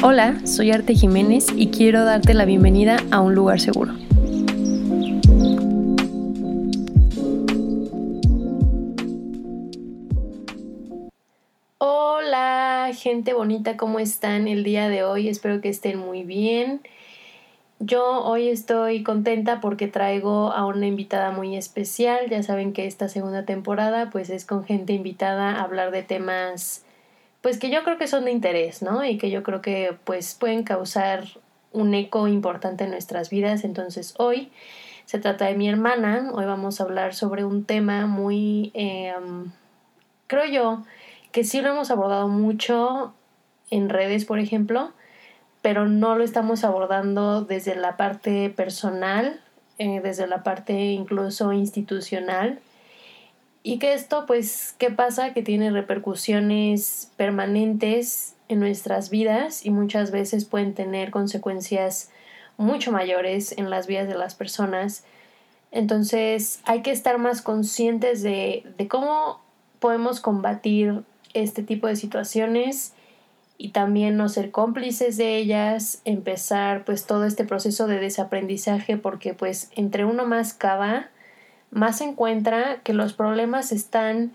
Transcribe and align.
Hola, 0.00 0.46
soy 0.46 0.70
Arte 0.70 0.94
Jiménez 0.94 1.48
y 1.56 1.72
quiero 1.72 2.04
darte 2.04 2.32
la 2.32 2.44
bienvenida 2.44 2.98
a 3.10 3.20
un 3.20 3.34
lugar 3.34 3.58
seguro. 3.58 3.94
Hola, 11.78 12.90
gente 12.94 13.32
bonita, 13.32 13.76
¿cómo 13.76 13.98
están 13.98 14.46
el 14.46 14.62
día 14.62 14.88
de 14.88 15.02
hoy? 15.02 15.28
Espero 15.28 15.60
que 15.60 15.68
estén 15.68 15.98
muy 15.98 16.22
bien. 16.22 16.80
Yo 17.80 18.22
hoy 18.22 18.50
estoy 18.50 19.02
contenta 19.02 19.60
porque 19.60 19.88
traigo 19.88 20.52
a 20.52 20.64
una 20.64 20.86
invitada 20.86 21.32
muy 21.32 21.56
especial. 21.56 22.30
Ya 22.30 22.44
saben 22.44 22.72
que 22.72 22.86
esta 22.86 23.08
segunda 23.08 23.44
temporada 23.44 24.10
pues 24.10 24.30
es 24.30 24.44
con 24.44 24.64
gente 24.64 24.92
invitada 24.92 25.56
a 25.56 25.62
hablar 25.62 25.90
de 25.90 26.04
temas 26.04 26.84
pues 27.48 27.56
que 27.56 27.70
yo 27.70 27.82
creo 27.82 27.96
que 27.96 28.08
son 28.08 28.26
de 28.26 28.30
interés, 28.30 28.82
¿no? 28.82 29.06
Y 29.06 29.16
que 29.16 29.30
yo 29.30 29.42
creo 29.42 29.62
que 29.62 29.96
pues 30.04 30.34
pueden 30.34 30.64
causar 30.64 31.24
un 31.72 31.94
eco 31.94 32.28
importante 32.28 32.84
en 32.84 32.90
nuestras 32.90 33.30
vidas. 33.30 33.64
Entonces 33.64 34.12
hoy 34.18 34.52
se 35.06 35.18
trata 35.18 35.46
de 35.46 35.54
mi 35.54 35.66
hermana, 35.66 36.30
hoy 36.34 36.44
vamos 36.44 36.78
a 36.78 36.84
hablar 36.84 37.14
sobre 37.14 37.46
un 37.46 37.64
tema 37.64 38.06
muy, 38.06 38.70
em, 38.74 39.50
creo 40.26 40.44
yo, 40.44 40.84
que 41.32 41.42
sí 41.42 41.62
lo 41.62 41.70
hemos 41.70 41.90
abordado 41.90 42.28
mucho 42.28 43.14
en 43.70 43.88
redes, 43.88 44.26
por 44.26 44.40
ejemplo, 44.40 44.92
pero 45.62 45.86
no 45.88 46.16
lo 46.16 46.24
estamos 46.24 46.64
abordando 46.64 47.40
desde 47.46 47.76
la 47.76 47.96
parte 47.96 48.50
personal, 48.50 49.40
eh, 49.78 50.02
desde 50.02 50.26
la 50.26 50.42
parte 50.42 50.74
incluso 50.74 51.54
institucional 51.54 52.58
y 53.68 53.78
que 53.78 53.92
esto, 53.92 54.24
pues, 54.24 54.74
¿qué 54.78 54.90
pasa? 54.90 55.34
Que 55.34 55.42
tiene 55.42 55.70
repercusiones 55.70 57.10
permanentes 57.18 58.34
en 58.48 58.60
nuestras 58.60 59.10
vidas 59.10 59.62
y 59.62 59.68
muchas 59.68 60.10
veces 60.10 60.46
pueden 60.46 60.72
tener 60.72 61.10
consecuencias 61.10 62.08
mucho 62.56 62.92
mayores 62.92 63.52
en 63.58 63.68
las 63.68 63.86
vidas 63.86 64.08
de 64.08 64.14
las 64.14 64.34
personas. 64.34 65.04
Entonces 65.70 66.60
hay 66.64 66.80
que 66.80 66.92
estar 66.92 67.18
más 67.18 67.42
conscientes 67.42 68.22
de, 68.22 68.64
de 68.78 68.88
cómo 68.88 69.38
podemos 69.80 70.20
combatir 70.20 71.02
este 71.34 71.62
tipo 71.62 71.88
de 71.88 71.96
situaciones 71.96 72.94
y 73.58 73.72
también 73.72 74.16
no 74.16 74.30
ser 74.30 74.50
cómplices 74.50 75.18
de 75.18 75.36
ellas, 75.36 76.00
empezar 76.06 76.86
pues 76.86 77.04
todo 77.04 77.26
este 77.26 77.44
proceso 77.44 77.86
de 77.86 78.00
desaprendizaje 78.00 78.96
porque 78.96 79.34
pues 79.34 79.70
entre 79.76 80.06
uno 80.06 80.24
más 80.24 80.54
cava, 80.54 81.10
más 81.70 81.98
se 81.98 82.04
encuentra 82.04 82.80
que 82.82 82.92
los 82.92 83.12
problemas 83.12 83.72
están 83.72 84.32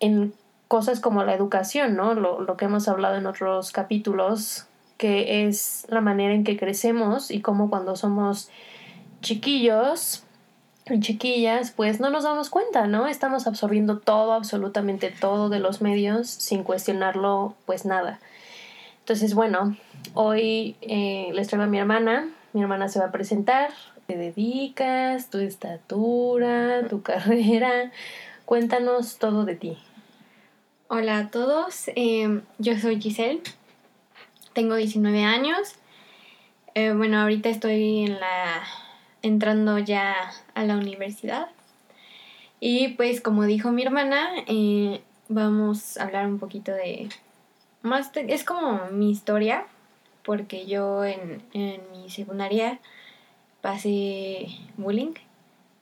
en 0.00 0.32
cosas 0.68 1.00
como 1.00 1.24
la 1.24 1.34
educación, 1.34 1.96
¿no? 1.96 2.14
Lo, 2.14 2.56
que 2.56 2.66
hemos 2.66 2.88
hablado 2.88 3.16
en 3.16 3.26
otros 3.26 3.72
capítulos, 3.72 4.66
que 4.98 5.46
es 5.46 5.86
la 5.88 6.00
manera 6.00 6.34
en 6.34 6.44
que 6.44 6.58
crecemos 6.58 7.30
y 7.30 7.40
cómo 7.40 7.70
cuando 7.70 7.96
somos 7.96 8.50
chiquillos 9.22 10.24
y 10.86 11.00
chiquillas, 11.00 11.70
pues 11.70 12.00
no 12.00 12.10
nos 12.10 12.24
damos 12.24 12.50
cuenta, 12.50 12.86
¿no? 12.86 13.06
Estamos 13.08 13.46
absorbiendo 13.46 13.98
todo, 13.98 14.32
absolutamente 14.32 15.10
todo 15.10 15.48
de 15.48 15.58
los 15.58 15.80
medios 15.80 16.28
sin 16.28 16.62
cuestionarlo, 16.62 17.54
pues 17.66 17.84
nada. 17.84 18.20
Entonces, 19.00 19.34
bueno, 19.34 19.76
hoy 20.12 20.76
eh, 20.82 21.30
les 21.32 21.48
traigo 21.48 21.64
a 21.64 21.66
mi 21.66 21.78
hermana. 21.78 22.28
Mi 22.52 22.62
hermana 22.62 22.88
se 22.88 22.98
va 22.98 23.06
a 23.06 23.12
presentar 23.12 23.70
te 24.08 24.16
dedicas, 24.16 25.28
tu 25.28 25.36
estatura, 25.36 26.88
tu 26.88 27.02
carrera. 27.10 27.92
Cuéntanos 28.46 29.18
todo 29.18 29.44
de 29.44 29.54
ti. 29.54 29.76
Hola 30.88 31.18
a 31.18 31.30
todos, 31.30 31.90
em, 31.94 32.40
yo 32.56 32.78
soy 32.78 33.02
Giselle, 33.02 33.42
tengo 34.54 34.76
19 34.76 35.24
años. 35.24 35.74
Eh, 36.74 36.94
bueno, 36.94 37.20
ahorita 37.20 37.50
estoy 37.50 38.06
en 38.06 38.18
la 38.18 38.64
entrando 39.20 39.78
ya 39.78 40.14
a 40.54 40.64
la 40.64 40.78
universidad. 40.78 41.48
Y 42.60 42.88
pues 42.94 43.20
como 43.20 43.44
dijo 43.44 43.72
mi 43.72 43.82
hermana, 43.82 44.30
eh, 44.46 45.02
vamos 45.28 45.98
a 45.98 46.04
hablar 46.04 46.26
un 46.26 46.38
poquito 46.38 46.72
de 46.72 47.10
más 47.82 48.10
es 48.14 48.42
como 48.42 48.86
mi 48.90 49.10
historia, 49.10 49.66
porque 50.22 50.64
yo 50.64 51.04
en, 51.04 51.42
en 51.52 51.82
mi 51.92 52.08
secundaria 52.08 52.80
pasé 53.68 54.46
bullying 54.78 55.12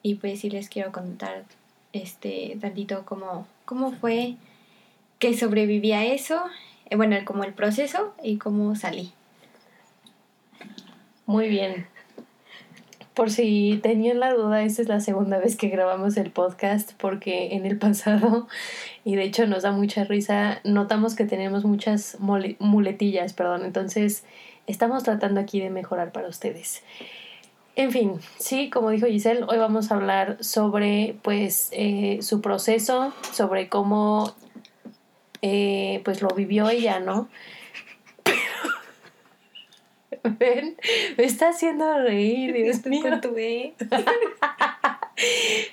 y 0.02 0.16
pues 0.16 0.41
sí 0.41 0.50
les 0.50 0.69
quiero 0.69 0.91
contar 0.91 1.44
este 1.92 2.58
tantito 2.60 3.04
cómo, 3.04 3.47
cómo 3.64 3.92
fue 3.92 4.34
que 5.20 5.38
sobreviví 5.38 5.92
a 5.92 6.04
eso, 6.04 6.42
eh, 6.91 6.96
bueno, 6.96 7.16
como 7.25 7.44
el 7.44 7.54
proceso 7.54 8.12
y 8.25 8.38
cómo 8.38 8.75
salí. 8.75 9.12
Muy 11.26 11.48
bien. 11.48 11.86
Por 13.14 13.30
si 13.30 13.78
tenían 13.80 14.19
la 14.19 14.34
duda, 14.34 14.64
esta 14.64 14.82
es 14.82 14.88
la 14.88 14.98
segunda 14.98 15.38
vez 15.38 15.54
que 15.54 15.69
grabamos 15.69 16.16
el 16.16 16.32
podcast 16.32 16.92
porque 16.94 17.54
en 17.54 17.66
el 17.66 17.78
pasado, 17.86 18.48
y 19.04 19.14
de 19.14 19.22
hecho 19.22 19.46
nos 19.46 19.62
da 19.62 19.70
mucha 19.70 20.02
risa, 20.02 20.60
notamos 20.64 21.14
que 21.14 21.25
tenemos 21.25 21.64
muchas 21.64 22.19
muletillas, 22.19 23.32
perdón, 23.32 23.64
entonces 23.64 24.25
estamos 24.66 25.04
tratando 25.04 25.41
aquí 25.41 25.60
de 25.60 25.70
mejorar 25.70 26.10
para 26.10 26.26
ustedes. 26.26 26.82
En 27.76 27.92
fin, 27.92 28.14
sí, 28.38 28.70
como 28.70 28.88
dijo 28.88 29.06
Giselle, 29.06 29.44
hoy 29.47 29.59
vamos 29.59 29.92
a 29.92 29.97
hablar 29.97 30.42
sobre 30.42 31.14
pues 31.20 31.69
eh, 31.72 32.20
su 32.22 32.41
proceso, 32.41 33.12
sobre 33.32 33.69
cómo 33.69 34.34
eh, 35.42 36.00
pues 36.03 36.22
lo 36.22 36.31
vivió 36.31 36.70
ella, 36.70 37.00
¿no? 37.00 37.28
Ven, 40.38 40.76
me 41.19 41.25
está 41.25 41.50
haciendo 41.50 42.03
reír, 42.03 42.54
Dios 42.54 42.87
mío. 42.87 43.04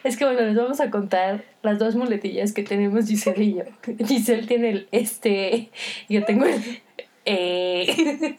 es 0.04 0.18
que 0.18 0.26
bueno, 0.26 0.42
les 0.42 0.58
vamos 0.58 0.82
a 0.82 0.92
contar 0.92 1.46
las 1.62 1.80
dos 1.80 1.96
muletillas 1.96 2.52
que 2.52 2.64
tenemos 2.64 3.08
Giselle 3.08 3.46
y 3.46 3.54
yo. 3.56 3.64
Giselle 4.06 4.46
tiene 4.46 4.72
el 4.72 4.90
este, 4.92 5.70
yo 6.10 6.26
tengo 6.26 6.48
el 6.48 6.82
eh. 7.24 8.36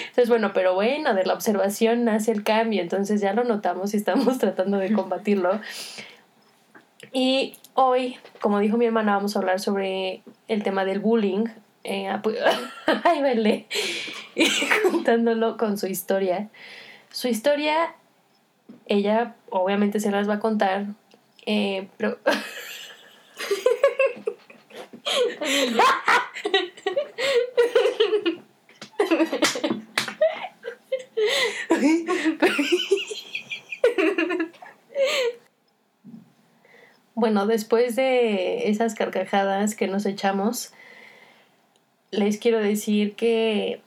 Entonces, 0.00 0.28
bueno, 0.28 0.52
pero 0.52 0.74
bueno, 0.74 1.14
de 1.14 1.24
la 1.24 1.34
observación 1.34 2.04
nace 2.04 2.32
el 2.32 2.42
cambio, 2.42 2.82
entonces 2.82 3.20
ya 3.20 3.32
lo 3.32 3.44
notamos 3.44 3.94
y 3.94 3.96
estamos 3.96 4.38
tratando 4.38 4.78
de 4.78 4.92
combatirlo. 4.92 5.60
Y 7.12 7.56
hoy, 7.74 8.18
como 8.40 8.58
dijo 8.58 8.76
mi 8.76 8.86
hermana, 8.86 9.14
vamos 9.14 9.36
a 9.36 9.38
hablar 9.38 9.60
sobre 9.60 10.22
el 10.48 10.62
tema 10.62 10.84
del 10.84 11.00
bullying. 11.00 11.46
Eh, 11.84 12.08
ay, 13.04 13.22
vele. 13.22 13.66
Y 14.34 14.48
contándolo 14.90 15.56
con 15.56 15.78
su 15.78 15.86
historia. 15.86 16.48
Su 17.10 17.28
historia, 17.28 17.94
ella 18.86 19.36
obviamente 19.50 20.00
se 20.00 20.10
las 20.10 20.28
va 20.28 20.34
a 20.34 20.40
contar, 20.40 20.86
eh, 21.46 21.88
pero... 21.96 22.18
bueno, 37.14 37.46
después 37.46 37.96
de 37.96 38.68
esas 38.70 38.94
carcajadas 38.94 39.74
que 39.74 39.88
nos 39.88 40.06
echamos, 40.06 40.72
les 42.10 42.38
quiero 42.38 42.60
decir 42.60 43.14
que 43.14 43.80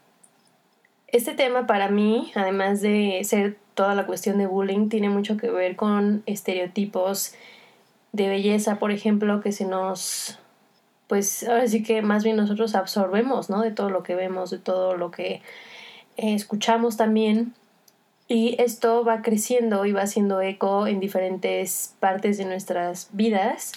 este 1.08 1.34
tema 1.34 1.66
para 1.68 1.90
mí, 1.90 2.32
además 2.36 2.82
de 2.82 3.22
ser 3.24 3.58
toda 3.74 3.96
la 3.96 4.06
cuestión 4.06 4.38
de 4.38 4.48
bullying, 4.48 4.90
tiene 4.90 5.10
mucho 5.10 5.38
que 5.38 5.50
ver 5.50 5.76
con 5.76 6.24
estereotipos 6.26 7.34
de 8.12 8.28
belleza, 8.28 8.80
por 8.80 8.92
ejemplo, 8.92 9.42
que 9.42 9.52
se 9.52 9.66
nos 9.66 10.41
pues 11.12 11.44
ahora 11.44 11.68
sí 11.68 11.84
que 11.84 12.02
más 12.02 12.24
bien 12.24 12.38
nosotros 12.38 12.74
absorbemos, 12.74 13.50
¿no? 13.50 13.62
De 13.62 13.72
todo 13.72 13.90
lo 13.90 14.02
que 14.02 14.16
vemos, 14.16 14.50
de 14.50 14.60
todo 14.60 14.96
lo 14.96 15.12
que 15.12 15.42
eh, 16.16 16.34
escuchamos 16.34 16.96
también. 16.96 17.54
Y 18.30 18.56
esto 18.62 19.04
va 19.04 19.22
creciendo 19.22 19.86
y 19.86 19.92
va 19.92 20.04
haciendo 20.04 20.40
eco 20.40 20.88
en 20.88 21.02
diferentes 21.02 21.96
partes 22.00 22.38
de 22.38 22.46
nuestras 22.46 23.10
vidas 23.12 23.74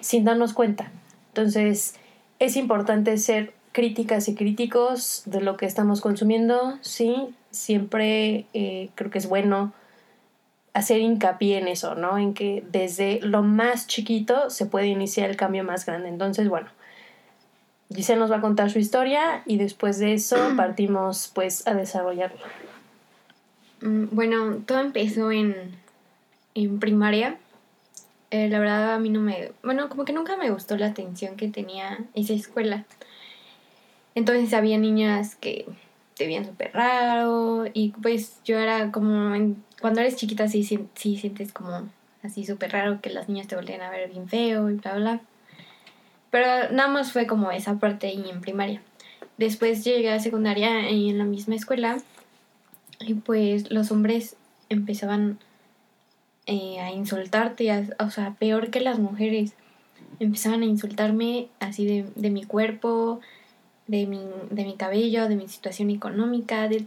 sin 0.00 0.24
darnos 0.24 0.54
cuenta. 0.54 0.90
Entonces, 1.28 1.96
es 2.38 2.56
importante 2.56 3.18
ser 3.18 3.52
críticas 3.72 4.26
y 4.26 4.34
críticos 4.34 5.24
de 5.26 5.42
lo 5.42 5.58
que 5.58 5.66
estamos 5.66 6.00
consumiendo, 6.00 6.78
sí, 6.80 7.34
siempre 7.50 8.46
eh, 8.54 8.88
creo 8.94 9.10
que 9.10 9.18
es 9.18 9.28
bueno 9.28 9.74
hacer 10.76 11.00
hincapié 11.00 11.56
en 11.56 11.68
eso, 11.68 11.94
¿no? 11.94 12.18
En 12.18 12.34
que 12.34 12.62
desde 12.70 13.18
lo 13.22 13.42
más 13.42 13.86
chiquito 13.86 14.50
se 14.50 14.66
puede 14.66 14.88
iniciar 14.88 15.30
el 15.30 15.36
cambio 15.36 15.64
más 15.64 15.86
grande. 15.86 16.10
Entonces, 16.10 16.50
bueno, 16.50 16.68
Giselle 17.94 18.20
nos 18.20 18.30
va 18.30 18.36
a 18.36 18.40
contar 18.42 18.70
su 18.70 18.78
historia 18.78 19.42
y 19.46 19.56
después 19.56 19.98
de 19.98 20.12
eso 20.12 20.36
partimos 20.56 21.32
pues 21.34 21.66
a 21.66 21.72
desarrollarlo. 21.72 22.44
Mm, 23.80 24.08
bueno, 24.10 24.58
todo 24.66 24.80
empezó 24.80 25.32
en, 25.32 25.54
en 26.54 26.78
primaria. 26.78 27.38
Eh, 28.30 28.50
la 28.50 28.58
verdad 28.58 28.92
a 28.92 28.98
mí 28.98 29.08
no 29.08 29.20
me... 29.20 29.52
Bueno, 29.62 29.88
como 29.88 30.04
que 30.04 30.12
nunca 30.12 30.36
me 30.36 30.50
gustó 30.50 30.76
la 30.76 30.88
atención 30.88 31.36
que 31.36 31.48
tenía 31.48 32.04
esa 32.12 32.34
escuela. 32.34 32.84
Entonces 34.14 34.52
había 34.52 34.76
niñas 34.76 35.36
que 35.36 35.64
te 36.16 36.26
veían 36.26 36.44
súper 36.44 36.72
raro 36.74 37.64
y 37.72 37.92
pues 38.02 38.40
yo 38.44 38.58
era 38.58 38.92
como, 38.92 39.34
cuando 39.86 40.00
eres 40.00 40.16
chiquita 40.16 40.48
sí, 40.48 40.64
sí, 40.64 40.80
sí 40.96 41.16
sientes 41.16 41.52
como 41.52 41.88
así 42.24 42.44
súper 42.44 42.72
raro 42.72 43.00
que 43.00 43.08
las 43.08 43.28
niñas 43.28 43.46
te 43.46 43.54
volvían 43.54 43.82
a 43.82 43.90
ver 43.90 44.10
bien 44.10 44.28
feo 44.28 44.68
y 44.68 44.74
bla, 44.74 44.96
bla. 44.96 45.20
Pero 46.32 46.72
nada 46.72 46.88
más 46.88 47.12
fue 47.12 47.28
como 47.28 47.52
esa 47.52 47.78
parte 47.78 48.12
y 48.12 48.28
en 48.28 48.40
primaria. 48.40 48.82
Después 49.38 49.84
llegué 49.84 50.10
a 50.10 50.18
secundaria 50.18 50.90
y 50.90 51.08
en 51.08 51.18
la 51.18 51.24
misma 51.24 51.54
escuela 51.54 51.98
y 52.98 53.14
pues 53.14 53.70
los 53.70 53.92
hombres 53.92 54.34
empezaban 54.70 55.38
eh, 56.46 56.80
a 56.80 56.90
insultarte, 56.90 57.70
o 58.00 58.10
sea, 58.10 58.34
peor 58.40 58.72
que 58.72 58.80
las 58.80 58.98
mujeres. 58.98 59.52
Empezaban 60.18 60.62
a 60.62 60.66
insultarme 60.66 61.46
así 61.60 61.86
de, 61.86 62.06
de 62.16 62.30
mi 62.30 62.42
cuerpo, 62.42 63.20
de 63.86 64.08
mi, 64.08 64.24
de 64.50 64.64
mi 64.64 64.74
cabello, 64.74 65.28
de 65.28 65.36
mi 65.36 65.46
situación 65.46 65.90
económica, 65.90 66.66
de, 66.66 66.86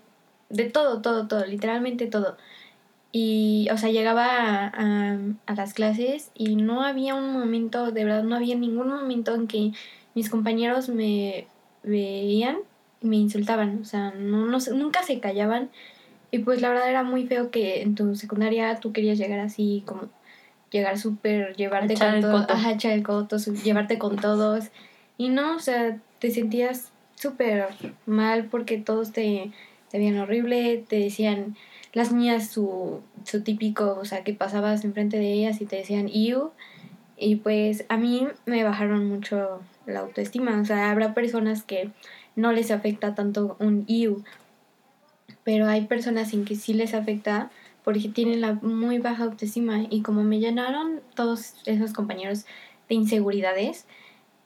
de 0.50 0.66
todo, 0.66 1.02
todo, 1.02 1.30
todo, 1.30 1.45
literalmente 1.45 2.07
todo. 2.07 2.36
Y, 3.12 3.68
o 3.72 3.78
sea, 3.78 3.90
llegaba 3.90 4.68
a, 4.68 5.18
a, 5.48 5.56
las 5.56 5.74
clases 5.74 6.32
y 6.36 6.56
no 6.56 6.84
había 6.84 7.16
un 7.16 7.34
momento, 7.34 7.92
de 7.92 8.04
verdad, 8.04 8.24
no 8.24 8.36
había 8.36 8.56
ningún 8.56 8.90
momento 8.90 9.34
en 9.34 9.48
que 9.48 9.72
mis 10.14 10.30
compañeros 10.30 10.90
me 10.90 11.48
veían 11.84 12.58
y 13.02 13.08
me 13.08 13.16
insultaban. 13.16 13.80
O 13.82 13.86
sea, 13.86 14.12
no, 14.12 14.46
no, 14.46 14.60
nunca 14.76 15.04
se 15.04 15.20
callaban. 15.20 15.70
Y 16.32 16.40
pues 16.40 16.62
la 16.62 16.70
verdad 16.70 16.90
era 16.90 17.04
muy 17.04 17.26
feo 17.26 17.50
que 17.50 17.82
en 17.82 17.96
tu 17.96 18.16
secundaria 18.16 18.80
tú 18.80 18.92
querías 18.94 19.18
llegar 19.18 19.40
así, 19.40 19.82
como 19.86 20.10
llegar 20.70 21.00
súper, 21.00 21.56
llevarte 21.56 21.96
con 21.96 22.22
todos, 22.22 22.46
ajá, 22.48 22.78
el 22.84 23.04
coto, 23.04 23.38
llevarte 23.38 23.98
con 23.98 24.18
todos. 24.18 24.66
Y 25.18 25.30
no, 25.30 25.56
o 25.56 25.60
sea, 25.60 25.98
te 26.20 26.30
sentías 26.30 26.92
súper 27.16 27.68
mal 28.06 28.46
porque 28.46 28.78
todos 28.78 29.12
te, 29.12 29.52
te 29.90 29.98
veían 29.98 30.20
horrible, 30.20 30.86
te 30.88 30.98
decían 30.98 31.58
las 31.94 32.12
niñas 32.12 32.50
su, 32.50 33.02
su 33.24 33.44
típico, 33.44 33.98
o 34.00 34.06
sea, 34.06 34.24
que 34.24 34.34
pasabas 34.34 34.84
enfrente 34.84 35.18
de 35.18 35.34
ellas 35.34 35.62
y 35.62 35.66
te 35.66 35.78
decían 35.78 36.08
you. 36.08 36.52
Y 37.18 37.38
pues 37.38 37.86
a 37.90 37.98
mí 37.98 38.28
me 38.46 38.64
bajaron 38.64 39.08
mucho 39.08 39.60
la 39.86 40.02
autoestima. 40.02 40.60
O 40.62 40.66
sea, 40.66 40.92
habrá 40.92 41.14
personas 41.14 41.64
que 41.64 41.92
no 42.36 42.52
les 42.52 42.72
afecta 42.72 43.16
tanto 43.16 43.58
un 43.60 43.86
you, 43.88 44.24
pero 45.44 45.68
hay 45.68 45.86
personas 45.86 46.34
en 46.34 46.46
que 46.46 46.56
sí 46.56 46.74
les 46.74 46.94
afecta 46.94 47.52
porque 47.84 48.08
tienen 48.08 48.42
la 48.42 48.54
muy 48.54 49.00
baja 49.00 49.24
autoestima. 49.24 49.86
Y 49.90 50.02
como 50.02 50.24
me 50.24 50.40
llenaron 50.40 51.02
todos 51.16 51.56
esos 51.66 51.92
compañeros 51.92 52.46
de 52.88 52.96
inseguridades, 52.96 53.86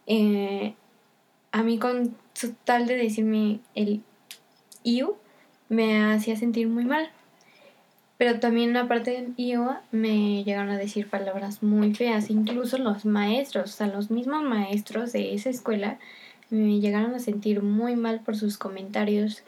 eh, 0.07 0.73
a 1.51 1.61
mí 1.61 1.77
con 1.77 2.15
tal 2.63 2.87
de 2.87 2.95
decirme 2.95 3.59
el 3.75 4.01
you 4.83 5.15
me 5.69 6.03
hacía 6.03 6.35
sentir 6.35 6.67
muy 6.67 6.85
mal. 6.85 7.11
Pero 8.23 8.39
también 8.39 8.77
aparte 8.77 9.11
del 9.11 9.33
IOA 9.35 9.81
me 9.91 10.45
llegaron 10.45 10.69
a 10.69 10.77
decir 10.77 11.09
palabras 11.09 11.61
muy 11.61 11.93
feas, 11.93 12.29
incluso 12.29 12.77
los 12.77 13.03
maestros, 13.03 13.71
o 13.71 13.73
sea, 13.75 13.87
los 13.87 14.11
mismos 14.11 14.43
maestros 14.43 15.11
de 15.11 15.33
esa 15.33 15.49
escuela 15.49 15.99
me 16.49 16.79
llegaron 16.79 17.13
a 17.15 17.19
sentir 17.19 17.61
muy 17.61 17.97
mal 17.97 18.21
por 18.21 18.37
sus 18.37 18.57
comentarios 18.57 19.43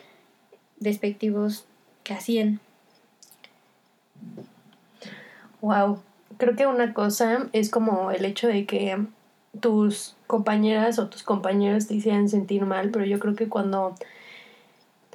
despectivos 0.77 1.63
que 2.03 2.15
hacían. 2.15 2.59
Wow, 5.61 6.01
creo 6.35 6.57
que 6.57 6.67
una 6.67 6.93
cosa 6.93 7.47
es 7.53 7.69
como 7.69 8.11
el 8.11 8.25
hecho 8.25 8.49
de 8.49 8.65
que 8.65 9.05
tus 9.61 10.17
compañeras 10.27 10.99
o 10.99 11.07
tus 11.07 11.23
compañeros 11.23 11.87
te 11.87 11.93
hicieran 11.93 12.27
sentir 12.27 12.65
mal, 12.65 12.89
pero 12.89 13.05
yo 13.05 13.19
creo 13.19 13.35
que 13.35 13.47
cuando 13.47 13.95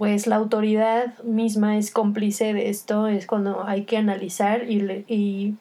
pues 0.00 0.26
la 0.26 0.36
autoridad 0.36 1.18
misma 1.24 1.76
es 1.76 1.90
cómplice 1.90 2.54
de 2.54 2.70
esto, 2.70 3.06
es 3.06 3.26
cuando 3.26 3.66
hay 3.66 3.84
que 3.84 3.98
analizar 3.98 4.70
y... 4.70 5.04
y 5.06 5.56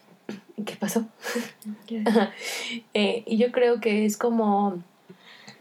¿Qué 0.65 0.77
pasó? 0.77 1.06
Eh, 2.94 3.24
y 3.25 3.36
yo 3.36 3.51
creo 3.51 3.81
que 3.81 4.06
es 4.06 4.15
como, 4.15 4.81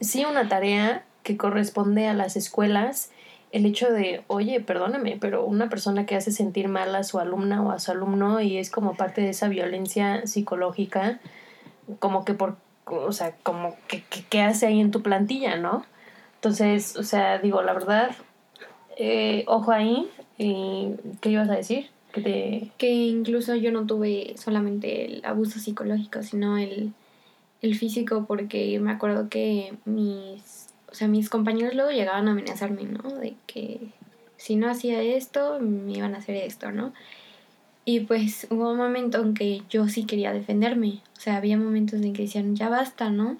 sí, 0.00 0.24
una 0.24 0.48
tarea 0.48 1.04
que 1.24 1.36
corresponde 1.36 2.06
a 2.06 2.14
las 2.14 2.36
escuelas, 2.36 3.10
el 3.50 3.66
hecho 3.66 3.92
de, 3.92 4.22
oye, 4.28 4.60
perdóname, 4.60 5.18
pero 5.20 5.44
una 5.44 5.68
persona 5.68 6.06
que 6.06 6.14
hace 6.14 6.30
sentir 6.30 6.68
mal 6.68 6.94
a 6.94 7.02
su 7.02 7.18
alumna 7.18 7.60
o 7.64 7.72
a 7.72 7.80
su 7.80 7.90
alumno 7.90 8.40
y 8.40 8.58
es 8.58 8.70
como 8.70 8.94
parte 8.94 9.22
de 9.22 9.30
esa 9.30 9.48
violencia 9.48 10.24
psicológica, 10.28 11.18
como 11.98 12.24
que 12.24 12.34
por, 12.34 12.56
o 12.84 13.10
sea, 13.10 13.34
como 13.42 13.74
que, 13.88 14.04
que, 14.04 14.40
hace 14.40 14.68
ahí 14.68 14.80
en 14.80 14.92
tu 14.92 15.02
plantilla, 15.02 15.56
¿no? 15.56 15.84
Entonces, 16.36 16.96
o 16.96 17.02
sea, 17.02 17.38
digo, 17.38 17.60
la 17.62 17.72
verdad, 17.72 18.14
eh, 18.98 19.44
ojo 19.46 19.70
ahí, 19.70 20.08
¿qué 20.36 21.30
ibas 21.30 21.48
a 21.48 21.54
decir? 21.54 21.86
Que, 22.12 22.70
que 22.78 22.90
incluso 22.90 23.54
yo 23.54 23.70
no 23.70 23.86
tuve 23.86 24.34
solamente 24.36 25.04
el 25.04 25.24
abuso 25.24 25.60
psicológico, 25.60 26.22
sino 26.24 26.58
el, 26.58 26.92
el 27.62 27.74
físico, 27.76 28.24
porque 28.26 28.78
me 28.80 28.90
acuerdo 28.90 29.28
que 29.28 29.74
mis, 29.84 30.66
o 30.90 30.94
sea, 30.94 31.06
mis 31.06 31.30
compañeros 31.30 31.74
luego 31.74 31.90
llegaban 31.90 32.26
a 32.26 32.32
amenazarme, 32.32 32.82
¿no? 32.84 33.08
De 33.10 33.34
que 33.46 33.78
si 34.36 34.56
no 34.56 34.68
hacía 34.68 35.00
esto, 35.00 35.60
me 35.60 35.92
iban 35.92 36.16
a 36.16 36.18
hacer 36.18 36.36
esto, 36.36 36.72
¿no? 36.72 36.92
Y 37.84 38.00
pues 38.00 38.48
hubo 38.50 38.72
un 38.72 38.78
momento 38.78 39.22
en 39.22 39.34
que 39.34 39.62
yo 39.70 39.88
sí 39.88 40.04
quería 40.04 40.32
defenderme, 40.32 41.00
o 41.16 41.20
sea, 41.20 41.36
había 41.36 41.56
momentos 41.56 42.00
en 42.02 42.12
que 42.14 42.22
decían, 42.22 42.56
ya 42.56 42.68
basta, 42.68 43.10
¿no? 43.10 43.38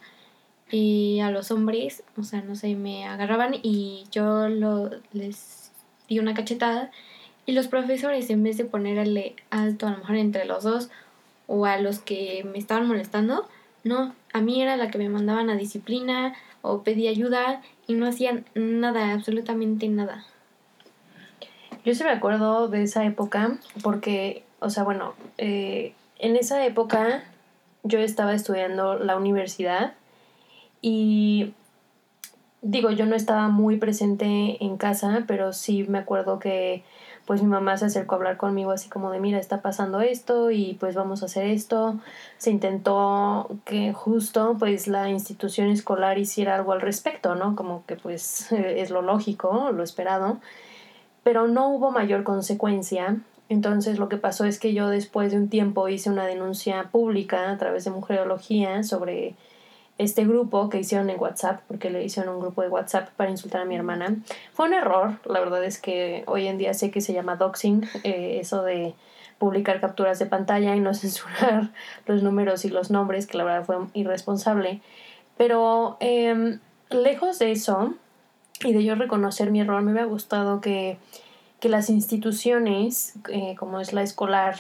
Y 0.70 1.20
a 1.20 1.31
los 1.31 1.50
hombres, 1.50 2.03
o 2.17 2.23
sea, 2.23 2.43
no 2.43 2.55
sé, 2.55 2.75
me 2.75 3.06
agarraban 3.06 3.55
y 3.62 4.05
yo 4.11 4.49
lo, 4.49 4.91
les 5.12 5.70
di 6.09 6.19
una 6.19 6.35
cachetada 6.35 6.91
y 7.47 7.53
los 7.53 7.69
profesores 7.69 8.29
en 8.31 8.43
vez 8.43 8.59
de 8.59 8.65
ponerle 8.65 9.37
alto 9.50 9.87
a 9.87 9.93
lo 9.93 9.99
mejor 9.99 10.17
entre 10.17 10.44
los 10.44 10.65
dos 10.65 10.91
o 11.47 11.65
a 11.65 11.79
los 11.79 12.00
que 12.00 12.47
me 12.50 12.59
estaban 12.59 12.87
molestando, 12.87 13.49
no, 13.85 14.15
a 14.35 14.41
mí 14.41 14.61
era 14.61 14.76
la 14.76 14.91
que 14.91 14.99
me 14.99 15.09
mandaban 15.09 15.49
a 15.49 15.56
disciplina 15.56 16.35
o 16.61 16.82
pedí 16.82 17.09
ayuda 17.09 17.62
y 17.87 17.94
no 17.94 18.06
hacían 18.06 18.44
nada, 18.55 19.12
absolutamente 19.12 19.88
nada. 19.88 20.26
Yo 21.85 21.94
sí 21.94 22.05
me 22.05 22.11
acuerdo 22.11 22.69
de 22.69 22.82
esa 22.82 23.06
época 23.06 23.56
porque, 23.82 24.44
o 24.61 24.69
sea, 24.69 24.82
bueno, 24.82 25.15
eh, 25.38 25.94
en 26.19 26.37
esa 26.37 26.65
época 26.67 27.25
yo 27.82 27.99
estaba 28.00 28.35
estudiando 28.35 28.99
la 28.99 29.17
universidad 29.17 29.94
y 30.80 31.54
digo, 32.62 32.90
yo 32.90 33.06
no 33.06 33.16
estaba 33.16 33.48
muy 33.48 33.76
presente 33.76 34.62
en 34.64 34.76
casa, 34.76 35.25
pero 35.26 35.52
sí 35.52 35.84
me 35.88 35.98
acuerdo 35.98 36.38
que 36.38 36.84
pues 37.26 37.43
mi 37.43 37.48
mamá 37.48 37.76
se 37.76 37.84
acercó 37.84 38.14
a 38.14 38.19
hablar 38.19 38.36
conmigo 38.38 38.70
así 38.70 38.88
como 38.88 39.10
de 39.10 39.20
mira, 39.20 39.38
está 39.38 39.60
pasando 39.60 40.00
esto 40.00 40.50
y 40.50 40.79
pues 40.81 40.94
vamos 40.94 41.22
a 41.22 41.26
hacer 41.26 41.46
esto. 41.46 42.00
Se 42.38 42.50
intentó 42.50 43.50
que 43.67 43.93
justo 43.93 44.56
pues 44.58 44.88
la 44.88 45.10
institución 45.10 45.69
escolar 45.69 46.17
hiciera 46.19 46.55
algo 46.55 46.72
al 46.72 46.81
respecto, 46.81 47.34
¿no? 47.34 47.55
Como 47.55 47.84
que 47.84 47.96
pues 47.96 48.50
es 48.53 48.91
lo 48.91 49.03
lógico, 49.03 49.72
lo 49.72 49.82
esperado, 49.82 50.38
pero 51.22 51.48
no 51.48 51.69
hubo 51.69 51.91
mayor 51.91 52.24
consecuencia. 52.24 53.19
Entonces 53.50 53.98
lo 53.98 54.08
que 54.08 54.17
pasó 54.17 54.46
es 54.46 54.58
que 54.58 54.72
yo 54.72 54.88
después 54.88 55.31
de 55.31 55.36
un 55.36 55.50
tiempo 55.50 55.88
hice 55.88 56.10
una 56.10 56.26
denuncia 56.26 56.88
pública 56.91 57.50
a 57.50 57.58
través 57.58 57.84
de 57.84 57.91
Mujerología 57.91 58.82
sobre 58.82 59.34
este 59.98 60.24
grupo 60.24 60.69
que 60.69 60.78
hicieron 60.78 61.10
en 61.10 61.20
WhatsApp, 61.20 61.60
porque 61.67 61.90
le 61.90 62.05
hicieron 62.05 62.36
un 62.36 62.40
grupo 62.40 62.62
de 62.62 62.69
WhatsApp 62.69 63.10
para 63.17 63.31
insultar 63.31 63.62
a 63.62 63.64
mi 63.64 63.74
hermana. 63.74 64.17
Fue 64.52 64.67
un 64.67 64.74
error, 64.74 65.19
la 65.26 65.40
verdad 65.40 65.64
es 65.64 65.81
que 65.81 66.22
hoy 66.26 66.46
en 66.46 66.56
día 66.56 66.72
sé 66.72 66.93
que 66.93 67.00
se 67.00 67.12
llama 67.12 67.36
doxing, 67.36 67.86
eh, 68.05 68.38
eso 68.40 68.62
de 68.62 68.94
publicar 69.38 69.81
capturas 69.81 70.19
de 70.19 70.26
pantalla 70.26 70.74
y 70.76 70.81
no 70.81 70.94
censurar 70.94 71.70
los 72.06 72.22
números 72.22 72.64
y 72.64 72.70
los 72.70 72.90
nombres, 72.90 73.26
que 73.26 73.36
la 73.38 73.44
verdad 73.44 73.64
fue 73.64 73.76
irresponsable. 73.93 74.81
Pero 75.36 75.96
em, 76.00 76.60
lejos 76.90 77.38
de 77.40 77.52
eso 77.52 77.94
y 78.64 78.72
de 78.72 78.84
yo 78.84 78.94
reconocer 78.94 79.50
mi 79.50 79.60
error, 79.60 79.82
me 79.82 79.93
hubiera 79.93 80.06
gustado 80.06 80.60
que, 80.60 80.98
que 81.60 81.69
las 81.69 81.90
instituciones, 81.90 83.14
eh, 83.31 83.56
como 83.58 83.81
es 83.81 83.93
la 83.93 84.02
escolar, 84.02 84.56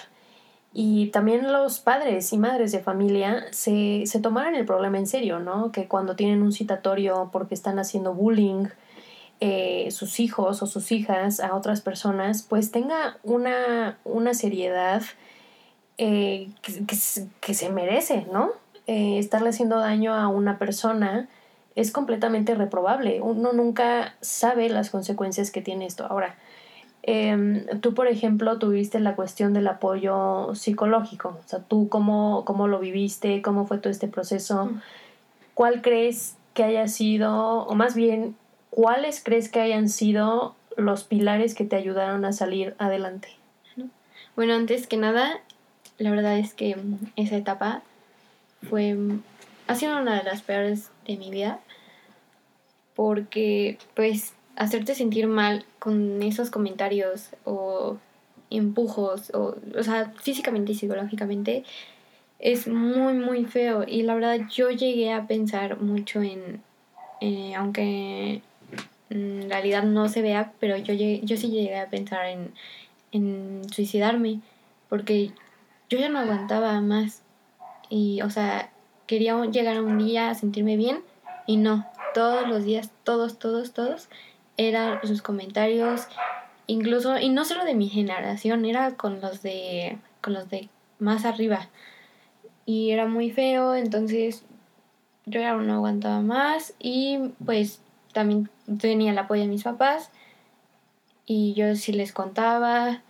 y 0.72 1.08
también 1.08 1.52
los 1.52 1.80
padres 1.80 2.32
y 2.32 2.38
madres 2.38 2.72
de 2.72 2.80
familia 2.80 3.46
se, 3.50 4.04
se 4.06 4.20
tomaran 4.20 4.54
el 4.54 4.66
problema 4.66 4.98
en 4.98 5.06
serio, 5.06 5.40
¿no? 5.40 5.72
Que 5.72 5.88
cuando 5.88 6.14
tienen 6.14 6.42
un 6.42 6.52
citatorio 6.52 7.30
porque 7.32 7.54
están 7.54 7.78
haciendo 7.78 8.14
bullying, 8.14 8.66
eh, 9.40 9.90
sus 9.92 10.18
hijos 10.18 10.62
o 10.62 10.66
sus 10.66 10.90
hijas 10.90 11.38
a 11.38 11.54
otras 11.54 11.80
personas, 11.80 12.42
pues 12.42 12.72
tenga 12.72 13.18
una, 13.22 13.96
una 14.04 14.34
seriedad 14.34 15.02
eh, 15.96 16.48
que, 17.40 17.54
se 17.54 17.70
merece, 17.70 18.26
¿no? 18.32 18.50
Eh, 18.86 19.18
estarle 19.18 19.50
haciendo 19.50 19.78
daño 19.78 20.14
a 20.14 20.28
una 20.28 20.58
persona 20.58 21.28
es 21.76 21.92
completamente 21.92 22.56
reprobable. 22.56 23.20
Uno 23.20 23.52
nunca 23.52 24.16
sabe 24.20 24.68
las 24.68 24.90
consecuencias 24.90 25.52
que 25.52 25.62
tiene 25.62 25.86
esto. 25.86 26.04
Ahora, 26.06 26.36
Em, 27.10 27.64
tú, 27.80 27.94
por 27.94 28.06
ejemplo, 28.06 28.58
tuviste 28.58 29.00
la 29.00 29.16
cuestión 29.16 29.54
del 29.54 29.66
apoyo 29.66 30.54
psicológico. 30.54 31.38
O 31.42 31.48
sea, 31.48 31.60
tú 31.60 31.88
cómo, 31.88 32.44
cómo 32.44 32.68
lo 32.68 32.80
viviste, 32.80 33.40
cómo 33.40 33.66
fue 33.66 33.78
todo 33.78 33.90
este 33.90 34.08
proceso. 34.08 34.70
¿Cuál 35.54 35.80
crees 35.80 36.36
que 36.52 36.64
haya 36.64 36.86
sido, 36.86 37.60
o 37.60 37.74
más 37.74 37.94
bien, 37.94 38.36
¿cuáles 38.68 39.24
crees 39.24 39.48
que 39.48 39.58
hayan 39.58 39.88
sido 39.88 40.54
los 40.76 41.04
pilares 41.04 41.54
que 41.54 41.64
te 41.64 41.76
ayudaron 41.76 42.26
a 42.26 42.34
salir 42.34 42.74
adelante? 42.76 43.28
Bueno, 44.36 44.52
antes 44.52 44.86
que 44.86 44.98
nada, 44.98 45.40
la 45.96 46.10
verdad 46.10 46.36
es 46.36 46.52
que 46.52 46.76
esa 47.16 47.38
etapa 47.38 47.80
fue 48.68 48.98
ha 49.66 49.74
sido 49.76 49.98
una 49.98 50.18
de 50.18 50.24
las 50.24 50.42
peores 50.42 50.90
de 51.06 51.16
mi 51.16 51.30
vida 51.30 51.58
porque 52.94 53.78
pues 53.94 54.34
hacerte 54.58 54.94
sentir 54.94 55.28
mal 55.28 55.64
con 55.78 56.22
esos 56.22 56.50
comentarios 56.50 57.30
o 57.44 57.96
empujos 58.50 59.30
o, 59.34 59.56
o 59.78 59.82
sea, 59.82 60.12
físicamente 60.20 60.72
y 60.72 60.74
psicológicamente 60.74 61.64
es 62.40 62.66
muy 62.66 63.14
muy 63.14 63.44
feo. 63.44 63.84
Y 63.86 64.02
la 64.02 64.14
verdad 64.14 64.40
yo 64.50 64.70
llegué 64.70 65.12
a 65.12 65.26
pensar 65.26 65.80
mucho 65.80 66.22
en 66.22 66.60
eh, 67.20 67.54
aunque 67.54 68.42
en 69.10 69.48
realidad 69.48 69.84
no 69.84 70.08
se 70.08 70.22
vea 70.22 70.52
pero 70.60 70.76
yo 70.76 70.92
yo 70.94 71.36
sí 71.36 71.50
llegué 71.50 71.78
a 71.78 71.88
pensar 71.88 72.26
en, 72.26 72.52
en 73.12 73.62
suicidarme 73.72 74.40
porque 74.88 75.30
yo 75.88 75.98
ya 75.98 76.08
no 76.08 76.18
aguantaba 76.18 76.80
más. 76.80 77.22
Y 77.90 78.22
o 78.22 78.30
sea 78.30 78.70
quería 79.06 79.40
llegar 79.46 79.80
un 79.82 79.98
día 79.98 80.30
a 80.30 80.34
sentirme 80.34 80.76
bien 80.76 81.00
y 81.46 81.58
no. 81.58 81.86
Todos 82.12 82.48
los 82.48 82.64
días 82.64 82.90
todos 83.04 83.38
todos 83.38 83.72
todos 83.72 84.08
eran 84.58 85.00
sus 85.06 85.22
comentarios 85.22 86.06
incluso 86.66 87.18
y 87.18 87.30
no 87.30 87.46
solo 87.46 87.64
de 87.64 87.74
mi 87.74 87.88
generación 87.88 88.66
era 88.66 88.94
con 88.96 89.22
los 89.22 89.42
de 89.42 89.96
con 90.20 90.34
los 90.34 90.50
de 90.50 90.68
más 90.98 91.24
arriba 91.24 91.70
y 92.68 92.90
era 92.90 93.06
muy 93.06 93.30
feo, 93.30 93.74
entonces 93.74 94.44
yo 95.24 95.40
ya 95.40 95.54
no 95.54 95.72
aguantaba 95.72 96.20
más 96.20 96.74
y 96.78 97.18
pues 97.42 97.80
también 98.12 98.50
tenía 98.78 99.12
el 99.12 99.16
apoyo 99.16 99.40
de 99.40 99.48
mis 99.48 99.62
papás 99.62 100.10
y 101.24 101.54
yo 101.54 101.74
sí 101.76 101.92
les 101.92 102.12
contaba. 102.12 103.02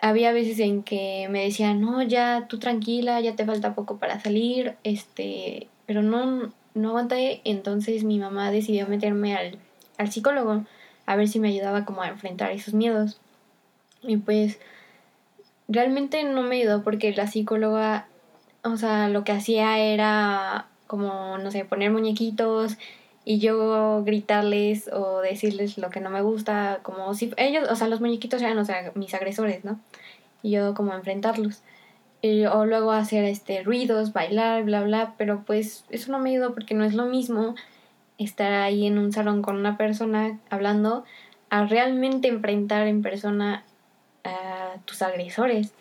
Había 0.00 0.32
veces 0.32 0.60
en 0.60 0.82
que 0.82 1.26
me 1.28 1.44
decían, 1.44 1.82
no, 1.82 2.02
ya 2.02 2.46
tú 2.48 2.58
tranquila, 2.58 3.20
ya 3.20 3.36
te 3.36 3.44
falta 3.44 3.74
poco 3.74 3.98
para 3.98 4.18
salir, 4.18 4.76
este, 4.82 5.68
pero 5.84 6.00
no, 6.00 6.50
no 6.72 6.88
aguanté, 6.88 7.42
entonces 7.44 8.02
mi 8.02 8.18
mamá 8.18 8.50
decidió 8.50 8.86
meterme 8.86 9.36
al, 9.36 9.58
al 9.98 10.10
psicólogo 10.10 10.64
a 11.06 11.16
ver 11.16 11.28
si 11.28 11.40
me 11.40 11.48
ayudaba 11.48 11.84
como 11.84 12.02
a 12.02 12.08
enfrentar 12.08 12.50
esos 12.50 12.74
miedos. 12.74 13.20
Y 14.02 14.16
pues 14.16 14.58
realmente 15.68 16.22
no 16.24 16.42
me 16.42 16.56
ayudó 16.60 16.82
porque 16.82 17.12
la 17.12 17.26
psicóloga 17.26 18.06
o 18.64 18.76
sea, 18.78 19.08
lo 19.08 19.24
que 19.24 19.32
hacía 19.32 19.78
era 19.78 20.66
como, 20.86 21.38
no 21.38 21.50
sé, 21.50 21.64
poner 21.64 21.90
muñequitos 21.90 22.76
y 23.24 23.38
yo 23.38 24.02
gritarles 24.04 24.88
o 24.92 25.20
decirles 25.20 25.78
lo 25.78 25.90
que 25.90 26.00
no 26.00 26.10
me 26.10 26.22
gusta, 26.22 26.80
como 26.82 27.14
si 27.14 27.32
ellos, 27.36 27.68
o 27.70 27.76
sea, 27.76 27.88
los 27.88 28.00
muñequitos 28.00 28.42
eran, 28.42 28.58
o 28.58 28.64
sea, 28.64 28.92
mis 28.94 29.14
agresores, 29.14 29.64
¿no? 29.64 29.78
Y 30.42 30.50
yo 30.50 30.74
como 30.74 30.94
enfrentarlos. 30.94 31.62
o 32.52 32.64
luego 32.64 32.92
hacer 32.92 33.24
este 33.24 33.62
ruidos, 33.62 34.12
bailar, 34.14 34.64
bla, 34.64 34.82
bla, 34.82 35.14
pero 35.18 35.42
pues 35.46 35.84
eso 35.90 36.10
no 36.10 36.18
me 36.18 36.30
ayudó 36.30 36.54
porque 36.54 36.74
no 36.74 36.84
es 36.84 36.94
lo 36.94 37.06
mismo 37.06 37.54
estar 38.18 38.52
ahí 38.52 38.86
en 38.86 38.98
un 38.98 39.12
salón 39.12 39.42
con 39.42 39.56
una 39.56 39.76
persona 39.76 40.38
hablando 40.50 41.04
a 41.50 41.66
realmente 41.66 42.28
enfrentar 42.28 42.86
en 42.86 43.02
persona 43.02 43.64
a 44.24 44.76
tus 44.84 45.02
agresores. 45.02 45.72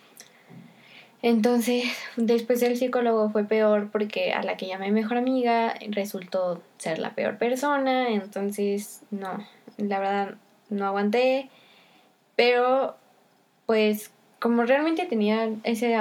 Entonces, 1.21 1.85
después 2.17 2.61
el 2.63 2.75
psicólogo 2.75 3.29
fue 3.29 3.45
peor 3.45 3.89
porque 3.91 4.33
a 4.33 4.43
la 4.43 4.57
que 4.57 4.67
llamé 4.67 4.91
mejor 4.91 5.17
amiga 5.17 5.73
resultó 5.89 6.61
ser 6.77 6.99
la 6.99 7.15
peor 7.15 7.37
persona, 7.37 8.09
entonces 8.09 9.03
no, 9.09 9.37
la 9.77 9.99
verdad 9.99 10.35
no 10.69 10.85
aguanté, 10.85 11.49
pero 12.35 12.97
pues 13.65 14.11
como 14.39 14.63
realmente 14.63 15.05
tenía 15.05 15.49
ese 15.63 15.97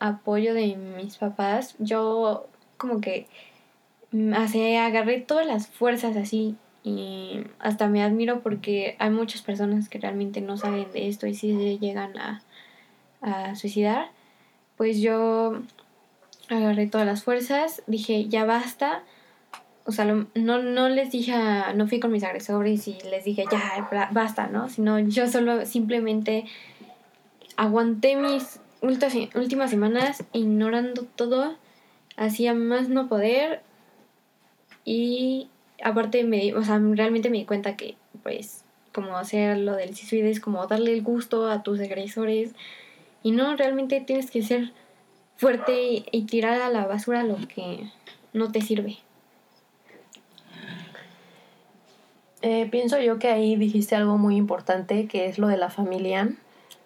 apoyo 0.00 0.54
de 0.54 0.74
mis 0.74 1.18
papás, 1.18 1.76
yo 1.78 2.48
como 2.78 3.00
que 3.00 3.28
así 4.34 4.74
agarré 4.74 5.20
todas 5.20 5.46
las 5.46 5.68
fuerzas 5.68 6.16
así 6.16 6.56
y 6.82 7.44
hasta 7.58 7.88
me 7.88 8.02
admiro 8.02 8.40
porque 8.40 8.96
hay 8.98 9.10
muchas 9.10 9.42
personas 9.42 9.88
que 9.88 9.98
realmente 9.98 10.40
no 10.40 10.56
saben 10.56 10.90
de 10.92 11.08
esto 11.08 11.26
y 11.26 11.34
sí 11.34 11.78
llegan 11.80 12.16
a, 12.18 12.42
a 13.20 13.54
suicidar 13.54 14.10
pues 14.78 15.00
yo 15.00 15.60
agarré 16.48 16.86
todas 16.86 17.06
las 17.06 17.24
fuerzas, 17.24 17.82
dije, 17.86 18.28
ya 18.28 18.46
basta. 18.46 19.02
O 19.84 19.92
sea, 19.92 20.04
no, 20.04 20.62
no 20.62 20.88
les 20.88 21.10
dije, 21.10 21.32
no 21.74 21.88
fui 21.88 21.98
con 21.98 22.12
mis 22.12 22.22
agresores 22.22 22.86
y 22.88 22.96
les 23.10 23.24
dije, 23.24 23.44
ya, 23.50 23.88
basta, 24.12 24.46
¿no? 24.46 24.68
Sino 24.68 24.98
yo 25.00 25.26
solo 25.28 25.66
simplemente 25.66 26.44
aguanté 27.56 28.16
mis 28.16 28.60
últimas 29.34 29.70
semanas 29.70 30.24
ignorando 30.32 31.02
todo, 31.16 31.56
hacía 32.16 32.54
más 32.54 32.88
no 32.88 33.08
poder 33.08 33.62
y 34.90 35.50
aparte 35.84 36.24
me, 36.24 36.54
o 36.54 36.64
sea, 36.64 36.78
realmente 36.78 37.28
me 37.28 37.36
di 37.36 37.44
cuenta 37.44 37.76
que 37.76 37.96
pues 38.22 38.64
como 38.94 39.18
hacer 39.18 39.58
lo 39.58 39.76
del 39.76 39.94
suicidio 39.94 40.24
es 40.24 40.40
como 40.40 40.66
darle 40.66 40.94
el 40.94 41.02
gusto 41.02 41.50
a 41.50 41.62
tus 41.62 41.78
agresores 41.78 42.52
y 43.22 43.32
no, 43.32 43.54
realmente 43.54 44.00
tienes 44.00 44.30
que 44.30 44.40
ser 44.40 44.72
fuerte 45.36 46.06
y, 46.10 46.22
tirar 46.22 46.62
a 46.62 46.70
la 46.70 46.86
basura 46.86 47.22
lo 47.22 47.36
que 47.54 47.90
no 48.32 48.50
te 48.50 48.62
sirve. 48.62 48.96
Eh, 52.40 52.66
pienso 52.70 52.98
yo 52.98 53.18
que 53.18 53.28
ahí 53.28 53.56
dijiste 53.56 53.94
algo 53.94 54.16
muy 54.16 54.36
importante, 54.36 55.06
que 55.06 55.26
es 55.26 55.38
lo 55.38 55.48
de 55.48 55.58
la 55.58 55.68
familia. 55.68 56.30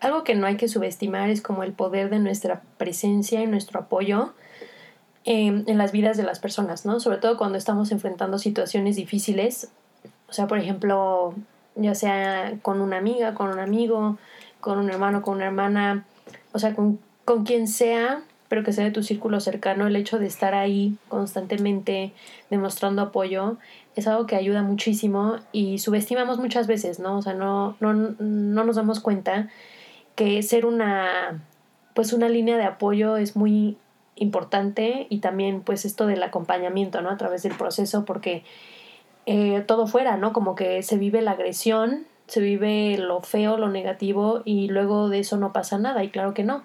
Algo 0.00 0.24
que 0.24 0.34
no 0.34 0.48
hay 0.48 0.56
que 0.56 0.66
subestimar 0.66 1.30
es 1.30 1.40
como 1.40 1.62
el 1.62 1.72
poder 1.72 2.10
de 2.10 2.18
nuestra 2.18 2.62
presencia 2.78 3.40
y 3.42 3.46
nuestro 3.46 3.78
apoyo 3.78 4.34
em, 5.24 5.64
en 5.66 5.78
las 5.78 5.92
vidas 5.92 6.16
de 6.16 6.22
las 6.22 6.38
personas, 6.38 6.84
¿no? 6.84 7.00
Sobre 7.00 7.18
todo 7.18 7.36
cuando 7.36 7.58
estamos 7.58 7.92
enfrentando 7.92 8.38
situaciones 8.38 8.96
difíciles. 8.96 9.70
O 10.28 10.32
sea, 10.32 10.46
por 10.46 10.58
ejemplo, 10.58 11.34
ya 11.76 11.94
sea 11.94 12.54
con 12.62 12.80
una 12.80 12.98
amiga, 12.98 13.34
con 13.34 13.48
un 13.48 13.58
amigo, 13.58 14.18
con 14.60 14.78
un 14.78 14.90
hermano, 14.90 15.22
con 15.22 15.36
una 15.36 15.46
hermana, 15.46 16.04
o 16.52 16.58
sea, 16.58 16.74
con, 16.74 16.98
con 17.24 17.44
quien 17.44 17.68
sea, 17.68 18.22
pero 18.48 18.62
que 18.64 18.72
sea 18.72 18.84
de 18.84 18.90
tu 18.90 19.02
círculo 19.02 19.40
cercano, 19.40 19.86
el 19.86 19.96
hecho 19.96 20.18
de 20.18 20.26
estar 20.26 20.54
ahí 20.54 20.96
constantemente 21.08 22.12
demostrando 22.50 23.02
apoyo 23.02 23.56
es 23.96 24.06
algo 24.06 24.26
que 24.26 24.36
ayuda 24.36 24.62
muchísimo 24.62 25.36
y 25.52 25.78
subestimamos 25.78 26.38
muchas 26.38 26.66
veces, 26.66 26.98
¿no? 26.98 27.18
O 27.18 27.22
sea, 27.22 27.34
no, 27.34 27.76
no, 27.80 27.92
no 27.92 28.64
nos 28.64 28.76
damos 28.76 29.00
cuenta 29.00 29.48
que 30.14 30.42
ser 30.42 30.66
una, 30.66 31.42
pues 31.94 32.12
una 32.12 32.28
línea 32.28 32.56
de 32.56 32.64
apoyo 32.64 33.16
es 33.16 33.36
muy 33.36 33.76
importante 34.16 35.06
y 35.08 35.18
también 35.18 35.62
pues 35.62 35.84
esto 35.84 36.06
del 36.06 36.22
acompañamiento, 36.22 37.00
¿no? 37.02 37.10
A 37.10 37.16
través 37.16 37.42
del 37.42 37.54
proceso 37.56 38.04
porque 38.04 38.44
eh, 39.26 39.62
todo 39.66 39.86
fuera, 39.86 40.16
¿no? 40.16 40.32
Como 40.32 40.54
que 40.54 40.82
se 40.82 40.96
vive 40.96 41.22
la 41.22 41.32
agresión 41.32 42.06
se 42.32 42.40
vive 42.40 42.96
lo 42.96 43.20
feo, 43.20 43.58
lo 43.58 43.68
negativo 43.68 44.40
y 44.46 44.68
luego 44.68 45.10
de 45.10 45.18
eso 45.18 45.36
no 45.36 45.52
pasa 45.52 45.76
nada 45.76 46.02
y 46.02 46.08
claro 46.08 46.32
que 46.32 46.44
no. 46.44 46.62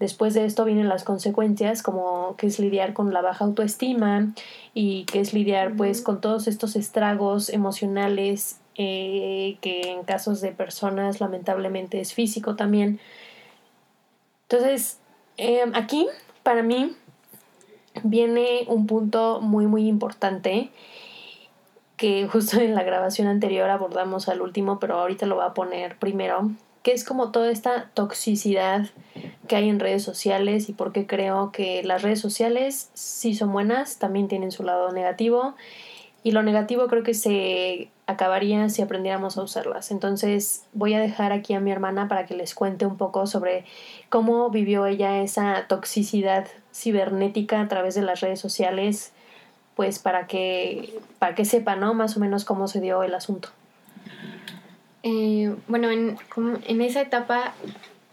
Después 0.00 0.34
de 0.34 0.44
esto 0.44 0.64
vienen 0.64 0.88
las 0.88 1.04
consecuencias 1.04 1.82
como 1.84 2.34
que 2.36 2.48
es 2.48 2.58
lidiar 2.58 2.94
con 2.94 3.12
la 3.12 3.22
baja 3.22 3.44
autoestima 3.44 4.32
y 4.74 5.04
que 5.04 5.20
es 5.20 5.32
lidiar 5.32 5.76
pues 5.76 6.02
con 6.02 6.20
todos 6.20 6.48
estos 6.48 6.74
estragos 6.74 7.48
emocionales 7.48 8.58
eh, 8.74 9.56
que 9.60 9.92
en 9.92 10.02
casos 10.02 10.40
de 10.40 10.50
personas 10.50 11.20
lamentablemente 11.20 12.00
es 12.00 12.12
físico 12.12 12.56
también. 12.56 12.98
Entonces, 14.48 14.98
em, 15.36 15.70
aquí 15.74 16.08
para 16.44 16.62
mí 16.62 16.94
viene 18.04 18.64
un 18.68 18.86
punto 18.86 19.40
muy 19.40 19.66
muy 19.66 19.88
importante 19.88 20.70
que 21.96 22.28
justo 22.32 22.60
en 22.60 22.74
la 22.74 22.84
grabación 22.84 23.26
anterior 23.26 23.68
abordamos 23.70 24.28
al 24.28 24.40
último, 24.40 24.78
pero 24.78 25.00
ahorita 25.00 25.26
lo 25.26 25.36
voy 25.36 25.44
a 25.44 25.54
poner 25.54 25.98
primero, 25.98 26.52
que 26.82 26.92
es 26.92 27.04
como 27.04 27.32
toda 27.32 27.50
esta 27.50 27.90
toxicidad 27.94 28.86
que 29.48 29.56
hay 29.56 29.68
en 29.68 29.80
redes 29.80 30.02
sociales 30.02 30.68
y 30.68 30.72
porque 30.72 31.06
creo 31.06 31.50
que 31.50 31.82
las 31.82 32.02
redes 32.02 32.20
sociales 32.20 32.90
sí 32.94 33.34
son 33.34 33.52
buenas, 33.52 33.98
también 33.98 34.28
tienen 34.28 34.52
su 34.52 34.62
lado 34.62 34.92
negativo. 34.92 35.54
Y 36.22 36.32
lo 36.32 36.42
negativo 36.42 36.86
creo 36.86 37.02
que 37.02 37.14
se 37.14 37.90
acabaría 38.06 38.68
si 38.68 38.82
aprendiéramos 38.82 39.38
a 39.38 39.42
usarlas. 39.42 39.90
Entonces 39.90 40.64
voy 40.72 40.94
a 40.94 41.00
dejar 41.00 41.32
aquí 41.32 41.54
a 41.54 41.60
mi 41.60 41.70
hermana 41.70 42.08
para 42.08 42.26
que 42.26 42.34
les 42.34 42.54
cuente 42.54 42.86
un 42.86 42.96
poco 42.96 43.26
sobre 43.26 43.64
cómo 44.08 44.50
vivió 44.50 44.86
ella 44.86 45.22
esa 45.22 45.66
toxicidad 45.68 46.46
cibernética 46.72 47.60
a 47.60 47.68
través 47.68 47.94
de 47.94 48.02
las 48.02 48.20
redes 48.20 48.40
sociales 48.40 49.12
pues 49.74 49.98
para 49.98 50.26
que, 50.26 51.00
para 51.18 51.34
que 51.34 51.44
sepa, 51.44 51.76
¿no? 51.76 51.94
Más 51.94 52.16
o 52.16 52.20
menos 52.20 52.44
cómo 52.44 52.68
se 52.68 52.80
dio 52.80 53.02
el 53.02 53.14
asunto. 53.14 53.48
Eh, 55.02 55.54
bueno, 55.66 55.90
en, 55.90 56.16
en 56.66 56.80
esa 56.80 57.00
etapa 57.00 57.54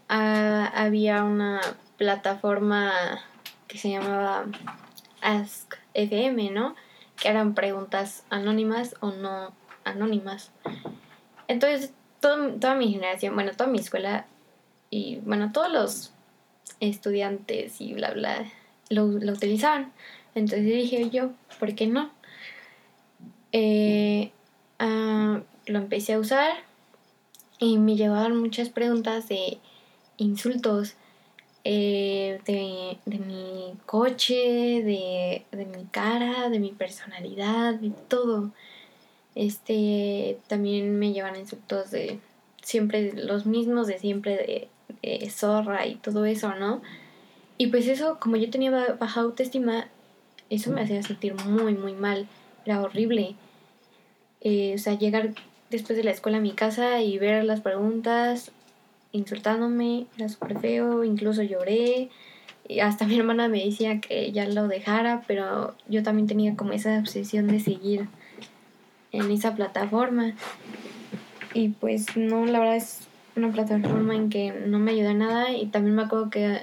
ah, 0.10 0.71
había 0.74 1.24
una 1.24 1.62
plataforma 1.98 2.91
que 3.67 3.77
se 3.77 3.91
llamaba 3.91 4.45
Ask 5.21 5.75
FM, 5.93 6.50
¿no? 6.51 6.75
Que 7.15 7.29
eran 7.29 7.53
preguntas 7.53 8.24
anónimas 8.29 8.95
o 9.00 9.12
no 9.12 9.53
anónimas. 9.83 10.51
Entonces, 11.47 11.93
toda 12.19 12.75
mi 12.75 12.91
generación, 12.91 13.35
bueno, 13.35 13.51
toda 13.51 13.69
mi 13.69 13.79
escuela 13.79 14.25
y, 14.89 15.19
bueno, 15.23 15.51
todos 15.51 15.71
los 15.71 16.11
estudiantes 16.79 17.81
y 17.81 17.93
bla, 17.93 18.11
bla, 18.11 18.45
lo, 18.89 19.07
lo 19.07 19.33
utilizaban. 19.33 19.91
Entonces 20.35 20.65
dije 20.65 21.09
yo, 21.09 21.31
¿por 21.59 21.75
qué 21.75 21.88
no? 21.88 22.11
Eh, 23.51 24.31
ah, 24.79 25.41
lo 25.65 25.77
empecé 25.77 26.13
a 26.13 26.19
usar 26.19 26.51
y 27.59 27.77
me 27.77 27.95
llevaban 27.95 28.38
muchas 28.38 28.69
preguntas 28.69 29.27
de 29.27 29.57
insultos 30.17 30.95
eh, 31.63 32.39
de, 32.45 32.97
mi 33.19 33.73
coche, 33.85 34.33
de, 34.83 35.45
mi 35.51 35.85
cara, 35.91 36.50
de 36.50 36.59
mi 36.59 36.71
personalidad, 36.71 37.75
de 37.75 37.91
todo. 38.07 38.51
Este, 39.35 40.38
también 40.47 41.00
me 41.00 41.13
llevan 41.13 41.38
insultos 41.38 41.91
de 41.91 42.19
siempre 42.61 43.13
los 43.13 43.45
mismos, 43.45 43.88
de 43.88 43.97
siempre 43.97 44.69
de, 45.01 45.29
zorra 45.29 45.88
y 45.88 45.95
todo 45.95 46.25
eso, 46.25 46.53
¿no? 46.55 46.81
Y 47.57 47.67
pues 47.67 47.88
eso, 47.88 48.19
como 48.19 48.35
yo 48.35 48.50
tenía 48.50 48.71
baja 49.00 49.21
autoestima, 49.21 49.88
eso 50.50 50.71
me 50.71 50.81
hacía 50.81 51.01
sentir 51.03 51.33
muy, 51.45 51.73
muy 51.75 51.93
mal. 51.93 52.27
Era 52.65 52.81
horrible. 52.81 53.35
Eh, 54.41 54.73
o 54.75 54.77
sea, 54.77 54.97
llegar 54.97 55.33
después 55.69 55.97
de 55.97 56.03
la 56.03 56.11
escuela 56.11 56.39
a 56.39 56.41
mi 56.41 56.51
casa 56.51 57.01
y 57.01 57.17
ver 57.17 57.43
las 57.45 57.61
preguntas 57.61 58.51
insultándome, 59.11 60.07
era 60.17 60.29
súper 60.29 60.59
feo, 60.59 61.03
incluso 61.03 61.43
lloré. 61.43 62.09
Y 62.67 62.79
hasta 62.79 63.05
mi 63.05 63.17
hermana 63.17 63.47
me 63.47 63.63
decía 63.63 64.00
que 64.01 64.31
ya 64.31 64.47
lo 64.47 64.67
dejara, 64.67 65.23
pero 65.27 65.75
yo 65.88 66.03
también 66.03 66.27
tenía 66.27 66.55
como 66.55 66.73
esa 66.73 67.00
obsesión 67.00 67.47
de 67.47 67.59
seguir 67.59 68.07
en 69.11 69.31
esa 69.31 69.55
plataforma. 69.55 70.33
Y 71.53 71.69
pues 71.69 72.15
no, 72.15 72.45
la 72.45 72.59
verdad 72.59 72.77
es 72.77 73.07
una 73.35 73.51
plataforma 73.51 74.15
en 74.15 74.29
que 74.29 74.51
no 74.51 74.79
me 74.79 74.91
ayuda 74.91 75.13
nada 75.13 75.51
y 75.51 75.67
también 75.67 75.95
me 75.95 76.03
acuerdo 76.03 76.29
que 76.29 76.61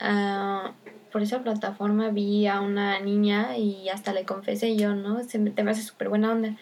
uh, 0.00 0.70
por 1.12 1.22
esa 1.22 1.42
plataforma 1.42 2.10
vi 2.10 2.46
a 2.46 2.60
una 2.60 3.00
niña 3.00 3.56
y 3.56 3.88
hasta 3.88 4.12
le 4.12 4.24
confesé 4.24 4.76
yo, 4.76 4.94
¿no? 4.94 5.22
Se 5.24 5.38
me, 5.38 5.50
te 5.50 5.62
me 5.62 5.70
hace 5.70 5.82
súper 5.82 6.08
buena 6.08 6.32
onda. 6.32 6.56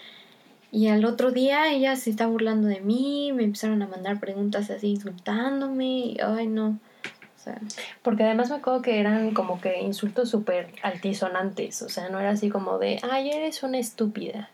Y 0.70 0.88
al 0.88 1.04
otro 1.04 1.30
día 1.30 1.72
ella 1.72 1.94
se 1.94 2.10
está 2.10 2.26
burlando 2.26 2.66
de 2.66 2.80
mí, 2.80 3.32
me 3.32 3.44
empezaron 3.44 3.80
a 3.82 3.86
mandar 3.86 4.18
preguntas 4.18 4.70
así 4.70 4.88
insultándome, 4.88 5.84
y, 5.84 6.16
ay 6.20 6.48
no. 6.48 6.78
Porque 8.02 8.24
además 8.24 8.50
me 8.50 8.56
acuerdo 8.56 8.82
que 8.82 8.98
eran 8.98 9.34
como 9.34 9.60
que 9.60 9.80
insultos 9.80 10.30
súper 10.30 10.72
altisonantes, 10.82 11.82
o 11.82 11.88
sea, 11.88 12.08
no 12.08 12.18
era 12.18 12.30
así 12.30 12.48
como 12.48 12.78
de, 12.78 12.98
ay, 13.08 13.30
eres 13.30 13.62
una 13.62 13.78
estúpida. 13.78 14.50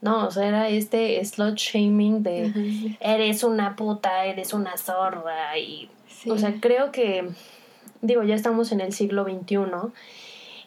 No, 0.00 0.26
o 0.26 0.30
sea, 0.30 0.46
era 0.46 0.68
este 0.68 1.24
slot 1.24 1.56
shaming 1.56 2.22
de, 2.22 2.96
eres 3.00 3.42
una 3.42 3.74
puta, 3.74 4.26
eres 4.26 4.52
una 4.52 4.76
zorra, 4.76 5.58
y, 5.58 5.90
o 6.30 6.38
sea, 6.38 6.54
creo 6.60 6.92
que, 6.92 7.28
digo, 8.00 8.22
ya 8.22 8.36
estamos 8.36 8.70
en 8.70 8.80
el 8.80 8.92
siglo 8.92 9.24
XXI, 9.24 9.58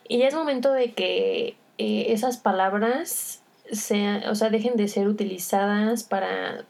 y 0.09 0.17
ya 0.17 0.27
es 0.27 0.33
momento 0.33 0.73
de 0.73 0.91
que 0.91 1.55
eh, 1.77 2.07
esas 2.09 2.37
palabras 2.37 3.41
sea, 3.71 4.23
o 4.29 4.35
sea, 4.35 4.49
dejen 4.49 4.75
de 4.75 4.89
ser 4.89 5.07
utilizadas 5.07 6.03
para 6.03 6.65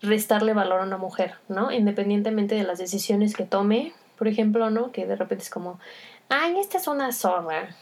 restarle 0.00 0.52
valor 0.52 0.80
a 0.80 0.84
una 0.84 0.98
mujer, 0.98 1.34
¿no? 1.48 1.72
Independientemente 1.72 2.54
de 2.54 2.62
las 2.62 2.78
decisiones 2.78 3.34
que 3.34 3.44
tome, 3.44 3.92
por 4.16 4.28
ejemplo, 4.28 4.70
¿no? 4.70 4.92
Que 4.92 5.06
de 5.06 5.16
repente 5.16 5.44
es 5.44 5.50
como, 5.50 5.80
ay, 6.28 6.58
esta 6.58 6.78
es 6.78 6.86
una 6.86 7.10
zorra. 7.12 7.74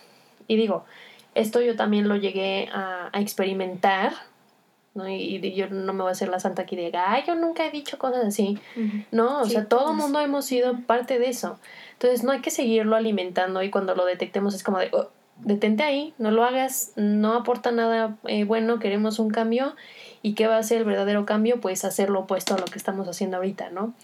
Y 0.49 0.57
digo, 0.57 0.85
esto 1.35 1.61
yo 1.61 1.77
también 1.77 2.09
lo 2.09 2.17
llegué 2.17 2.69
a, 2.73 3.11
experimentar, 3.15 4.12
¿no? 4.95 5.09
Y, 5.09 5.55
yo 5.55 5.69
no 5.71 5.93
me 5.93 6.03
voy 6.03 6.11
a 6.11 6.12
hacer 6.12 6.29
la 6.29 6.41
santa 6.41 6.62
aquí 6.62 6.77
de, 6.77 6.93
ay, 6.95 7.25
yo 7.27 7.35
nunca 7.35 7.67
he 7.67 7.71
dicho 7.71 7.99
cosas 7.99 8.25
así, 8.25 8.59
¿no? 9.11 9.40
O 9.40 9.45
sea, 9.47 9.66
todo 9.66 9.92
el 9.92 9.97
mundo 9.97 10.21
hemos 10.21 10.45
sido 10.45 10.79
parte 10.81 11.18
de 11.18 11.29
eso. 11.29 11.59
Entonces, 11.95 12.25
no 12.25 12.33
hay 12.33 12.40
que 12.40 12.51
seguirlo 12.51 12.97
alimentando 12.97 13.62
y 13.62 13.71
cuando 13.71 13.95
lo 13.95 14.05
detectemos 14.05 14.55
es 14.55 14.62
como 14.62 14.79
de, 14.79 14.90
oh, 14.92 15.09
detente 15.38 15.83
ahí, 15.83 16.14
no 16.18 16.31
lo 16.31 16.45
hagas, 16.45 16.92
no 16.97 17.35
aporta 17.35 17.73
nada 17.73 18.16
eh, 18.25 18.45
bueno, 18.45 18.79
queremos 18.79 19.18
un 19.18 19.31
cambio. 19.31 19.75
¿Y 20.25 20.35
qué 20.35 20.47
va 20.47 20.57
a 20.57 20.62
ser 20.62 20.79
el 20.79 20.85
verdadero 20.85 21.27
cambio? 21.27 21.61
Pues 21.61 21.85
hacer 21.85 22.09
lo 22.11 22.21
opuesto 22.21 22.55
a 22.55 22.59
lo 22.59 22.64
que 22.64 22.79
estamos 22.79 23.09
haciendo 23.09 23.38
ahorita, 23.38 23.71
¿no? 23.71 23.95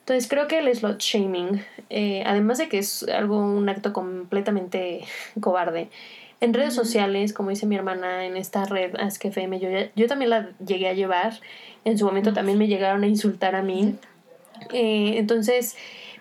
Entonces 0.00 0.28
creo 0.28 0.46
que 0.46 0.60
el 0.60 0.74
slot 0.74 1.00
shaming, 1.00 1.64
eh, 1.90 2.22
además 2.24 2.58
de 2.58 2.68
que 2.68 2.78
es 2.78 3.02
algo, 3.08 3.38
un 3.38 3.68
acto 3.68 3.92
completamente 3.92 5.04
cobarde, 5.40 5.90
en 6.40 6.52
redes 6.52 6.74
sociales, 6.74 7.32
como 7.32 7.50
dice 7.50 7.66
mi 7.66 7.76
hermana, 7.76 8.26
en 8.26 8.36
esta 8.36 8.64
red 8.66 8.94
AskFM, 8.96 9.58
yo, 9.58 9.68
yo 9.94 10.06
también 10.06 10.30
la 10.30 10.50
llegué 10.64 10.88
a 10.88 10.92
llevar, 10.92 11.40
en 11.84 11.96
su 11.96 12.04
momento 12.04 12.32
también 12.32 12.58
me 12.58 12.66
llegaron 12.66 13.02
a 13.04 13.06
insultar 13.06 13.54
a 13.54 13.62
mí. 13.62 13.94
Eh, 14.72 15.14
entonces, 15.16 15.76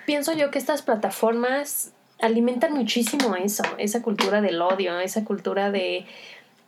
pienso 0.06 0.34
yo 0.34 0.51
que 0.51 0.60
estas 0.60 0.82
plataformas 0.82 1.91
alimentan 2.21 2.73
muchísimo 2.73 3.36
eso, 3.36 3.63
esa 3.78 4.01
cultura 4.01 4.41
del 4.41 4.62
odio, 4.62 4.99
esa 4.99 5.25
cultura 5.25 5.69
de, 5.69 6.06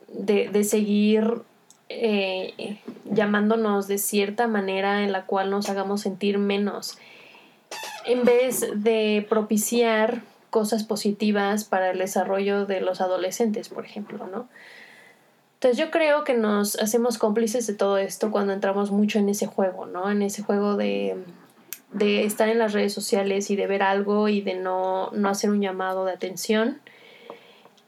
de, 0.10 0.64
seguir 0.66 1.42
eh, 1.88 2.80
llamándonos 3.06 3.88
de 3.88 3.98
cierta 3.98 4.48
manera 4.48 5.04
en 5.04 5.14
la 5.14 5.26
cual 5.26 5.50
nos 5.50 5.70
hagamos 5.70 6.02
sentir 6.02 6.38
menos, 6.38 6.98
en 8.06 8.26
vez 8.26 8.66
de 8.76 9.26
propiciar 9.30 10.22
cosas 10.50 10.84
positivas 10.84 11.64
para 11.66 11.92
el 11.92 12.00
desarrollo 12.00 12.66
de 12.66 12.82
los 12.82 13.02
adolescentes, 13.02 13.70
por 13.70 13.86
ejemplo, 13.86 14.28
¿no? 14.28 14.48
Entonces 15.56 15.78
yo 15.78 15.90
creo 15.90 16.24
que 16.24 16.36
nos 16.36 16.76
hacemos 16.80 17.18
cómplices 17.18 17.66
de 17.66 17.74
todo 17.74 17.98
esto 17.98 18.32
cuando 18.32 18.54
entramos 18.54 18.92
mucho 18.92 19.18
en 19.20 19.30
ese 19.30 19.48
juego, 19.48 19.86
¿no? 19.88 20.10
En 20.12 20.22
ese 20.22 20.44
juego 20.44 20.78
de 20.78 21.18
de 21.92 22.26
estar 22.26 22.50
en 22.50 22.60
las 22.60 22.74
redes 22.74 22.94
sociales 22.94 23.50
y 23.50 23.56
de 23.56 23.68
ver 23.68 23.82
algo 23.82 24.28
y 24.28 24.42
de 24.42 24.56
no, 24.56 25.10
no 25.12 25.30
hacer 25.30 25.50
un 25.50 25.62
llamado 25.62 26.06
de 26.06 26.12
atención. 26.12 26.80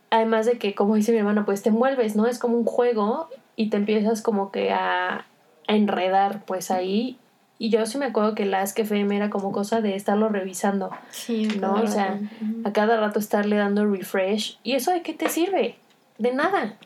Además 0.09 0.45
de 0.45 0.57
que, 0.57 0.73
como 0.73 0.95
dice 0.95 1.11
mi 1.11 1.19
hermana, 1.19 1.45
pues 1.45 1.61
te 1.61 1.69
envuelves, 1.69 2.15
¿no? 2.15 2.25
Es 2.25 2.39
como 2.39 2.57
un 2.57 2.65
juego 2.65 3.29
y 3.55 3.69
te 3.69 3.77
empiezas 3.77 4.21
como 4.21 4.51
que 4.51 4.71
a, 4.71 5.25
enredar 5.67 6.43
pues 6.45 6.71
ahí. 6.71 7.19
Y 7.61 7.69
yo 7.69 7.85
sí 7.85 7.97
me 7.97 8.05
acuerdo 8.05 8.35
que 8.35 8.45
las 8.45 8.73
que 8.73 8.83
FM 8.83 9.17
era 9.17 9.29
como 9.29 9.51
cosa 9.51 9.81
de 9.81 9.95
estarlo 9.95 10.29
revisando, 10.29 10.91
sí, 11.09 11.45
¿no? 11.59 11.73
O 11.73 11.87
sea, 11.87 12.17
a 12.63 12.71
cada 12.71 12.97
rato 12.97 13.19
estarle 13.19 13.57
dando 13.57 13.85
refresh. 13.85 14.57
¿Y 14.63 14.73
eso 14.73 14.91
de 14.91 15.01
qué 15.01 15.13
te 15.13 15.27
sirve? 15.27 15.75
De 16.17 16.33
nada. 16.33 16.77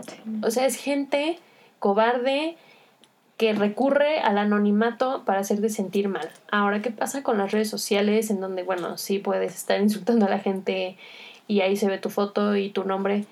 O 0.41 0.49
sea, 0.49 0.65
es 0.65 0.75
gente 0.75 1.38
cobarde, 1.77 2.57
que 3.38 3.53
recurre 3.53 4.19
al 4.19 4.38
anonimato 4.38 5.23
para 5.25 5.41
hacerte 5.41 5.69
sentir 5.69 6.07
mal. 6.07 6.29
Ahora, 6.49 6.81
¿qué 6.81 6.91
pasa 6.91 7.23
con 7.23 7.38
las 7.38 7.51
redes 7.51 7.69
sociales 7.69 8.29
en 8.29 8.39
donde, 8.39 8.63
bueno, 8.63 8.97
sí 8.97 9.19
puedes 9.19 9.53
estar 9.53 9.81
insultando 9.81 10.25
a 10.25 10.29
la 10.29 10.39
gente 10.39 10.97
y 11.47 11.62
ahí 11.62 11.75
se 11.75 11.88
ve 11.88 11.97
tu 11.97 12.09
foto 12.09 12.55
y 12.55 12.69
tu 12.69 12.83
nombre? 12.83 13.25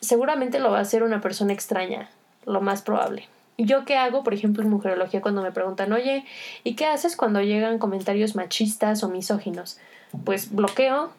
Seguramente 0.00 0.58
lo 0.58 0.70
va 0.70 0.78
a 0.78 0.82
hacer 0.82 1.02
una 1.02 1.20
persona 1.20 1.52
extraña, 1.52 2.10
lo 2.44 2.60
más 2.60 2.82
probable. 2.82 3.28
¿Yo 3.58 3.84
qué 3.84 3.96
hago, 3.96 4.22
por 4.22 4.34
ejemplo, 4.34 4.62
en 4.62 4.70
Mujerología 4.70 5.22
cuando 5.22 5.42
me 5.42 5.52
preguntan, 5.52 5.92
oye, 5.92 6.24
¿y 6.62 6.74
qué 6.74 6.86
haces 6.86 7.16
cuando 7.16 7.40
llegan 7.40 7.78
comentarios 7.78 8.36
machistas 8.36 9.02
o 9.02 9.08
misóginos? 9.08 9.78
Pues 10.24 10.54
bloqueo 10.54 11.10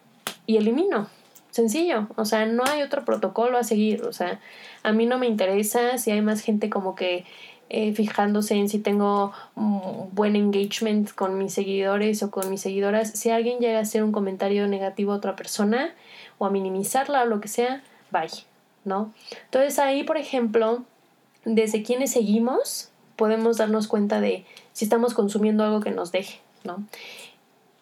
y 0.46 0.58
elimino. 0.58 1.08
Sencillo, 1.50 2.08
o 2.16 2.26
sea, 2.26 2.46
no 2.46 2.64
hay 2.66 2.84
otro 2.84 3.04
protocolo 3.04 3.58
a 3.58 3.64
seguir, 3.64 4.04
o 4.04 4.14
sea, 4.14 4.40
a 4.84 4.92
mí 4.92 5.08
no 5.08 5.18
me 5.18 5.26
interesa 5.26 5.98
si 5.98 6.12
hay 6.12 6.22
más 6.22 6.42
gente 6.42 6.70
como 6.70 6.94
que 6.94 7.26
eh, 7.70 7.94
fijándose 7.94 8.56
en 8.56 8.70
si 8.70 8.80
tengo 8.80 9.34
buen 9.56 10.36
engagement 10.38 11.12
con 11.14 11.38
mis 11.38 11.54
seguidores 11.54 12.24
o 12.24 12.32
con 12.32 12.50
mis 12.50 12.62
seguidoras. 12.62 13.12
Si 13.12 13.30
alguien 13.30 13.60
llega 13.60 13.80
a 13.80 13.82
hacer 13.82 14.04
un 14.04 14.14
comentario 14.14 14.68
negativo 14.68 15.12
a 15.12 15.16
otra 15.16 15.36
persona 15.36 15.94
o 16.38 16.46
a 16.46 16.50
minimizarla 16.50 17.24
o 17.24 17.26
lo 17.26 17.42
que 17.42 17.50
sea, 17.50 17.82
bye, 18.12 18.30
¿no? 18.86 19.12
Entonces 19.46 19.80
ahí, 19.80 20.04
por 20.04 20.18
ejemplo, 20.18 20.86
desde 21.56 21.84
quienes 21.84 22.12
seguimos, 22.12 22.90
podemos 23.16 23.58
darnos 23.58 23.88
cuenta 23.88 24.20
de 24.20 24.46
si 24.74 24.86
estamos 24.86 25.14
consumiendo 25.14 25.64
algo 25.64 25.80
que 25.80 25.92
nos 25.92 26.12
deje, 26.12 26.40
¿no? 26.64 26.84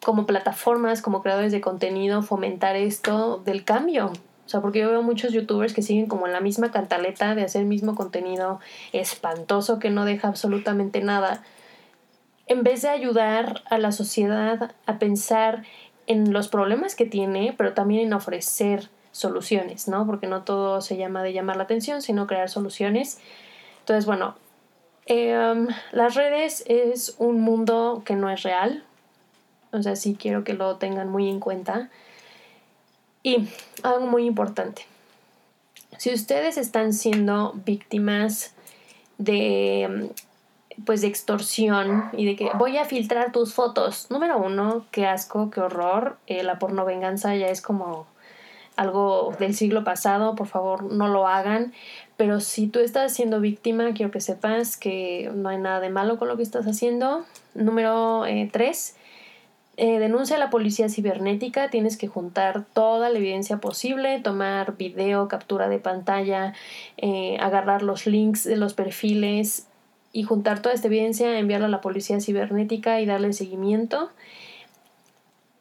Como 0.04 0.26
plataformas, 0.26 1.02
como 1.02 1.22
creadores 1.22 1.52
de 1.52 1.60
contenido, 1.60 2.22
fomentar 2.22 2.76
esto 2.76 3.42
del 3.44 3.64
cambio, 3.64 4.12
o 4.46 4.48
sea, 4.48 4.60
porque 4.60 4.78
yo 4.78 4.90
veo 4.90 5.02
muchos 5.02 5.32
youtubers 5.32 5.74
que 5.74 5.82
siguen 5.82 6.06
como 6.06 6.28
en 6.28 6.32
la 6.32 6.40
misma 6.40 6.70
cantaleta 6.70 7.34
de 7.34 7.42
hacer 7.42 7.62
el 7.62 7.66
mismo 7.66 7.96
contenido 7.96 8.60
espantoso 8.92 9.80
que 9.80 9.90
no 9.90 10.04
deja 10.04 10.28
absolutamente 10.28 11.00
nada. 11.00 11.42
En 12.46 12.62
vez 12.62 12.82
de 12.82 12.88
ayudar 12.88 13.64
a 13.68 13.78
la 13.78 13.90
sociedad 13.90 14.76
a 14.86 14.98
pensar 15.00 15.64
en 16.06 16.32
los 16.32 16.46
problemas 16.46 16.94
que 16.94 17.06
tiene, 17.06 17.54
pero 17.58 17.74
también 17.74 18.06
en 18.06 18.12
ofrecer 18.12 18.88
soluciones, 19.10 19.88
¿no? 19.88 20.06
Porque 20.06 20.28
no 20.28 20.42
todo 20.42 20.80
se 20.80 20.96
llama 20.96 21.24
de 21.24 21.32
llamar 21.32 21.56
la 21.56 21.64
atención, 21.64 22.00
sino 22.00 22.28
crear 22.28 22.48
soluciones. 22.48 23.18
Entonces, 23.86 24.04
bueno, 24.04 24.34
em, 25.06 25.68
las 25.92 26.16
redes 26.16 26.64
es 26.66 27.14
un 27.18 27.40
mundo 27.40 28.02
que 28.04 28.16
no 28.16 28.28
es 28.30 28.42
real. 28.42 28.82
O 29.70 29.80
sea, 29.80 29.94
sí 29.94 30.16
quiero 30.18 30.42
que 30.42 30.54
lo 30.54 30.74
tengan 30.74 31.08
muy 31.08 31.30
en 31.30 31.38
cuenta. 31.38 31.88
Y 33.22 33.48
algo 33.84 34.06
muy 34.08 34.26
importante, 34.26 34.82
si 35.98 36.12
ustedes 36.12 36.58
están 36.58 36.92
siendo 36.92 37.52
víctimas 37.64 38.54
de 39.18 40.10
pues 40.84 41.00
de 41.00 41.06
extorsión 41.06 42.10
y 42.12 42.26
de 42.26 42.34
que 42.34 42.50
voy 42.58 42.76
a 42.76 42.84
filtrar 42.84 43.30
tus 43.30 43.54
fotos. 43.54 44.10
Número 44.10 44.36
uno, 44.36 44.84
qué 44.90 45.06
asco, 45.06 45.48
qué 45.50 45.60
horror. 45.60 46.18
Eh, 46.26 46.42
la 46.42 46.58
porno 46.58 46.84
venganza 46.84 47.36
ya 47.36 47.46
es 47.46 47.62
como 47.62 48.08
algo 48.76 49.34
del 49.38 49.54
siglo 49.54 49.84
pasado, 49.84 50.34
por 50.34 50.46
favor 50.46 50.82
no 50.82 51.08
lo 51.08 51.26
hagan. 51.26 51.72
Pero 52.16 52.40
si 52.40 52.66
tú 52.66 52.78
estás 52.78 53.12
siendo 53.12 53.40
víctima, 53.40 53.92
quiero 53.92 54.10
que 54.10 54.20
sepas 54.20 54.76
que 54.76 55.30
no 55.34 55.50
hay 55.50 55.58
nada 55.58 55.80
de 55.80 55.90
malo 55.90 56.18
con 56.18 56.28
lo 56.28 56.36
que 56.36 56.42
estás 56.42 56.66
haciendo. 56.66 57.24
Número 57.54 58.24
eh, 58.24 58.48
tres, 58.50 58.96
eh, 59.76 59.98
denuncia 59.98 60.36
a 60.36 60.38
la 60.38 60.48
policía 60.48 60.88
cibernética, 60.88 61.68
tienes 61.68 61.98
que 61.98 62.08
juntar 62.08 62.64
toda 62.72 63.10
la 63.10 63.18
evidencia 63.18 63.58
posible, 63.58 64.20
tomar 64.20 64.76
video, 64.76 65.28
captura 65.28 65.68
de 65.68 65.78
pantalla, 65.78 66.54
agarrar 67.38 67.82
los 67.82 68.06
links 68.06 68.44
de 68.44 68.56
los 68.56 68.72
perfiles, 68.72 69.66
y 70.16 70.22
juntar 70.22 70.62
toda 70.62 70.74
esta 70.74 70.86
evidencia, 70.86 71.38
enviarla 71.38 71.66
a 71.66 71.68
la 71.68 71.82
policía 71.82 72.22
cibernética 72.22 73.02
y 73.02 73.04
darle 73.04 73.34
seguimiento. 73.34 74.08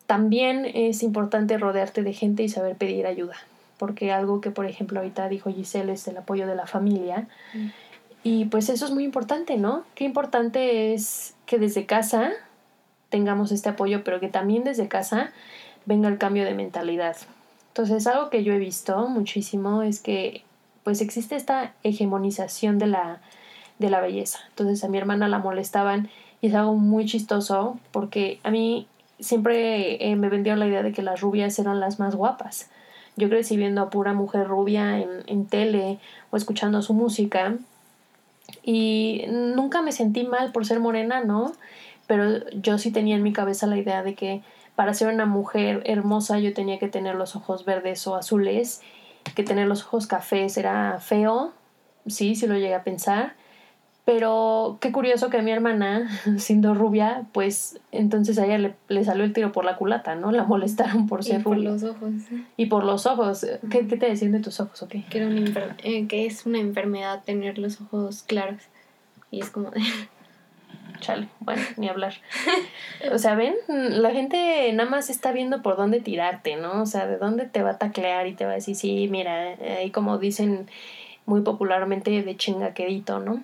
También 0.06 0.66
es 0.66 1.04
importante 1.04 1.58
rodearte 1.58 2.04
de 2.04 2.14
gente 2.14 2.42
y 2.44 2.48
saber 2.48 2.78
pedir 2.78 3.06
ayuda, 3.06 3.36
porque 3.78 4.12
algo 4.12 4.42
que 4.42 4.52
por 4.52 4.66
ejemplo 4.66 5.00
ahorita 5.00 5.28
dijo 5.30 5.52
Giselle 5.52 5.94
es 5.94 6.08
el 6.08 6.18
apoyo 6.18 6.48
de 6.48 6.56
la 6.56 6.68
familia. 6.68 7.28
Mm. 7.54 7.68
Y 8.24 8.46
pues 8.46 8.70
eso 8.70 8.86
es 8.86 8.92
muy 8.92 9.04
importante, 9.04 9.58
¿no? 9.58 9.84
Qué 9.94 10.04
importante 10.04 10.94
es 10.94 11.36
que 11.46 11.60
desde 11.60 11.86
casa 11.86 12.32
tengamos 13.10 13.52
este 13.52 13.70
apoyo, 13.70 14.04
pero 14.04 14.20
que 14.20 14.30
también 14.30 14.64
desde 14.64 14.88
casa 14.88 15.32
venga 15.86 16.10
el 16.10 16.18
cambio 16.18 16.44
de 16.44 16.56
mentalidad. 16.56 17.16
Entonces, 17.68 18.08
algo 18.08 18.30
que 18.32 18.44
yo 18.44 18.54
he 18.54 18.58
visto 18.58 19.08
muchísimo 19.08 19.84
es 19.84 20.00
que 20.00 20.44
pues 20.84 21.02
existe 21.02 21.36
esta 21.36 21.74
hegemonización 21.84 22.80
de 22.80 22.88
la 22.88 23.22
de 23.80 23.90
la 23.90 24.02
belleza. 24.02 24.40
Entonces 24.50 24.84
a 24.84 24.88
mi 24.88 24.98
hermana 24.98 25.28
la 25.28 25.40
molestaban 25.40 26.10
y 26.42 26.48
es 26.48 26.56
algo 26.56 26.76
muy 26.76 27.06
chistoso 27.06 27.80
porque 27.92 28.40
a 28.44 28.52
mí 28.52 28.88
siempre 29.20 30.12
eh, 30.12 30.16
me 30.16 30.30
vendió 30.30 30.56
la 30.56 30.68
idea 30.68 30.84
de 30.84 30.92
que 30.92 31.02
las 31.02 31.22
rubias 31.22 31.58
eran 31.60 31.80
las 31.80 32.00
más 32.00 32.16
guapas. 32.16 32.70
Yo 33.16 33.30
crecí 33.30 33.58
viendo 33.58 33.82
a 33.82 33.90
pura 33.90 34.14
mujer 34.14 34.48
rubia 34.48 35.00
en, 35.00 35.10
en 35.28 35.46
tele 35.46 36.00
o 36.32 36.38
escuchando 36.38 36.82
su 36.82 36.94
música 36.94 37.58
y 38.64 39.26
nunca 39.30 39.82
me 39.82 39.92
sentí 39.92 40.24
mal 40.24 40.52
por 40.52 40.66
ser 40.66 40.80
morena, 40.80 41.24
¿no? 41.24 41.54
Pero 42.08 42.48
yo 42.52 42.78
sí 42.78 42.92
tenía 42.92 43.16
en 43.16 43.24
mi 43.24 43.34
cabeza 43.34 43.68
la 43.68 43.78
idea 43.78 44.04
de 44.04 44.16
que 44.16 44.42
para 44.76 44.94
ser 44.94 45.14
una 45.14 45.26
mujer 45.26 45.82
hermosa 45.86 46.40
yo 46.40 46.54
tenía 46.54 46.80
que 46.80 46.88
tener 46.88 47.16
los 47.16 47.36
ojos 47.36 47.66
verdes 47.66 48.06
o 48.08 48.16
azules, 48.16 48.82
que 49.36 49.44
tener 49.44 49.68
los 49.68 49.84
ojos 49.84 50.06
cafés 50.08 50.58
era 50.58 51.00
feo, 51.00 51.54
sí, 52.08 52.36
sí 52.36 52.46
lo 52.48 52.56
llegué 52.56 52.76
a 52.76 52.84
pensar, 52.84 53.34
pero 54.06 54.78
qué 54.82 54.92
curioso 54.92 55.32
que 55.32 55.38
a 55.38 55.42
mi 55.42 55.52
hermana, 55.52 56.08
siendo 56.38 56.76
rubia, 56.76 57.26
pues 57.34 57.80
entonces 57.92 58.38
a 58.38 58.46
ella 58.46 58.76
le, 58.88 59.04
salió 59.04 59.24
el 59.24 59.34
tiro 59.34 59.52
por 59.52 59.66
la 59.66 59.78
culata, 59.78 60.16
¿no? 60.16 60.32
La 60.32 60.44
molestaron 60.44 61.08
por 61.08 61.24
ser 61.24 61.44
rubia. 61.44 61.58
Y 61.58 61.64
por 61.64 61.72
los 61.72 61.84
ojos. 61.84 62.14
Y 62.56 62.66
por 62.68 62.84
los 62.84 63.06
ojos. 63.08 63.46
¿Qué, 63.72 63.84
te 63.84 64.06
decían 64.06 64.32
de 64.32 64.40
tus 64.40 64.60
ojos 64.60 64.84
o 64.84 64.88
qué? 64.88 65.04
Que, 65.10 65.18
era 65.18 65.28
una 65.28 65.76
eh, 65.84 66.08
que 66.08 66.28
es 66.28 66.46
una 66.46 66.60
enfermedad 66.60 67.24
tener 67.26 67.58
los 67.58 67.82
ojos 67.82 68.22
claros. 68.22 68.62
Y 69.32 69.42
es 69.42 69.50
como... 69.50 69.72
Chale, 71.02 71.28
bueno, 71.40 71.62
ni 71.76 71.90
hablar. 71.90 72.14
O 73.12 73.18
sea, 73.18 73.36
ven, 73.36 73.54
la 73.68 74.12
gente 74.12 74.72
nada 74.74 74.90
más 74.90 75.10
está 75.10 75.34
viendo 75.34 75.62
por 75.62 75.76
dónde 75.76 76.00
tirarte, 76.00 76.56
¿no? 76.56 76.82
O 76.82 76.86
sea, 76.86 77.06
de 77.06 77.18
dónde 77.18 77.46
te 77.46 77.62
va 77.62 77.72
a 77.72 77.78
taclear 77.78 78.28
y 78.28 78.34
te 78.34 78.46
va 78.46 78.52
a 78.52 78.56
decir, 78.56 78.76
sí, 78.76 79.10
mira, 79.12 79.56
ahí 79.78 79.92
como 79.92 80.18
dicen 80.18 80.68
muy 81.26 81.42
popularmente 81.42 82.24
de 82.24 82.38
chingaquedito, 82.38 83.20
¿no? 83.20 83.44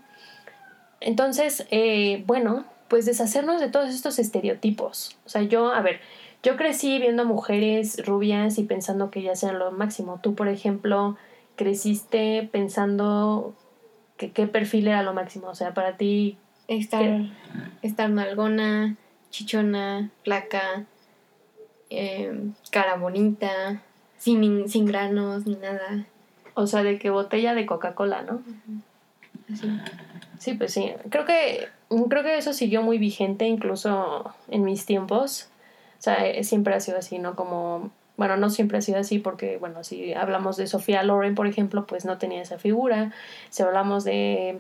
Entonces, 1.02 1.66
eh, 1.72 2.24
bueno, 2.28 2.66
pues 2.88 3.06
deshacernos 3.06 3.60
de 3.60 3.70
todos 3.70 3.90
estos 3.90 4.20
estereotipos. 4.20 5.18
O 5.26 5.30
sea, 5.30 5.42
yo, 5.42 5.74
a 5.74 5.82
ver, 5.82 6.00
yo 6.44 6.56
crecí 6.56 7.00
viendo 7.00 7.26
mujeres 7.26 8.06
rubias 8.06 8.58
y 8.58 8.64
pensando 8.64 9.12
que 9.12 9.24
ya 9.24 9.36
sean 9.36 9.60
lo 9.60 9.72
máximo. 9.72 10.20
Tú, 10.22 10.36
por 10.36 10.48
ejemplo, 10.48 11.18
creciste 11.56 12.48
pensando 12.52 13.56
que 14.18 14.32
qué 14.32 14.46
perfil 14.48 14.88
era 14.88 15.04
lo 15.04 15.14
máximo. 15.14 15.48
O 15.48 15.56
sea, 15.56 15.74
para 15.74 15.98
ti... 15.98 16.38
Estar, 16.68 17.04
estar 17.82 18.10
malgona, 18.10 18.96
chichona, 19.30 20.10
placa, 20.24 20.86
em, 21.90 22.54
cara 22.72 22.96
bonita, 22.96 23.82
sin, 24.18 24.70
sin 24.70 24.86
granos 24.86 25.46
ni 25.46 25.56
nada. 25.56 26.06
O 26.54 26.68
sea, 26.68 26.82
de 26.84 26.98
que 26.98 27.10
botella 27.10 27.56
de 27.56 27.66
Coca-Cola, 27.66 28.22
¿no? 28.22 28.42
Así. 29.52 29.68
Sí, 30.42 30.56
pues 30.56 30.74
sí. 30.74 30.92
Creo 31.12 31.24
que, 31.24 31.68
creo 32.10 32.24
que 32.24 32.36
eso 32.36 32.52
siguió 32.52 32.82
muy 32.82 32.98
vigente 32.98 33.46
incluso 33.46 34.34
en 34.50 34.64
mis 34.64 34.88
tiempos. 34.88 35.50
O 36.00 36.02
sea, 36.02 36.26
eh, 36.26 36.44
siempre 36.44 36.74
ha 36.74 36.80
sido 36.80 36.98
así, 36.98 37.20
¿no? 37.20 37.36
Como, 37.36 37.92
bueno, 38.18 38.38
no 38.38 38.50
siempre 38.50 38.80
ha 38.80 38.82
sido 38.82 38.98
así 38.98 39.20
porque, 39.20 39.58
bueno, 39.58 39.84
si 39.84 40.16
hablamos 40.16 40.58
de 40.58 40.66
Sofía 40.66 41.04
Loren, 41.04 41.36
por 41.36 41.46
ejemplo, 41.46 41.86
pues 41.86 42.06
no 42.06 42.18
tenía 42.18 42.42
esa 42.42 42.58
figura. 42.58 43.12
Si 43.52 43.62
hablamos 43.62 44.04
de 44.04 44.58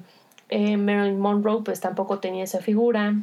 eh, 0.49 0.77
Marilyn 0.77 1.19
Monroe, 1.19 1.63
pues 1.63 1.79
tampoco 1.79 2.19
tenía 2.19 2.43
esa 2.43 2.59
figura. 2.59 3.15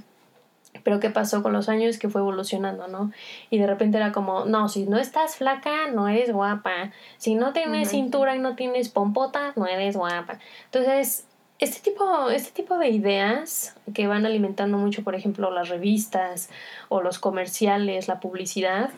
Pero 0.83 0.99
¿qué 0.99 1.11
pasó 1.11 1.45
con 1.45 1.53
los 1.53 1.69
años? 1.69 1.97
Que 1.97 2.09
fue 2.09 2.23
evolucionando, 2.23 2.89
¿no? 2.89 3.13
Y 3.51 3.59
de 3.59 3.69
repente 3.69 3.99
era 3.99 4.11
como, 4.11 4.47
no, 4.47 4.69
si 4.69 4.85
no 4.85 4.99
estás 4.99 5.37
flaca, 5.37 5.93
no 5.95 6.09
eres 6.09 6.33
guapa. 6.33 6.91
Si 7.19 7.37
no 7.37 7.53
tienes 7.53 7.91
cintura 7.91 8.35
y 8.35 8.41
no 8.41 8.57
tienes 8.57 8.89
pompota, 8.89 9.53
no 9.55 9.69
eres 9.69 9.97
guapa. 9.97 10.41
Entonces, 10.65 11.29
este 11.59 11.91
tipo, 11.91 12.31
este 12.31 12.51
tipo 12.53 12.79
de 12.79 12.89
ideas 12.89 13.75
que 13.93 14.07
van 14.07 14.25
alimentando 14.27 14.79
mucho, 14.79 15.03
por 15.03 15.15
ejemplo, 15.15 15.51
las 15.51 15.69
revistas 15.69 16.51
o 16.89 17.03
los 17.03 17.19
comerciales, 17.19 18.07
la 18.07 18.21
publicidad, 18.21 18.91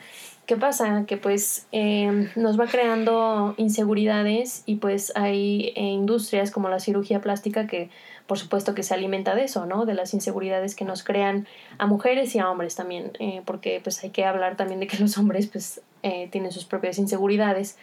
¿qué 0.46 0.56
pasa? 0.56 1.04
Que 1.06 1.16
pues 1.16 1.66
em, 1.72 2.28
nos 2.36 2.58
va 2.58 2.66
creando 2.66 3.54
inseguridades 3.56 4.62
y 4.66 4.76
pues 4.76 5.12
hay 5.14 5.72
eh, 5.76 5.82
industrias 5.82 6.50
como 6.50 6.68
la 6.68 6.80
cirugía 6.80 7.20
plástica 7.20 7.66
que 7.66 7.88
por 8.26 8.38
supuesto 8.38 8.74
que 8.74 8.82
se 8.82 8.94
alimenta 8.94 9.34
de 9.34 9.44
eso, 9.44 9.66
¿no? 9.66 9.86
De 9.86 9.94
las 9.94 10.14
inseguridades 10.14 10.76
que 10.76 10.84
nos 10.84 11.02
crean 11.02 11.48
a 11.78 11.86
mujeres 11.86 12.34
y 12.36 12.38
a 12.38 12.48
hombres 12.48 12.76
también, 12.76 13.10
eh, 13.18 13.42
porque 13.44 13.80
pues 13.82 14.04
hay 14.04 14.10
que 14.10 14.24
hablar 14.24 14.56
también 14.56 14.78
de 14.80 14.86
que 14.86 14.98
los 14.98 15.18
hombres 15.18 15.48
pues 15.48 15.80
eh, 16.02 16.28
tienen 16.30 16.52
sus 16.52 16.64
propias 16.64 16.98
inseguridades 16.98 17.76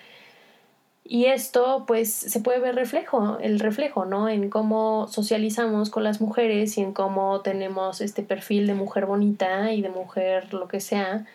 y 1.10 1.26
esto 1.26 1.86
pues 1.88 2.12
se 2.12 2.42
puede 2.42 2.60
ver 2.60 2.76
reflejo, 2.76 3.38
el 3.40 3.60
reflejo, 3.60 4.06
¿no? 4.06 4.28
En 4.28 4.50
cómo 4.50 5.08
socializamos 5.08 5.90
con 5.90 6.04
las 6.04 6.20
mujeres 6.20 6.78
y 6.78 6.82
en 6.82 6.92
cómo 6.92 7.42
tenemos 7.42 8.02
este 8.02 8.24
perfil 8.24 8.68
de 8.68 8.74
mujer 8.74 9.06
bonita 9.06 9.72
y 9.72 9.82
de 9.82 9.90
mujer 9.90 10.54
lo 10.54 10.68
que 10.68 10.82
sea 10.82 11.26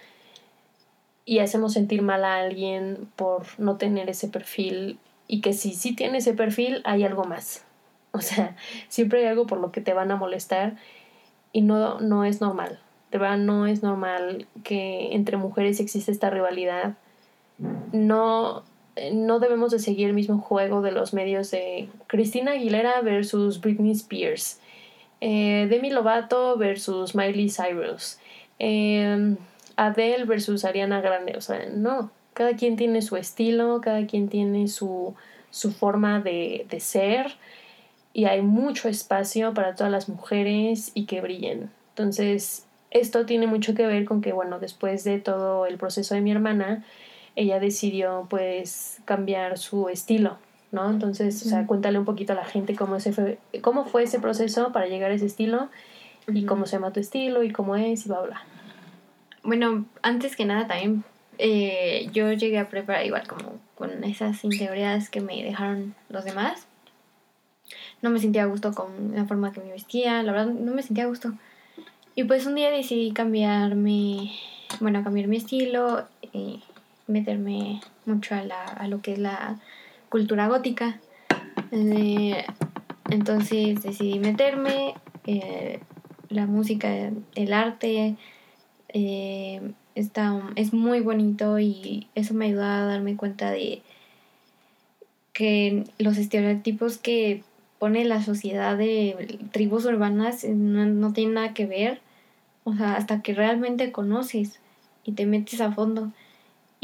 y 1.24 1.38
hacemos 1.38 1.72
sentir 1.72 2.02
mal 2.02 2.24
a 2.24 2.37
alguien 2.37 3.08
por 3.16 3.44
no 3.58 3.76
tener 3.76 4.11
ese 4.11 4.28
perfil 4.28 4.98
y 5.26 5.40
que 5.40 5.52
si 5.52 5.72
sí 5.72 5.94
tiene 5.94 6.18
ese 6.18 6.35
perfil 6.35 6.82
hay 6.85 7.04
algo 7.04 7.24
más. 7.24 7.64
O 8.14 8.20
sea, 8.20 8.56
siempre 8.88 9.20
hay 9.20 9.26
algo 9.28 9.46
por 9.46 9.58
lo 9.58 9.72
que 9.72 9.80
te 9.80 9.94
van 9.94 10.11
a 10.11 10.16
molestar 10.16 10.76
y 11.50 11.62
no, 11.62 11.98
no 11.98 12.26
es 12.26 12.42
normal. 12.42 12.78
De 13.11 13.16
verdad 13.16 13.38
no 13.38 13.66
es 13.66 13.82
normal 13.82 14.46
que 14.64 15.14
entre 15.14 15.38
mujeres 15.38 15.80
exista 15.80 16.12
esta 16.12 16.28
rivalidad. 16.28 16.96
No, 17.92 18.64
no 19.12 19.38
debemos 19.38 19.72
de 19.72 19.78
seguir 19.78 20.09
el 20.09 20.14
mismo 20.14 20.38
juego 20.38 20.83
de 20.83 20.92
los 20.92 21.14
medios 21.14 21.50
de 21.50 21.88
Cristina 22.07 22.52
Aguilera 22.52 23.00
versus 23.00 23.61
Britney 23.61 23.92
Spears, 23.92 24.61
eh, 25.20 25.66
Demi 25.70 25.90
Lovato 25.90 26.57
versus 26.59 27.14
Miley 27.14 27.48
Cyrus, 27.48 28.18
eh, 28.59 29.37
Adele 29.76 30.24
versus 30.24 30.64
Ariana 30.64 31.00
Grande, 31.00 31.35
o 31.37 31.40
sea, 31.40 31.66
no, 31.72 32.11
cada 32.35 32.55
quien 32.57 32.76
tiene 32.76 33.02
su 33.02 33.16
estilo, 33.16 33.81
cada 33.81 34.07
quien 34.07 34.28
tiene 34.28 34.68
su, 34.68 35.14
su 35.50 35.72
forma 35.72 36.20
de, 36.20 36.66
de 36.68 36.81
ser 36.81 37.33
y 38.12 38.26
hay 38.26 38.42
mucho 38.42 38.88
espacio 38.88 39.55
para 39.55 39.74
todas 39.74 39.90
las 39.90 40.09
mujeres 40.09 40.92
y 40.94 41.07
que 41.07 41.20
brillen. 41.20 41.70
Entonces, 41.90 42.66
esto 42.90 43.24
tiene 43.24 43.46
mucho 43.46 43.74
que 43.74 43.87
ver 43.87 44.05
con 44.05 44.20
que, 44.20 44.33
bueno, 44.33 44.59
después 44.59 45.05
de 45.05 45.18
todo 45.18 45.66
el 45.66 45.78
proceso 45.78 46.14
de 46.14 46.20
mi 46.20 46.31
hermana, 46.31 46.85
ella 47.36 47.60
decidió 47.60 48.26
pues 48.28 49.00
cambiar 49.04 49.58
su 49.58 49.88
estilo, 49.88 50.38
¿no? 50.70 50.90
Entonces, 50.90 51.44
o 51.46 51.48
sea, 51.48 51.66
cuéntale 51.66 51.98
un 51.98 52.04
poquito 52.04 52.32
a 52.32 52.36
la 52.36 52.44
gente 52.44 52.74
cómo, 52.74 52.96
ese 52.96 53.12
fue, 53.12 53.38
cómo 53.60 53.84
fue 53.84 54.04
ese 54.04 54.20
proceso 54.20 54.72
para 54.72 54.86
llegar 54.86 55.10
a 55.10 55.14
ese 55.14 55.26
estilo 55.26 55.68
y 56.28 56.44
cómo 56.44 56.66
se 56.66 56.76
llama 56.76 56.92
tu 56.92 57.00
estilo 57.00 57.42
y 57.42 57.50
cómo 57.50 57.76
es 57.76 58.06
y 58.06 58.08
bla, 58.08 58.20
bla. 58.20 58.42
Bueno, 59.42 59.86
antes 60.02 60.36
que 60.36 60.44
nada 60.44 60.66
también 60.66 61.04
eh, 61.38 62.08
yo 62.12 62.32
llegué 62.32 62.58
a 62.58 62.68
preparar 62.68 63.04
igual 63.04 63.26
como 63.26 63.58
con 63.74 64.04
esas 64.04 64.44
inseguridades 64.44 65.10
que 65.10 65.20
me 65.20 65.42
dejaron 65.42 65.94
los 66.08 66.24
demás. 66.24 66.66
No 68.02 68.10
me 68.10 68.18
sentía 68.18 68.42
a 68.42 68.46
gusto 68.46 68.72
con 68.72 69.14
la 69.14 69.24
forma 69.24 69.52
que 69.52 69.60
me 69.60 69.72
vestía, 69.72 70.22
la 70.22 70.32
verdad 70.32 70.52
no 70.52 70.72
me 70.72 70.82
sentía 70.82 71.04
a 71.04 71.08
gusto. 71.08 71.32
Y 72.14 72.24
pues 72.24 72.46
un 72.46 72.54
día 72.54 72.70
decidí 72.70 73.12
cambiarme, 73.12 74.32
bueno, 74.80 75.02
cambiar 75.02 75.28
mi 75.28 75.38
estilo. 75.38 76.06
Y 76.32 76.62
meterme 77.06 77.80
mucho 78.06 78.34
a, 78.34 78.42
la, 78.42 78.64
a 78.64 78.88
lo 78.88 79.00
que 79.02 79.12
es 79.12 79.18
la 79.18 79.60
cultura 80.08 80.48
gótica. 80.48 81.00
Eh, 81.70 82.44
entonces 83.10 83.82
decidí 83.82 84.18
meterme. 84.18 84.94
Eh, 85.26 85.80
la 86.28 86.46
música, 86.46 86.88
el 87.34 87.52
arte, 87.52 88.16
eh, 88.88 89.72
está, 89.94 90.42
es 90.56 90.72
muy 90.72 91.00
bonito 91.00 91.58
y 91.58 92.08
eso 92.14 92.34
me 92.34 92.46
ayuda 92.46 92.82
a 92.82 92.86
darme 92.86 93.16
cuenta 93.16 93.50
de 93.50 93.82
que 95.32 95.84
los 95.98 96.18
estereotipos 96.18 96.98
que 96.98 97.42
pone 97.78 98.04
la 98.04 98.22
sociedad 98.22 98.76
de 98.76 99.38
tribus 99.50 99.84
urbanas 99.86 100.44
no, 100.44 100.86
no 100.86 101.12
tienen 101.12 101.34
nada 101.34 101.54
que 101.54 101.66
ver. 101.66 102.00
O 102.64 102.74
sea, 102.74 102.94
hasta 102.94 103.22
que 103.22 103.34
realmente 103.34 103.92
conoces 103.92 104.60
y 105.04 105.12
te 105.12 105.26
metes 105.26 105.60
a 105.60 105.72
fondo. 105.72 106.12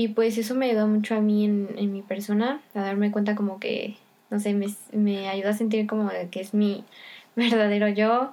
Y 0.01 0.07
pues 0.07 0.39
eso 0.39 0.55
me 0.55 0.71
ayudó 0.71 0.87
mucho 0.87 1.17
a 1.17 1.21
mí 1.21 1.45
en, 1.45 1.71
en 1.77 1.93
mi 1.93 2.03
persona, 2.03 2.61
a 2.73 2.83
darme 2.83 3.11
cuenta 3.11 3.35
como 3.35 3.59
que, 3.59 3.97
no 4.31 4.39
sé, 4.39 4.55
me, 4.55 4.69
me 4.93 5.29
ayuda 5.29 5.51
a 5.51 5.55
sentir 5.55 5.89
como 5.89 6.09
que 6.31 6.41
es 6.41 6.55
mi 6.55 6.85
verdadero 7.37 7.89
yo, 7.89 8.33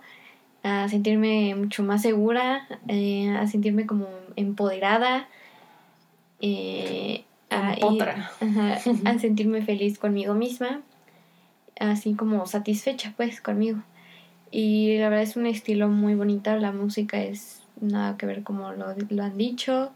a 0.62 0.88
sentirme 0.90 1.56
mucho 1.56 1.82
más 1.82 2.04
segura, 2.04 2.68
eh, 2.88 3.32
a 3.32 3.48
sentirme 3.48 3.88
como 3.88 4.08
empoderada, 4.36 5.28
eh, 6.40 7.24
a, 7.50 7.74
a 9.06 9.18
sentirme 9.18 9.64
feliz 9.64 9.98
conmigo 9.98 10.36
misma, 10.36 10.84
así 11.80 12.14
como 12.14 12.46
satisfecha 12.46 13.16
pues 13.18 13.42
conmigo. 13.42 13.80
Y 14.52 15.00
la 15.00 15.10
verdad 15.10 15.24
es 15.24 15.36
un 15.36 15.48
estilo 15.48 15.88
muy 15.88 16.14
bonito, 16.14 16.56
la 16.58 16.72
música 16.72 17.24
es 17.24 17.64
nada 17.82 18.18
que 18.18 18.28
ver 18.28 18.44
como 18.44 18.72
lo, 18.74 18.94
lo 19.10 19.24
han 19.24 19.36
dicho, 19.36 19.92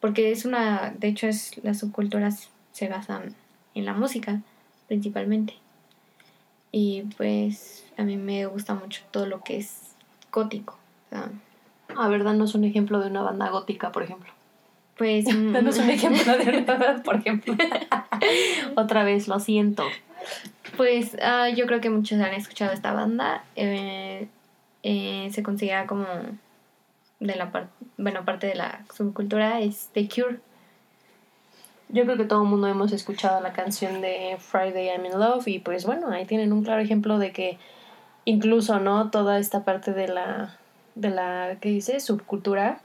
porque 0.00 0.32
es 0.32 0.44
una, 0.44 0.94
de 0.98 1.08
hecho 1.08 1.26
es 1.26 1.62
las 1.64 1.78
subculturas 1.78 2.50
se 2.72 2.88
basan 2.88 3.34
en 3.74 3.84
la 3.84 3.92
música 3.92 4.40
principalmente. 4.86 5.54
Y 6.72 7.02
pues 7.16 7.86
a 7.96 8.02
mí 8.02 8.16
me 8.16 8.46
gusta 8.46 8.74
mucho 8.74 9.02
todo 9.10 9.26
lo 9.26 9.42
que 9.42 9.58
es 9.58 9.94
gótico. 10.32 10.78
a 11.96 12.08
ver, 12.08 12.24
danos 12.24 12.54
un 12.54 12.64
ejemplo 12.64 13.00
de 13.00 13.08
una 13.08 13.22
banda 13.22 13.48
gótica, 13.50 13.92
por 13.92 14.02
ejemplo. 14.02 14.32
Pues. 14.96 15.24
danos 15.52 15.78
un 15.78 15.90
ejemplo 15.90 16.36
de 16.36 16.58
una 16.58 16.74
banda, 16.74 17.02
por 17.02 17.16
ejemplo. 17.16 17.54
Otra 18.76 19.04
vez, 19.04 19.28
lo 19.28 19.40
siento. 19.40 19.84
Pues 20.76 21.16
ah, 21.22 21.48
yo 21.48 21.66
creo 21.66 21.80
que 21.80 21.90
muchos 21.90 22.20
han 22.20 22.34
escuchado 22.34 22.72
esta 22.72 22.92
banda. 22.92 23.44
Eh, 23.56 24.28
eh, 24.82 25.28
se 25.32 25.42
considera 25.42 25.86
como 25.86 26.06
de 27.20 27.36
la 27.36 27.50
parte, 27.50 27.72
bueno, 27.96 28.24
parte 28.24 28.46
de 28.46 28.54
la 28.54 28.84
subcultura 28.94 29.60
es 29.60 29.90
The 29.92 30.08
Cure. 30.08 30.40
Yo 31.90 32.04
creo 32.04 32.16
que 32.16 32.24
todo 32.24 32.42
el 32.42 32.48
mundo 32.48 32.66
hemos 32.66 32.92
escuchado 32.92 33.40
la 33.40 33.52
canción 33.52 34.00
de 34.00 34.36
Friday 34.38 34.88
I'm 34.88 35.06
in 35.06 35.18
Love 35.18 35.48
y 35.48 35.58
pues 35.58 35.86
bueno, 35.86 36.10
ahí 36.10 36.26
tienen 36.26 36.52
un 36.52 36.62
claro 36.62 36.82
ejemplo 36.82 37.18
de 37.18 37.32
que 37.32 37.58
incluso, 38.24 38.78
¿no? 38.78 39.10
Toda 39.10 39.38
esta 39.38 39.64
parte 39.64 39.92
de 39.94 40.06
la, 40.08 40.58
de 40.94 41.08
la, 41.10 41.56
¿qué 41.60 41.70
dice? 41.70 41.98
Subcultura, 42.00 42.82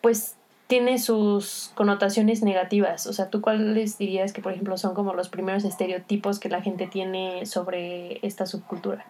pues 0.00 0.34
tiene 0.66 0.98
sus 0.98 1.70
connotaciones 1.74 2.42
negativas. 2.42 3.06
O 3.06 3.12
sea, 3.12 3.30
¿tú 3.30 3.40
cuáles 3.40 3.98
dirías 3.98 4.32
que, 4.32 4.42
por 4.42 4.52
ejemplo, 4.52 4.76
son 4.78 4.94
como 4.94 5.14
los 5.14 5.28
primeros 5.28 5.64
estereotipos 5.64 6.40
que 6.40 6.48
la 6.48 6.62
gente 6.62 6.88
tiene 6.88 7.46
sobre 7.46 8.18
esta 8.26 8.46
subcultura? 8.46 9.06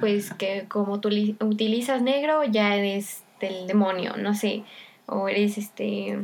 Pues 0.00 0.34
que 0.34 0.66
como 0.68 0.98
tú 0.98 1.08
utilizas 1.40 2.02
negro 2.02 2.42
ya 2.42 2.74
eres 2.74 3.22
del 3.40 3.66
demonio, 3.66 4.16
no 4.16 4.34
sé, 4.34 4.64
o 5.06 5.28
eres 5.28 5.58
este 5.58 6.18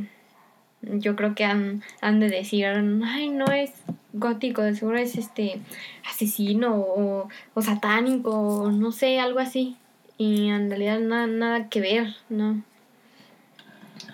yo 0.83 1.14
creo 1.14 1.35
que 1.35 1.44
han, 1.44 1.83
han 2.01 2.20
de 2.20 2.29
decir, 2.29 2.66
ay, 2.66 3.29
no 3.29 3.46
es 3.46 3.70
gótico, 4.12 4.62
de 4.62 4.75
seguro 4.75 4.98
es 4.98 5.16
este 5.16 5.61
asesino 6.09 6.77
o, 6.77 7.29
o 7.55 7.62
satánico, 7.62 8.70
no 8.72 8.92
sé, 8.92 9.20
algo 9.20 9.38
así. 9.38 9.77
Y 10.18 10.48
en 10.48 10.68
realidad 10.68 11.01
nada, 11.01 11.27
nada 11.27 11.68
que 11.68 11.81
ver, 11.81 12.14
¿no? 12.29 12.62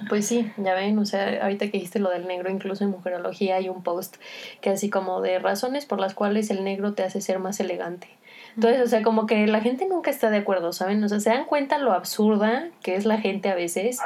Pues 0.08 0.26
sí, 0.26 0.50
ya 0.58 0.74
ven, 0.74 0.98
o 0.98 1.04
sea, 1.04 1.42
ahorita 1.42 1.66
que 1.66 1.72
dijiste 1.72 1.98
lo 1.98 2.11
del 2.11 2.26
negro, 2.26 2.50
incluso 2.50 2.84
en 2.84 2.90
Mujerología 2.90 3.56
hay 3.56 3.68
un 3.68 3.82
post 3.82 4.16
que 4.61 4.70
así 4.70 4.90
como 4.90 5.20
de 5.20 5.38
razones 5.38 5.87
por 5.87 5.98
las 5.98 6.14
cuales 6.14 6.50
el 6.50 6.62
negro 6.64 6.92
te 6.92 7.02
hace 7.02 7.20
ser 7.20 7.38
más 7.38 7.58
elegante. 7.61 8.08
Entonces, 8.56 8.82
o 8.82 8.88
sea, 8.88 9.02
como 9.02 9.26
que 9.26 9.46
la 9.46 9.61
gente 9.61 9.87
nunca 9.87 10.11
está 10.11 10.30
de 10.30 10.38
acuerdo, 10.38 10.72
¿saben? 10.72 11.02
O 11.04 11.08
sea, 11.08 11.20
se 11.20 11.30
dan 11.30 11.44
cuenta 11.44 11.78
lo 11.78 11.92
absurda 11.92 12.68
que 12.82 12.96
es 12.96 13.04
la 13.04 13.18
gente 13.18 13.48
a 13.48 13.54
veces 13.54 13.98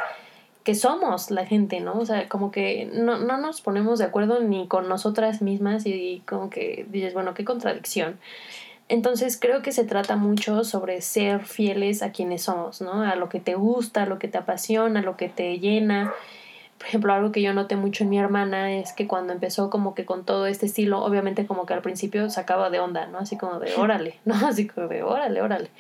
que 0.64 0.74
somos 0.74 1.30
la 1.30 1.44
gente, 1.44 1.80
¿no? 1.80 1.98
O 1.98 2.06
sea, 2.06 2.28
como 2.28 2.52
que 2.52 2.88
no, 2.92 3.18
no 3.18 3.36
nos 3.38 3.60
ponemos 3.60 3.98
de 3.98 4.04
acuerdo 4.04 4.40
ni 4.40 4.68
con 4.68 4.88
nosotras 4.88 5.42
mismas 5.42 5.86
y 5.86 6.22
como 6.26 6.50
que 6.50 6.86
dices, 6.88 7.14
bueno, 7.14 7.34
qué 7.34 7.44
contradicción. 7.44 8.18
Entonces 8.88 9.38
creo 9.40 9.62
que 9.62 9.72
se 9.72 9.84
trata 9.84 10.16
mucho 10.16 10.64
sobre 10.64 11.00
ser 11.00 11.44
fieles 11.44 12.02
a 12.02 12.12
quienes 12.12 12.42
somos, 12.42 12.80
¿no? 12.80 13.02
A 13.02 13.16
lo 13.16 13.28
que 13.28 13.40
te 13.40 13.54
gusta, 13.54 14.02
a 14.02 14.06
lo 14.06 14.18
que 14.18 14.28
te 14.28 14.38
apasiona, 14.38 15.00
a 15.00 15.02
lo 15.02 15.16
que 15.16 15.28
te 15.28 15.58
llena. 15.58 16.12
Por 16.82 16.88
ejemplo, 16.88 17.12
algo 17.12 17.30
que 17.30 17.40
yo 17.40 17.54
noté 17.54 17.76
mucho 17.76 18.02
en 18.02 18.10
mi 18.10 18.18
hermana 18.18 18.72
es 18.72 18.92
que 18.92 19.06
cuando 19.06 19.32
empezó 19.32 19.70
como 19.70 19.94
que 19.94 20.04
con 20.04 20.24
todo 20.24 20.46
este 20.46 20.66
estilo, 20.66 21.04
obviamente 21.04 21.46
como 21.46 21.64
que 21.64 21.74
al 21.74 21.80
principio 21.80 22.28
sacaba 22.28 22.70
de 22.70 22.80
onda, 22.80 23.06
¿no? 23.06 23.18
Así 23.18 23.36
como 23.36 23.60
de 23.60 23.72
órale, 23.76 24.18
¿no? 24.24 24.34
Así 24.34 24.66
como 24.66 24.88
de 24.88 25.04
órale, 25.04 25.40
órale. 25.42 25.70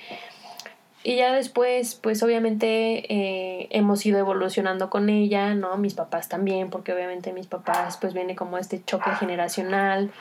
Y 1.02 1.16
ya 1.16 1.32
después, 1.32 1.96
pues 1.96 2.22
obviamente 2.22 3.12
eh, 3.12 3.66
hemos 3.70 4.06
ido 4.06 4.20
evolucionando 4.20 4.90
con 4.90 5.08
ella, 5.08 5.56
¿no? 5.56 5.76
Mis 5.76 5.94
papás 5.94 6.28
también, 6.28 6.70
porque 6.70 6.92
obviamente 6.92 7.32
mis 7.32 7.48
papás, 7.48 7.96
pues 7.96 8.14
viene 8.14 8.36
como 8.36 8.56
este 8.56 8.84
choque 8.84 9.10
generacional. 9.16 10.12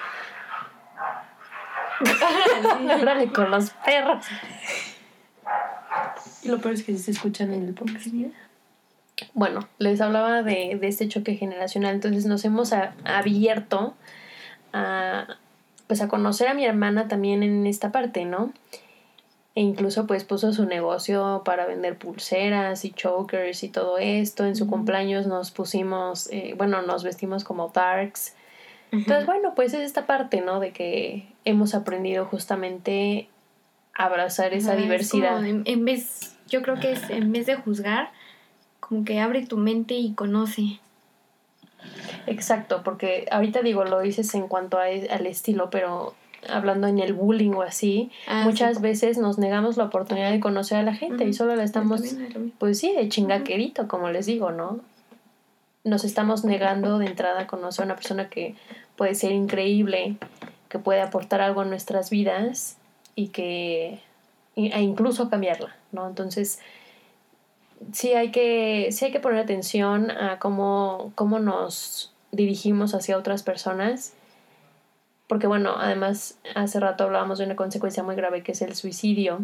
Órale 3.02 3.32
con 3.32 3.52
los 3.52 3.70
perros. 3.86 4.26
Y 6.42 6.48
lo 6.48 6.58
peor 6.58 6.74
es 6.74 6.82
que 6.82 6.98
se 6.98 7.12
escuchan 7.12 7.54
en 7.54 7.68
el 7.68 7.76
podcast. 7.76 8.08
Bueno, 9.34 9.68
les 9.78 10.02
hablaba 10.02 10.44
de, 10.44 10.78
de 10.80 10.88
este 10.88 11.08
choque 11.08 11.36
generacional, 11.36 11.96
entonces 11.96 12.26
nos 12.26 12.44
hemos 12.46 12.74
abierto 12.74 13.94
a, 14.74 15.38
pues 15.88 16.02
a 16.02 16.08
conocer 16.08 16.48
a 16.48 16.54
mi 16.54 16.66
hermana 16.66 17.08
también 17.08 17.44
en 17.44 17.68
esta 17.68 17.92
parte, 17.92 18.26
¿no? 18.26 18.54
E 19.54 19.62
incluso 19.62 20.08
pues 20.08 20.24
puso 20.24 20.54
su 20.54 20.66
negocio 20.66 21.42
para 21.44 21.66
vender 21.66 21.98
pulseras 21.98 22.86
y 22.86 22.92
chokers 22.92 23.64
y 23.64 23.70
todo 23.70 23.98
esto. 23.98 24.46
En 24.46 24.56
su 24.56 24.68
cumpleaños 24.68 25.28
nos 25.28 25.52
pusimos, 25.52 26.30
eh, 26.32 26.54
bueno, 26.58 26.82
nos 26.82 27.04
vestimos 27.04 27.44
como 27.44 27.68
darks. 27.68 28.34
Entonces, 28.94 29.26
bueno, 29.26 29.54
pues 29.56 29.74
es 29.74 29.82
esta 29.82 30.06
parte, 30.06 30.42
¿no? 30.42 30.60
De 30.60 30.72
que 30.72 31.28
hemos 31.44 31.76
aprendido 31.76 32.26
justamente 32.26 33.28
a 33.94 34.06
abrazar 34.06 34.54
esa 34.54 34.76
diversidad. 34.76 35.44
en, 35.46 35.86
vez, 35.86 36.38
yo 36.48 36.62
creo 36.62 36.80
que 36.80 36.94
es 36.94 37.10
en 37.10 37.32
vez 37.34 37.46
de 37.46 37.56
juzgar, 37.56 38.12
como 38.92 39.06
que 39.06 39.22
abre 39.22 39.46
tu 39.46 39.56
mente 39.56 39.94
y 39.94 40.12
conoce. 40.12 40.82
Exacto, 42.28 42.82
porque 42.84 43.26
ahorita 43.32 43.62
digo, 43.62 43.86
lo 43.86 44.02
dices 44.02 44.36
en 44.36 44.50
cuanto 44.50 44.78
a, 44.78 44.84
al 44.84 45.28
estilo, 45.28 45.70
pero 45.70 46.14
hablando 46.50 46.88
en 46.88 47.00
el 47.00 47.14
bullying 47.14 47.52
o 47.52 47.62
así, 47.62 48.12
ah, 48.28 48.42
muchas 48.44 48.82
veces 48.82 49.18
nos 49.18 49.38
negamos 49.38 49.78
la 49.78 49.86
oportunidad 49.86 50.30
de 50.30 50.42
conocer 50.42 50.78
a 50.78 50.84
la 50.84 50.94
gente 50.94 51.24
y 51.24 51.32
solo 51.32 51.56
la 51.56 51.64
estamos, 51.64 52.02
pues 52.60 52.80
sí, 52.80 52.94
de 52.94 53.08
chingaquerito, 53.08 53.88
como 53.88 54.10
les 54.10 54.26
digo, 54.26 54.52
¿no? 54.52 54.82
Nos 55.86 56.04
estamos 56.04 56.44
negando 56.44 56.98
de 56.98 57.06
entrada 57.06 57.44
a 57.44 57.48
conocer 57.48 57.84
a 57.84 57.86
una 57.86 57.96
persona 57.96 58.28
que 58.28 58.56
puede 58.98 59.16
ser 59.16 59.32
increíble, 59.32 60.18
que 60.68 60.80
puede 60.80 61.00
aportar 61.00 61.40
algo 61.40 61.64
en 61.64 61.70
nuestras 61.70 62.10
vidas 62.10 62.76
y 63.16 63.30
que 63.30 64.02
e 64.58 64.82
incluso 64.82 65.30
cambiarla, 65.30 65.74
¿no? 65.94 66.10
Entonces, 66.10 66.60
sí 67.92 68.14
hay 68.14 68.32
que, 68.32 68.90
sí 68.92 69.06
hay 69.06 69.12
que 69.12 69.20
poner 69.20 69.40
atención 69.40 70.12
a 70.12 70.40
cómo, 70.40 71.12
cómo 71.16 71.40
nos 71.40 72.14
dirigimos 72.32 72.94
hacia 72.94 73.18
otras 73.18 73.44
personas 73.44 74.14
porque 75.32 75.48
bueno, 75.48 75.76
además 75.78 76.38
hace 76.56 76.82
rato 76.82 77.06
hablábamos 77.06 77.38
de 77.38 77.46
una 77.46 77.56
consecuencia 77.56 78.04
muy 78.04 78.18
grave 78.18 78.44
que 78.44 78.52
es 78.52 78.62
el 78.62 78.76
suicidio. 78.76 79.40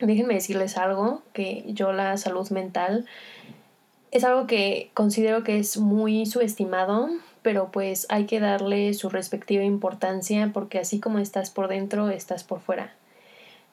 Déjenme 0.00 0.34
decirles 0.34 0.76
algo, 0.76 1.22
que 1.32 1.62
yo 1.68 1.92
la 1.92 2.16
salud 2.16 2.50
mental 2.50 3.06
es 4.10 4.24
algo 4.24 4.48
que 4.48 4.90
considero 4.92 5.44
que 5.44 5.60
es 5.60 5.76
muy 5.76 6.26
subestimado, 6.26 7.10
pero 7.42 7.70
pues 7.70 8.08
hay 8.08 8.26
que 8.26 8.40
darle 8.40 8.92
su 8.92 9.08
respectiva 9.08 9.62
importancia 9.62 10.50
porque 10.52 10.80
así 10.80 10.98
como 10.98 11.20
estás 11.20 11.48
por 11.50 11.68
dentro, 11.68 12.10
estás 12.10 12.42
por 12.42 12.58
fuera. 12.58 12.92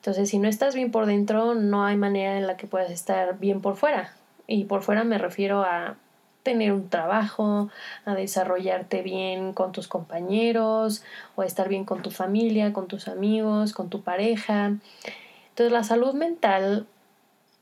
Entonces, 0.02 0.32
si 0.32 0.40
no 0.40 0.50
estás 0.50 0.74
bien 0.74 0.90
por 0.90 1.06
dentro, 1.06 1.54
no 1.54 1.86
hay 1.86 1.96
manera 1.96 2.36
en 2.36 2.48
la 2.48 2.58
que 2.58 2.66
puedas 2.66 2.90
estar 2.90 3.38
bien 3.38 3.62
por 3.62 3.76
fuera. 3.76 4.16
Y 4.48 4.64
por 4.64 4.82
fuera 4.82 5.04
me 5.04 5.20
refiero 5.20 5.62
a 5.62 5.96
tener 6.42 6.74
un 6.74 6.90
trabajo, 6.90 7.70
a 8.04 8.16
desarrollarte 8.16 9.04
bien 9.04 9.54
con 9.54 9.72
tus 9.72 9.88
compañeros 9.88 11.04
o 11.36 11.44
a 11.44 11.46
estar 11.46 11.70
bien 11.70 11.86
con 11.86 12.02
tu 12.02 12.10
familia, 12.10 12.74
con 12.74 12.88
tus 12.88 13.08
amigos, 13.08 13.74
con 13.74 13.90
tu 13.92 14.02
pareja. 14.02 14.74
Entonces 15.50 15.72
la 15.72 15.84
salud 15.84 16.16
mental 16.16 16.88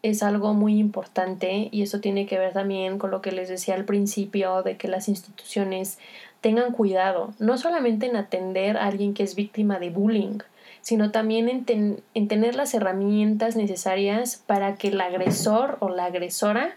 es 0.02 0.24
algo 0.24 0.54
muy 0.54 0.80
importante 0.80 1.68
y 1.74 1.82
eso 1.82 2.00
tiene 2.00 2.26
que 2.26 2.40
ver 2.40 2.54
también 2.54 3.00
con 3.00 3.12
lo 3.12 3.22
que 3.22 3.34
les 3.34 3.50
decía 3.50 3.76
al 3.76 3.84
principio 3.84 4.64
de 4.64 4.78
que 4.78 4.88
las 4.88 5.10
instituciones 5.10 6.00
tengan 6.40 6.72
cuidado, 6.72 7.34
no 7.38 7.58
solamente 7.58 8.06
en 8.06 8.16
atender 8.16 8.78
a 8.78 8.86
alguien 8.86 9.14
que 9.14 9.24
es 9.24 9.36
víctima 9.36 9.78
de 9.78 9.90
bullying, 9.90 10.40
sino 10.82 11.12
también 11.12 11.64
en, 11.68 12.02
en 12.14 12.28
tener 12.28 12.56
las 12.56 12.74
herramientas 12.74 13.56
necesarias 13.56 14.44
para 14.46 14.76
que 14.76 14.90
el 14.90 15.02
agresor 15.02 15.78
o 15.80 15.90
la 15.90 16.06
agresora 16.06 16.76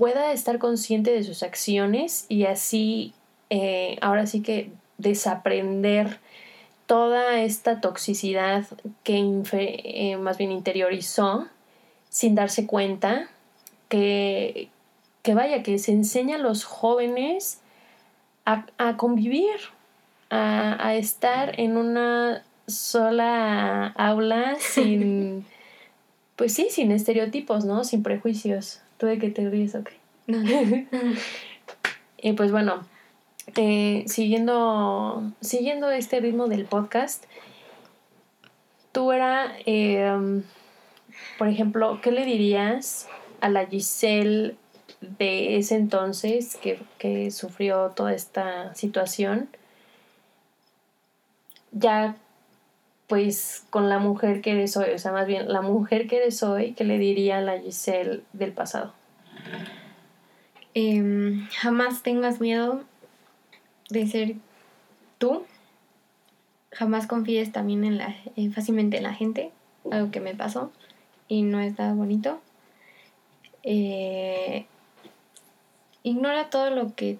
pueda 0.00 0.32
estar 0.32 0.58
consciente 0.58 1.12
de 1.12 1.22
sus 1.22 1.42
acciones 1.42 2.24
y 2.30 2.46
así, 2.46 3.12
eh, 3.50 3.98
ahora 4.00 4.26
sí 4.26 4.40
que 4.40 4.70
desaprender 4.96 6.20
toda 6.86 7.40
esta 7.40 7.82
toxicidad 7.82 8.64
que 9.04 9.42
eh, 9.52 10.16
más 10.16 10.38
bien 10.38 10.52
interiorizó 10.52 11.46
sin 12.08 12.34
darse 12.34 12.66
cuenta 12.66 13.28
que, 13.90 14.70
que 15.22 15.34
vaya, 15.34 15.62
que 15.62 15.78
se 15.78 15.92
enseña 15.92 16.36
a 16.36 16.38
los 16.38 16.64
jóvenes 16.64 17.60
a, 18.46 18.96
convivir, 18.96 19.60
a, 20.30 20.84
a, 20.84 20.94
estar 20.94 21.60
en 21.60 21.76
una 21.76 22.42
sola 22.70 23.88
aula 23.88 24.56
sin, 24.58 25.44
pues 26.36 26.54
sí, 26.54 26.68
sin 26.70 26.92
estereotipos, 26.92 27.64
¿no? 27.64 27.84
Sin 27.84 28.02
prejuicios. 28.02 28.80
¿Tú 28.98 29.06
de 29.06 29.18
qué 29.18 29.30
te 29.30 29.48
ríes 29.48 29.74
o 29.74 29.84
qué? 29.84 30.00
y 32.18 32.32
pues 32.32 32.52
bueno, 32.52 32.86
eh, 33.56 34.04
siguiendo, 34.06 35.32
siguiendo 35.40 35.90
este 35.90 36.20
ritmo 36.20 36.46
del 36.46 36.66
podcast, 36.66 37.24
tú 38.92 39.12
era, 39.12 39.52
em, 39.66 40.42
por 41.38 41.48
ejemplo, 41.48 42.00
¿qué 42.02 42.12
le 42.12 42.24
dirías 42.24 43.08
a 43.40 43.48
la 43.48 43.66
Giselle 43.66 44.56
de 45.00 45.56
ese 45.56 45.76
entonces 45.76 46.56
que, 46.56 46.80
que 46.98 47.30
sufrió 47.30 47.90
toda 47.90 48.12
esta 48.12 48.74
situación? 48.74 49.48
Ya 51.72 52.16
pues 53.10 53.66
con 53.70 53.88
la 53.88 53.98
mujer 53.98 54.40
que 54.40 54.52
eres 54.52 54.76
hoy, 54.76 54.90
o 54.94 54.98
sea, 54.98 55.10
más 55.10 55.26
bien 55.26 55.52
la 55.52 55.62
mujer 55.62 56.06
que 56.06 56.18
eres 56.18 56.44
hoy, 56.44 56.74
¿qué 56.74 56.84
le 56.84 56.96
diría 56.96 57.38
a 57.38 57.40
la 57.40 57.58
Giselle 57.58 58.22
del 58.32 58.52
pasado? 58.52 58.94
Em, 60.74 61.48
jamás 61.48 62.04
tengas 62.04 62.40
miedo 62.40 62.84
de 63.88 64.06
ser 64.06 64.36
tú. 65.18 65.44
Jamás 66.70 67.08
confíes 67.08 67.50
también 67.50 67.82
en 67.84 67.98
la, 67.98 68.14
eh, 68.36 68.48
fácilmente 68.50 68.98
en 68.98 69.02
la 69.02 69.14
gente, 69.14 69.50
algo 69.90 70.12
que 70.12 70.20
me 70.20 70.36
pasó 70.36 70.70
y 71.26 71.42
no 71.42 71.58
es 71.58 71.76
nada 71.76 71.94
bonito. 71.94 72.40
Eh, 73.64 74.66
ignora 76.04 76.48
todo 76.48 76.70
lo 76.70 76.94
que 76.94 77.18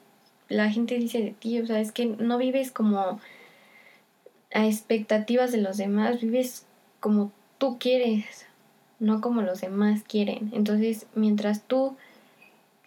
la 0.48 0.70
gente 0.70 0.94
dice 0.94 1.20
de 1.20 1.30
ti, 1.32 1.58
o 1.58 1.66
sea, 1.66 1.80
es 1.80 1.90
que 1.90 2.06
no 2.06 2.38
vives 2.38 2.70
como 2.70 3.20
a 4.52 4.66
expectativas 4.66 5.52
de 5.52 5.58
los 5.58 5.76
demás, 5.76 6.20
vives 6.20 6.66
como 7.00 7.32
tú 7.58 7.78
quieres, 7.78 8.46
no 8.98 9.20
como 9.20 9.42
los 9.42 9.60
demás 9.60 10.02
quieren. 10.06 10.50
Entonces, 10.52 11.06
mientras 11.14 11.62
tú 11.62 11.96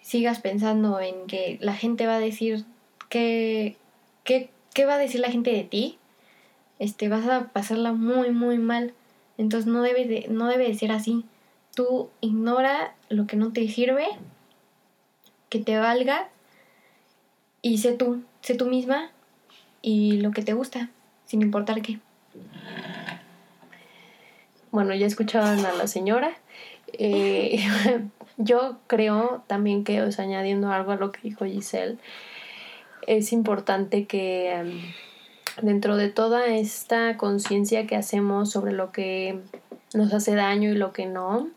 sigas 0.01 0.39
pensando 0.39 0.99
en 0.99 1.27
que 1.27 1.57
la 1.61 1.73
gente 1.73 2.05
va 2.05 2.15
a 2.15 2.19
decir 2.19 2.65
que, 3.09 3.77
qué 4.23 4.85
va 4.85 4.95
a 4.95 4.97
decir 4.97 5.21
la 5.21 5.31
gente 5.31 5.51
de 5.51 5.63
ti, 5.63 5.97
este, 6.79 7.07
vas 7.09 7.27
a 7.27 7.49
pasarla 7.53 7.93
muy, 7.93 8.31
muy 8.31 8.57
mal. 8.57 8.93
Entonces 9.37 9.71
no 9.71 9.81
debe 9.81 10.05
de, 10.05 10.27
no 10.29 10.47
debe 10.47 10.67
de 10.67 10.73
ser 10.75 10.91
así. 10.91 11.25
Tú 11.75 12.09
ignora 12.21 12.95
lo 13.09 13.25
que 13.25 13.37
no 13.37 13.51
te 13.51 13.67
sirve, 13.67 14.05
que 15.49 15.59
te 15.59 15.77
valga, 15.77 16.29
y 17.63 17.77
sé 17.77 17.93
tú, 17.93 18.21
sé 18.41 18.53
tú 18.53 18.67
misma 18.67 19.09
y 19.81 20.17
lo 20.17 20.31
que 20.31 20.43
te 20.43 20.53
gusta, 20.53 20.91
sin 21.33 21.41
importar 21.41 21.81
qué. 21.81 21.97
Bueno, 24.69 24.93
ya 24.93 25.07
escuchaban 25.07 25.65
a 25.65 25.73
la 25.73 25.87
señora. 25.87 26.31
Eh, 26.91 27.57
Yo 28.37 28.77
creo 28.85 29.43
también 29.47 29.83
que, 29.83 30.03
o 30.03 30.09
añadiendo 30.19 30.71
algo 30.71 30.91
a 30.91 30.95
lo 30.95 31.11
que 31.11 31.21
dijo 31.23 31.45
Giselle, 31.45 31.97
es 33.07 33.33
importante 33.33 34.05
que 34.05 34.51
em, 34.53 34.79
dentro 35.63 35.97
de 35.97 36.09
toda 36.09 36.45
esta 36.45 37.17
conciencia 37.17 37.87
que 37.87 37.95
hacemos 37.95 38.51
sobre 38.51 38.73
lo 38.73 38.91
que 38.91 39.39
nos 39.95 40.13
hace 40.13 40.35
daño 40.35 40.69
y 40.69 40.75
lo 40.75 40.93
que 40.93 41.07
no, 41.07 41.49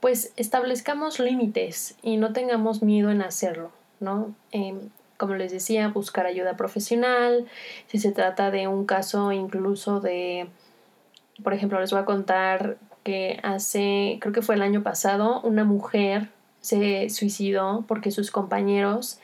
pues 0.00 0.34
establezcamos 0.36 1.18
límites 1.18 1.96
y 2.02 2.18
no 2.18 2.34
tengamos 2.34 2.82
miedo 2.82 3.10
en 3.10 3.22
hacerlo, 3.22 3.70
¿no? 4.00 4.34
Em, 4.52 4.90
como 5.16 5.34
les 5.34 5.52
decía, 5.52 5.88
buscar 5.88 6.26
ayuda 6.26 6.56
profesional, 6.56 7.46
si 7.86 7.98
se 7.98 8.12
trata 8.12 8.50
de 8.50 8.68
un 8.68 8.86
caso 8.86 9.32
incluso 9.32 10.00
de, 10.00 10.48
por 11.42 11.54
ejemplo, 11.54 11.80
les 11.80 11.90
voy 11.90 12.00
a 12.00 12.04
contar 12.04 12.78
que 13.02 13.38
hace, 13.42 14.18
creo 14.20 14.32
que 14.32 14.42
fue 14.42 14.54
el 14.54 14.62
año 14.62 14.82
pasado, 14.82 15.40
una 15.42 15.64
mujer 15.64 16.30
se 16.60 17.10
suicidó 17.10 17.84
porque 17.86 18.10
sus 18.10 18.30
compañeros 18.30 19.20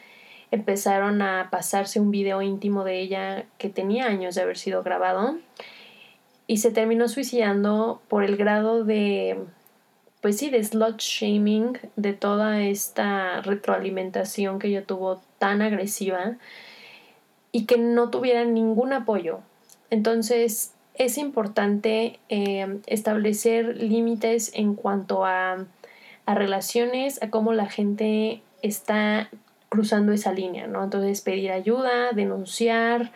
empezaron 0.50 1.22
a 1.22 1.48
pasarse 1.50 2.00
un 2.00 2.10
video 2.10 2.42
íntimo 2.42 2.84
de 2.84 3.00
ella 3.00 3.46
que 3.56 3.70
tenía 3.70 4.06
años 4.06 4.34
de 4.34 4.42
haber 4.42 4.58
sido 4.58 4.82
grabado 4.82 5.38
y 6.46 6.58
se 6.58 6.70
terminó 6.70 7.08
suicidando 7.08 8.02
por 8.08 8.24
el 8.24 8.36
grado 8.36 8.84
de 8.84 9.38
pues 10.20 10.36
sí, 10.38 10.50
de 10.50 10.62
slot 10.62 11.00
shaming, 11.00 11.78
de 11.96 12.12
toda 12.12 12.60
esta 12.62 13.40
retroalimentación 13.40 14.58
que 14.58 14.68
ella 14.68 14.84
tuvo 14.84 15.20
tan 15.38 15.62
agresiva 15.62 16.36
y 17.52 17.64
que 17.64 17.78
no 17.78 18.10
tuviera 18.10 18.44
ningún 18.44 18.92
apoyo. 18.92 19.40
Entonces, 19.88 20.74
es 20.94 21.16
importante 21.16 22.18
eh, 22.28 22.80
establecer 22.86 23.82
límites 23.82 24.52
en 24.54 24.74
cuanto 24.74 25.24
a, 25.24 25.66
a, 26.26 26.34
relaciones, 26.34 27.22
a 27.22 27.30
cómo 27.30 27.52
la 27.54 27.66
gente 27.66 28.42
está 28.62 29.30
cruzando 29.70 30.12
esa 30.12 30.32
línea, 30.32 30.66
¿no? 30.66 30.84
Entonces 30.84 31.22
pedir 31.22 31.52
ayuda, 31.52 32.12
denunciar 32.12 33.12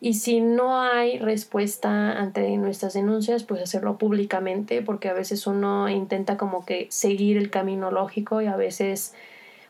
y 0.00 0.14
si 0.14 0.40
no 0.40 0.78
hay 0.78 1.18
respuesta 1.18 2.12
ante 2.12 2.56
nuestras 2.58 2.92
denuncias, 2.92 3.44
pues 3.44 3.62
hacerlo 3.62 3.96
públicamente 3.96 4.82
porque 4.82 5.08
a 5.08 5.14
veces 5.14 5.46
uno 5.46 5.88
intenta 5.88 6.36
como 6.36 6.66
que 6.66 6.86
seguir 6.90 7.38
el 7.38 7.50
camino 7.50 7.90
lógico 7.90 8.42
y 8.42 8.46
a 8.46 8.56
veces 8.56 9.14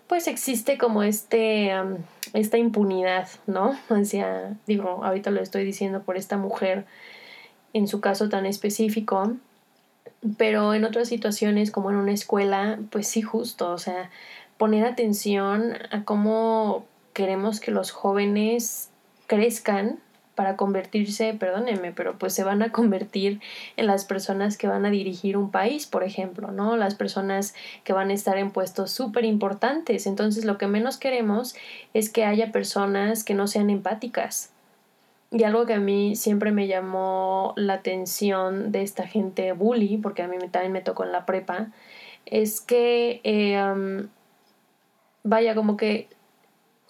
pues 0.08 0.26
existe 0.26 0.78
como 0.78 1.02
este 1.02 1.72
esta 2.32 2.58
impunidad, 2.58 3.28
¿no? 3.46 3.78
Sea, 4.04 4.54
digo, 4.66 5.04
ahorita 5.04 5.30
lo 5.30 5.40
estoy 5.40 5.64
diciendo 5.64 6.02
por 6.02 6.16
esta 6.16 6.36
mujer 6.36 6.86
en 7.72 7.86
su 7.86 8.00
caso 8.00 8.28
tan 8.28 8.46
específico, 8.46 9.36
pero 10.38 10.74
en 10.74 10.84
otras 10.84 11.08
situaciones 11.08 11.70
como 11.70 11.90
en 11.90 11.96
una 11.96 12.12
escuela, 12.12 12.78
pues 12.90 13.06
sí 13.06 13.22
justo, 13.22 13.70
o 13.70 13.78
sea, 13.78 14.10
poner 14.58 14.86
atención 14.86 15.74
a 15.90 16.02
cómo 16.04 16.84
queremos 17.12 17.60
que 17.60 17.70
los 17.70 17.90
jóvenes 17.92 18.90
crezcan 19.26 19.98
para 20.36 20.54
convertirse, 20.56 21.34
perdónenme, 21.34 21.90
pero 21.90 22.16
pues 22.18 22.34
se 22.34 22.44
van 22.44 22.62
a 22.62 22.70
convertir 22.70 23.40
en 23.76 23.86
las 23.86 24.04
personas 24.04 24.56
que 24.56 24.68
van 24.68 24.86
a 24.86 24.90
dirigir 24.90 25.36
un 25.36 25.50
país, 25.50 25.86
por 25.86 26.04
ejemplo, 26.04 26.52
¿no? 26.52 26.76
Las 26.76 26.94
personas 26.94 27.54
que 27.82 27.92
van 27.92 28.10
a 28.10 28.12
estar 28.12 28.38
en 28.38 28.52
puestos 28.52 28.92
súper 28.92 29.24
importantes. 29.24 30.06
Entonces 30.06 30.44
lo 30.44 30.58
que 30.58 30.68
menos 30.68 30.98
queremos 30.98 31.56
es 31.94 32.10
que 32.10 32.24
haya 32.24 32.52
personas 32.52 33.24
que 33.24 33.34
no 33.34 33.48
sean 33.48 33.70
empáticas, 33.70 34.52
y 35.32 35.42
algo 35.42 35.66
que 35.66 35.74
a 35.74 35.80
mí 35.80 36.14
siempre 36.14 36.52
me 36.52 36.68
llamó 36.68 37.52
la 37.56 37.74
atención 37.74 38.70
de 38.70 38.82
esta 38.82 39.06
gente 39.08 39.52
bully, 39.52 39.96
porque 39.96 40.22
a 40.22 40.28
mí 40.28 40.36
también 40.50 40.72
me 40.72 40.82
tocó 40.82 41.04
en 41.04 41.12
la 41.12 41.26
prepa, 41.26 41.68
es 42.26 42.60
que, 42.60 43.20
eh, 43.24 44.06
vaya, 45.24 45.54
como 45.54 45.76
que 45.76 46.08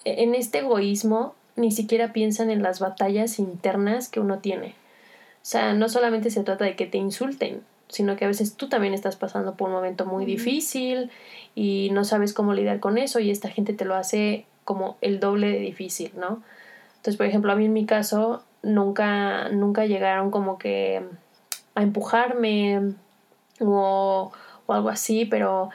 en 0.04 0.34
este 0.34 0.58
egoísmo 0.58 1.34
ni 1.56 1.72
siquiera 1.72 2.12
piensan 2.12 2.50
en 2.50 2.62
las 2.62 2.80
batallas 2.80 3.38
internas 3.38 4.08
que 4.08 4.20
uno 4.20 4.38
tiene. 4.38 4.68
O 4.68 5.48
sea, 5.48 5.74
no 5.74 5.88
solamente 5.88 6.30
se 6.30 6.44
trata 6.44 6.64
de 6.64 6.76
que 6.76 6.86
te 6.86 6.98
insulten, 6.98 7.62
sino 7.88 8.16
que 8.16 8.24
a 8.24 8.28
veces 8.28 8.56
tú 8.56 8.68
también 8.68 8.94
estás 8.94 9.16
pasando 9.16 9.54
por 9.54 9.68
un 9.68 9.74
momento 9.74 10.04
muy 10.04 10.24
difícil 10.24 11.10
y 11.54 11.90
no 11.92 12.04
sabes 12.04 12.32
cómo 12.32 12.52
lidiar 12.52 12.80
con 12.80 12.98
eso 12.98 13.20
y 13.20 13.30
esta 13.30 13.48
gente 13.48 13.72
te 13.72 13.84
lo 13.84 13.94
hace 13.94 14.44
como 14.64 14.96
el 15.00 15.20
doble 15.20 15.48
de 15.48 15.58
difícil, 15.58 16.12
¿no? 16.16 16.42
Entonces, 16.96 17.16
por 17.16 17.26
ejemplo, 17.26 17.52
a 17.52 17.56
mí 17.56 17.66
en 17.66 17.72
mi 17.72 17.86
caso 17.86 18.42
nunca, 18.62 19.48
nunca 19.50 19.86
llegaron 19.86 20.30
como 20.30 20.58
que 20.58 21.04
a 21.76 21.82
empujarme 21.82 22.94
o, 23.60 24.32
o 24.66 24.72
algo 24.72 24.88
así, 24.88 25.24
pero 25.24 25.70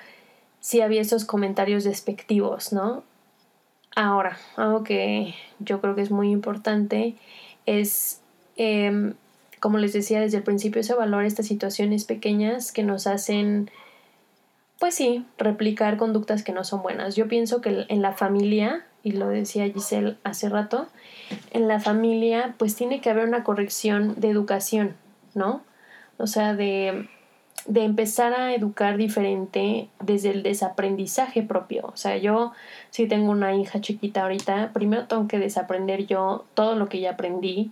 sí 0.60 0.82
había 0.82 1.02
esos 1.02 1.24
comentarios 1.24 1.86
despectivos, 1.86 2.74
¿no? 2.74 3.04
Ahora, 3.96 4.38
algo 4.56 4.84
que 4.84 5.36
yo 5.60 5.82
creo 5.82 5.96
que 5.96 6.02
es 6.02 6.12
muy 6.12 6.32
importante 6.32 7.16
es, 7.66 8.22
em, 8.56 9.14
como 9.60 9.78
les 9.78 9.94
decía 9.94 10.22
desde 10.22 10.38
el 10.38 10.44
principio, 10.44 10.82
ese 10.82 10.94
valor 10.94 11.26
estas 11.26 11.48
situaciones 11.48 12.06
pequeñas 12.06 12.72
que 12.72 12.84
nos 12.84 13.06
hacen, 13.06 13.70
pues 14.80 14.96
sí, 14.96 15.26
replicar 15.38 15.98
conductas 15.98 16.44
que 16.44 16.54
no 16.54 16.64
son 16.64 16.82
buenas. 16.82 17.16
Yo 17.16 17.28
pienso 17.28 17.62
que 17.62 17.86
en 17.88 18.02
la 18.02 18.14
familia 18.14 18.86
y 19.04 19.12
lo 19.12 19.28
decía 19.28 19.70
Giselle 19.70 20.18
hace 20.24 20.48
rato, 20.50 20.88
en 21.52 21.68
la 21.68 21.80
familia 21.80 22.56
pues 22.58 22.76
tiene 22.76 23.02
que 23.02 23.10
haber 23.10 23.28
una 23.28 23.44
corrección 23.44 24.20
de 24.20 24.30
educación. 24.30 24.96
¿no? 25.34 25.64
O 26.18 26.28
sea, 26.28 26.56
de, 26.56 27.10
de 27.66 27.84
empezar 27.84 28.34
a 28.34 28.54
educar 28.54 28.98
diferente 28.98 29.88
desde 30.00 30.32
el 30.32 30.44
desaprendizaje 30.44 31.44
propio. 31.44 31.88
O 31.94 31.98
sea, 31.98 32.18
yo 32.18 32.52
si 32.90 33.08
tengo 33.08 33.32
una 33.32 33.56
hija 33.56 33.82
chiquita 33.82 34.24
ahorita, 34.24 34.72
primero 34.74 35.08
tengo 35.08 35.28
que 35.28 35.40
desaprender 35.40 36.08
yo 36.08 36.46
todo 36.54 36.76
lo 36.76 36.90
que 36.90 37.00
ya 37.00 37.12
aprendí, 37.12 37.72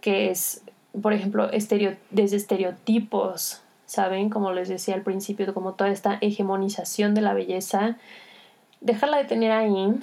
que 0.00 0.30
es, 0.30 0.62
por 1.00 1.12
ejemplo, 1.12 1.48
desde 1.48 2.36
estereotipos, 2.36 3.62
¿saben? 3.86 4.30
Como 4.30 4.52
les 4.52 4.68
decía 4.68 4.94
al 4.94 5.02
principio, 5.02 5.52
como 5.54 5.74
toda 5.74 5.90
esta 5.90 6.18
hegemonización 6.20 7.14
de 7.14 7.20
la 7.22 7.34
belleza, 7.34 7.96
dejarla 8.80 9.18
de 9.18 9.24
tener 9.24 9.52
ahí 9.52 9.94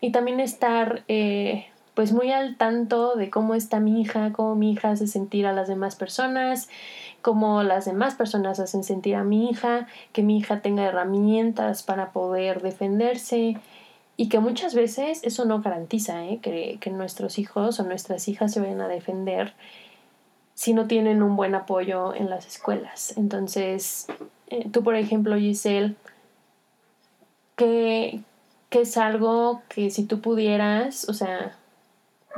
y 0.00 0.12
también 0.12 0.40
estar 0.40 1.02
eh, 1.08 1.66
pues 1.98 2.12
muy 2.12 2.30
al 2.30 2.56
tanto 2.56 3.16
de 3.16 3.28
cómo 3.28 3.56
está 3.56 3.80
mi 3.80 4.00
hija, 4.00 4.32
cómo 4.32 4.54
mi 4.54 4.70
hija 4.70 4.90
hace 4.90 5.08
sentir 5.08 5.48
a 5.48 5.52
las 5.52 5.66
demás 5.66 5.96
personas, 5.96 6.68
cómo 7.22 7.64
las 7.64 7.86
demás 7.86 8.14
personas 8.14 8.60
hacen 8.60 8.84
sentir 8.84 9.16
a 9.16 9.24
mi 9.24 9.50
hija, 9.50 9.88
que 10.12 10.22
mi 10.22 10.38
hija 10.38 10.60
tenga 10.60 10.84
herramientas 10.84 11.82
para 11.82 12.12
poder 12.12 12.62
defenderse 12.62 13.56
y 14.16 14.28
que 14.28 14.38
muchas 14.38 14.76
veces 14.76 15.24
eso 15.24 15.44
no 15.44 15.60
garantiza 15.60 16.24
¿eh? 16.24 16.38
que, 16.40 16.78
que 16.80 16.90
nuestros 16.90 17.36
hijos 17.36 17.80
o 17.80 17.82
nuestras 17.82 18.28
hijas 18.28 18.52
se 18.52 18.60
vayan 18.60 18.80
a 18.80 18.86
defender 18.86 19.54
si 20.54 20.74
no 20.74 20.86
tienen 20.86 21.20
un 21.20 21.34
buen 21.34 21.56
apoyo 21.56 22.14
en 22.14 22.30
las 22.30 22.46
escuelas. 22.46 23.18
Entonces, 23.18 24.06
eh, 24.46 24.68
tú 24.70 24.84
por 24.84 24.94
ejemplo, 24.94 25.36
Giselle, 25.36 25.96
¿qué, 27.56 28.20
¿qué 28.70 28.82
es 28.82 28.96
algo 28.96 29.62
que 29.68 29.90
si 29.90 30.04
tú 30.04 30.20
pudieras, 30.20 31.08
o 31.08 31.12
sea, 31.12 31.56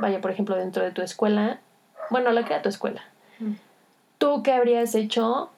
vaya 0.01 0.19
por 0.19 0.31
ejemplo 0.31 0.55
dentro 0.57 0.83
de 0.83 0.91
tu 0.91 1.01
escuela, 1.01 1.59
bueno, 2.09 2.31
la 2.31 2.43
que 2.43 2.53
era 2.53 2.61
tu 2.61 2.69
escuela, 2.69 3.03
mm. 3.39 3.53
¿tú 4.17 4.43
qué 4.43 4.51
habrías 4.51 4.93
hecho 4.95 5.49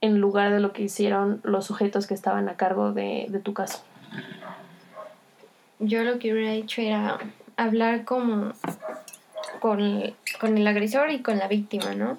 en 0.00 0.18
lugar 0.18 0.52
de 0.52 0.60
lo 0.60 0.72
que 0.72 0.82
hicieron 0.82 1.40
los 1.44 1.66
sujetos 1.66 2.06
que 2.06 2.14
estaban 2.14 2.48
a 2.48 2.56
cargo 2.56 2.92
de, 2.92 3.26
de 3.28 3.38
tu 3.38 3.54
caso? 3.54 3.84
Yo 5.78 6.02
lo 6.02 6.18
que 6.18 6.32
hubiera 6.32 6.52
hecho 6.52 6.80
era 6.80 7.18
hablar 7.56 8.04
como 8.04 8.52
con, 9.60 10.14
con 10.40 10.58
el 10.58 10.66
agresor 10.66 11.10
y 11.10 11.22
con 11.22 11.38
la 11.38 11.48
víctima, 11.48 11.94
¿no? 11.94 12.18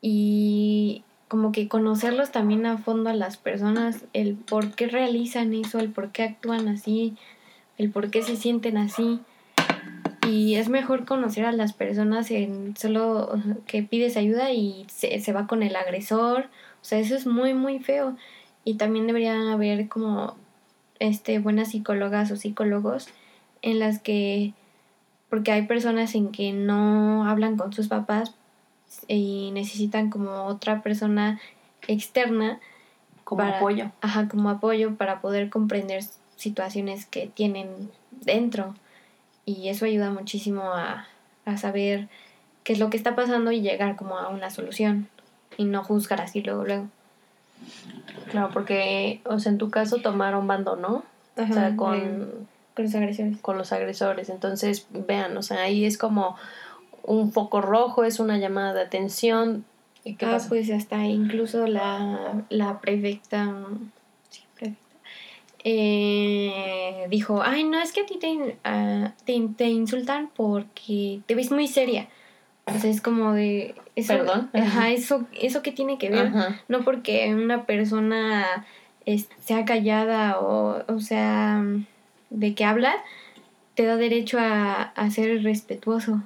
Y 0.00 1.04
como 1.28 1.52
que 1.52 1.68
conocerlos 1.68 2.30
también 2.30 2.66
a 2.66 2.78
fondo 2.78 3.10
a 3.10 3.14
las 3.14 3.36
personas, 3.36 4.04
el 4.12 4.34
por 4.34 4.72
qué 4.72 4.86
realizan 4.86 5.54
eso, 5.54 5.78
el 5.78 5.90
por 5.90 6.10
qué 6.10 6.24
actúan 6.24 6.68
así, 6.68 7.16
el 7.78 7.90
por 7.90 8.10
qué 8.10 8.22
se 8.22 8.36
sienten 8.36 8.76
así. 8.76 9.20
Y 10.28 10.56
es 10.56 10.68
mejor 10.68 11.04
conocer 11.04 11.44
a 11.44 11.52
las 11.52 11.72
personas 11.72 12.30
en 12.30 12.76
solo 12.76 13.40
que 13.66 13.82
pides 13.82 14.16
ayuda 14.16 14.52
y 14.52 14.86
se, 14.88 15.20
se 15.20 15.32
va 15.32 15.46
con 15.46 15.62
el 15.62 15.76
agresor. 15.76 16.48
O 16.82 16.84
sea, 16.84 16.98
eso 16.98 17.14
es 17.14 17.26
muy, 17.26 17.54
muy 17.54 17.78
feo. 17.78 18.16
Y 18.64 18.74
también 18.74 19.06
deberían 19.06 19.48
haber 19.48 19.88
como 19.88 20.36
este, 20.98 21.38
buenas 21.38 21.70
psicólogas 21.70 22.30
o 22.30 22.36
psicólogos 22.36 23.08
en 23.62 23.78
las 23.78 23.98
que 24.00 24.54
porque 25.28 25.50
hay 25.50 25.62
personas 25.62 26.14
en 26.14 26.30
que 26.30 26.52
no 26.52 27.28
hablan 27.28 27.56
con 27.56 27.72
sus 27.72 27.88
papás 27.88 28.34
y 29.08 29.50
necesitan 29.52 30.08
como 30.08 30.44
otra 30.44 30.80
persona 30.82 31.40
externa 31.88 32.60
como 33.24 33.42
apoyo. 33.42 33.90
Ajá, 34.00 34.28
como 34.28 34.50
apoyo 34.50 34.94
para 34.94 35.20
poder 35.20 35.50
comprender 35.50 36.04
situaciones 36.36 37.06
que 37.06 37.26
tienen 37.26 37.90
dentro. 38.12 38.76
Y 39.46 39.68
eso 39.68 39.84
ayuda 39.84 40.10
muchísimo 40.10 40.62
a, 40.72 41.06
a 41.44 41.56
saber 41.56 42.08
qué 42.62 42.72
es 42.72 42.78
lo 42.78 42.90
que 42.90 42.96
está 42.96 43.14
pasando 43.14 43.52
y 43.52 43.60
llegar 43.60 43.96
como 43.96 44.18
a 44.18 44.28
una 44.28 44.50
solución 44.50 45.08
y 45.56 45.64
no 45.64 45.84
juzgar 45.84 46.20
así 46.20 46.40
luego 46.42 46.64
luego. 46.64 46.88
Claro, 48.30 48.50
porque, 48.52 49.20
o 49.24 49.38
sea, 49.38 49.52
en 49.52 49.58
tu 49.58 49.70
caso 49.70 49.98
tomaron 49.98 50.46
bando, 50.46 50.76
¿no? 50.76 51.04
o 51.36 51.52
sea, 51.52 51.76
con, 51.76 52.46
con 52.74 52.84
los 52.84 52.94
agresores. 52.94 53.38
Con 53.40 53.58
los 53.58 53.72
agresores. 53.72 54.28
Entonces, 54.28 54.86
vean, 54.90 55.36
o 55.36 55.42
sea, 55.42 55.62
ahí 55.62 55.84
es 55.84 55.98
como 55.98 56.36
un 57.02 57.32
foco 57.32 57.60
rojo, 57.60 58.04
es 58.04 58.18
una 58.18 58.38
llamada 58.38 58.72
de 58.72 58.82
atención. 58.82 59.64
¿Y 60.04 60.16
qué 60.16 60.26
ah, 60.26 60.38
pues 60.48 60.70
hasta 60.70 61.04
incluso 61.04 61.66
la, 61.66 62.44
la 62.50 62.80
prefecta, 62.80 63.54
prefecta 63.54 64.03
eh, 65.64 67.06
dijo, 67.08 67.42
ay, 67.42 67.64
no, 67.64 67.80
es 67.80 67.92
que 67.92 68.02
a 68.02 68.06
ti 68.06 68.18
te, 68.18 68.58
uh, 68.68 69.48
te, 69.56 69.64
insultan 69.64 70.30
porque 70.36 71.20
te 71.26 71.34
ves 71.34 71.50
muy 71.50 71.68
seria. 71.68 72.08
O 72.66 72.78
sea, 72.78 72.90
es 72.90 73.00
como 73.00 73.32
de... 73.32 73.74
Eso, 73.96 74.14
Perdón. 74.14 74.50
Ajá, 74.52 74.90
eso, 74.90 75.26
eso 75.32 75.62
que 75.62 75.72
tiene 75.72 75.98
que 75.98 76.10
ver. 76.10 76.32
No 76.68 76.82
porque 76.82 77.32
una 77.34 77.64
persona 77.64 78.66
sea 79.40 79.64
callada 79.64 80.40
o, 80.40 80.82
o 80.86 81.00
sea 81.00 81.62
de 82.30 82.54
que 82.54 82.64
habla, 82.64 82.94
te 83.74 83.84
da 83.84 83.96
derecho 83.96 84.38
a, 84.38 84.82
a 84.82 85.10
ser 85.10 85.42
respetuoso. 85.42 86.22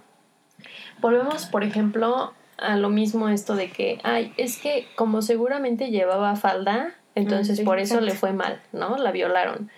Volvemos, 1.00 1.46
por 1.46 1.64
ejemplo, 1.64 2.32
a 2.56 2.76
lo 2.76 2.88
mismo 2.88 3.28
esto 3.28 3.54
de 3.54 3.70
que, 3.70 3.98
ay, 4.02 4.32
es 4.36 4.58
que 4.58 4.86
como 4.96 5.22
seguramente 5.22 5.90
llevaba 5.90 6.34
falda, 6.36 6.94
entonces 7.18 7.60
por 7.60 7.78
eso 7.78 8.00
le 8.00 8.12
fue 8.12 8.32
mal, 8.32 8.60
¿no? 8.72 8.96
La 8.96 9.10
violaron. 9.10 9.70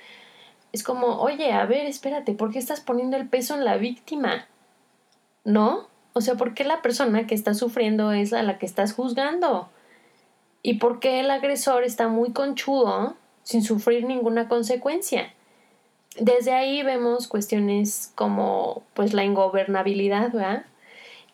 Es 0.73 0.83
como, 0.83 1.21
oye, 1.21 1.53
a 1.53 1.67
ver, 1.67 1.87
espérate, 1.87 2.33
¿por 2.33 2.53
qué 2.53 2.59
estás 2.59 2.81
poniendo 2.81 3.17
el 3.17 3.29
peso 3.29 3.55
en 3.55 3.65
la 3.65 3.77
víctima? 3.77 4.47
¿No? 5.45 5.89
O 6.13 6.21
sea, 6.21 6.35
¿por 6.35 6.55
qué 6.55 6.65
la 6.65 6.83
persona 6.83 7.27
que 7.27 7.35
está 7.35 7.55
sufriendo 7.55 8.13
es 8.13 8.33
a 8.33 8.43
la 8.43 8.59
que 8.59 8.67
estás 8.67 8.93
juzgando? 8.93 9.69
¿Y 10.63 10.75
por 10.75 11.01
qué 11.01 11.21
el 11.21 11.31
agresor 11.31 11.85
está 11.85 12.09
muy 12.09 12.33
conchudo 12.33 13.17
sin 13.43 13.63
sufrir 13.63 14.05
ninguna 14.05 14.49
consecuencia? 14.49 15.33
Desde 16.19 16.53
ahí 16.53 16.83
vemos 16.83 17.29
cuestiones 17.29 18.13
como 18.15 18.83
pues 18.95 19.15
la 19.15 19.25
ingobernabilidad, 19.25 20.33
¿verdad? 20.33 20.67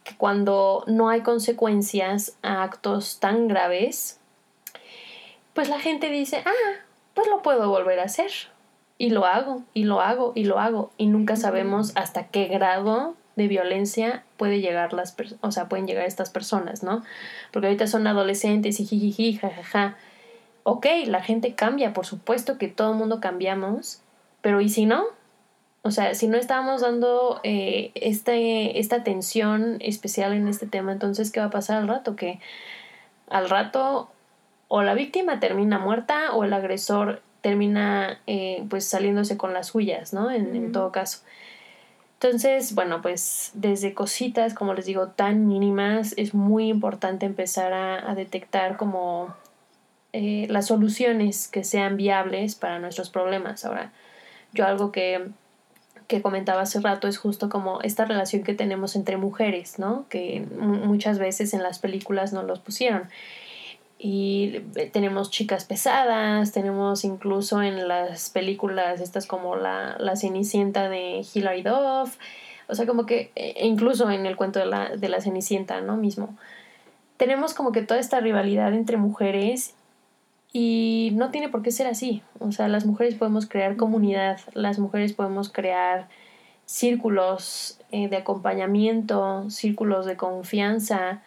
Que 0.05 0.17
cuando 0.17 0.85
no 0.87 1.09
hay 1.09 1.23
consecuencias 1.23 2.37
a 2.43 2.63
actos 2.63 3.19
tan 3.19 3.49
graves, 3.49 4.21
pues 5.57 5.71
la 5.71 5.81
gente 5.81 6.11
dice, 6.11 6.43
ah, 6.45 6.85
pues 7.15 7.27
lo 7.29 7.43
puedo 7.43 7.69
volver 7.71 7.99
a 7.99 8.05
hacer. 8.05 8.31
Y 8.99 9.11
lo 9.11 9.25
hago, 9.25 9.65
y 9.75 9.85
lo 9.85 10.01
hago, 10.01 10.33
y 10.35 10.45
lo 10.45 10.61
hago. 10.61 10.93
Y 10.99 11.07
nunca 11.07 11.35
sabemos 11.35 11.93
hasta 11.97 12.29
qué 12.29 12.47
grado 12.47 13.17
de 13.37 13.49
violencia 13.49 14.23
puede 14.37 14.61
llegar 14.61 14.93
las 14.93 15.17
o 15.41 15.51
sea, 15.51 15.69
pueden 15.69 15.87
llegar 15.87 16.07
estas 16.07 16.31
personas, 16.31 16.83
¿no? 16.83 17.03
Porque 17.53 17.69
ahorita 17.69 17.87
son 17.87 18.07
adolescentes 18.07 18.81
y 18.81 18.87
jijiji, 18.87 19.39
jajaja. 19.39 19.97
Ok, 20.63 20.87
la 21.07 21.23
gente 21.23 21.55
cambia, 21.55 21.95
por 21.95 22.07
supuesto 22.07 22.59
que 22.59 22.69
todo 22.69 22.93
el 22.93 22.99
mundo 22.99 23.21
cambiamos, 23.21 24.03
pero 24.43 24.61
¿y 24.61 24.69
si 24.69 24.85
no? 24.85 25.05
O 25.83 25.91
sea, 25.91 26.15
si 26.15 26.29
no 26.29 26.37
estamos 26.37 26.83
dando 26.83 27.41
eh, 27.45 27.93
este, 27.95 28.79
esta 28.79 28.97
atención 28.97 29.77
especial 29.81 30.35
en 30.35 30.49
este 30.49 30.67
tema, 30.67 30.93
entonces, 30.93 31.31
¿qué 31.31 31.41
va 31.41 31.47
a 31.47 31.51
pasar 31.51 31.79
al 31.79 31.89
rato? 31.89 32.15
Que 32.15 32.41
al 33.29 33.49
rato 33.49 34.11
o 34.69 34.83
la 34.83 34.95
víctima 34.95 35.41
termina 35.41 35.79
muerta 35.79 36.33
o 36.33 36.45
el 36.45 36.53
agresor 36.53 37.23
termina 37.41 38.19
eh, 38.27 38.65
pues 38.69 38.85
saliéndose 38.85 39.37
con 39.37 39.55
las 39.55 39.69
suyas, 39.69 40.13
¿no? 40.13 40.31
En, 40.31 40.73
todo 40.73 40.91
caso. 40.91 41.21
Entonces, 42.15 42.75
bueno, 42.75 43.03
pues 43.03 43.53
desde 43.55 43.95
cositas, 43.95 44.55
como 44.55 44.75
les 44.75 44.87
digo, 44.87 45.09
tan 45.09 45.47
mínimas, 45.47 46.15
es 46.17 46.35
muy 46.35 46.69
importante 46.69 47.27
empezar 47.27 47.73
a, 47.73 48.15
detectar 48.17 48.77
como 48.77 49.35
eh, 50.13 50.47
las 50.51 50.67
soluciones 50.67 51.47
que 51.47 51.63
sean 51.63 51.97
viables 51.97 52.57
para 52.57 52.81
nuestros 52.81 53.11
problemas. 53.11 53.65
Ahora, 53.65 53.93
yo 54.53 54.67
algo 54.67 54.91
que, 54.91 55.29
que 56.09 56.23
comentaba 56.23 56.63
hace 56.63 56.81
rato 56.81 57.07
es 57.07 57.19
justo 57.19 57.49
como 57.49 57.81
esta 57.83 58.07
relación 58.07 58.43
que 58.43 58.55
tenemos 58.55 58.97
entre 58.97 59.19
mujeres, 59.19 59.79
¿no? 59.79 60.07
Que 60.09 60.45
muchas 60.59 61.21
veces 61.21 61.55
en 61.55 61.63
las 61.63 61.79
películas 61.79 62.33
no 62.33 62.43
los 62.43 62.59
pusieron. 62.59 63.09
Y 63.99 64.61
tenemos 64.93 65.31
chicas 65.31 65.65
pesadas, 65.65 66.53
tenemos 66.53 67.05
incluso 67.05 67.63
en 67.63 67.89
las 67.89 68.29
películas 68.31 69.01
estas 69.01 69.27
como 69.27 69.57
la, 69.57 69.97
la 69.99 70.17
Cenicienta 70.17 70.91
de 70.91 71.25
Hilary 71.35 71.63
Duff, 71.63 72.19
o 72.69 72.75
sea, 72.75 72.87
como 72.87 73.07
que 73.07 73.31
e 73.35 73.67
incluso 73.67 74.11
en 74.11 74.27
el 74.27 74.37
cuento 74.37 74.59
de 74.59 74.67
la, 74.67 74.97
de 74.97 75.09
la 75.09 75.21
Cenicienta, 75.21 75.81
¿no? 75.81 75.97
Mismo. 75.97 76.37
Tenemos 77.17 77.55
como 77.55 77.73
que 77.73 77.83
toda 77.83 77.99
esta 77.99 78.21
rivalidad 78.21 78.75
entre 78.75 78.99
mujeres 78.99 79.75
y 80.53 81.11
no 81.15 81.31
tiene 81.31 81.49
por 81.49 81.63
qué 81.63 81.71
ser 81.71 81.87
así. 81.87 82.23
O 82.39 82.53
sea, 82.53 82.69
las 82.69 82.87
mujeres 82.87 83.15
podemos 83.15 83.47
crear 83.47 83.77
comunidad, 83.77 84.41
las 84.55 84.79
mujeres 84.79 85.13
podemos 85.13 85.51
crear 85.51 86.09
círculos 86.67 87.79
eh, 87.93 88.09
de 88.09 88.17
acompañamiento, 88.17 89.49
círculos 89.51 90.07
de 90.07 90.17
confianza. 90.17 91.23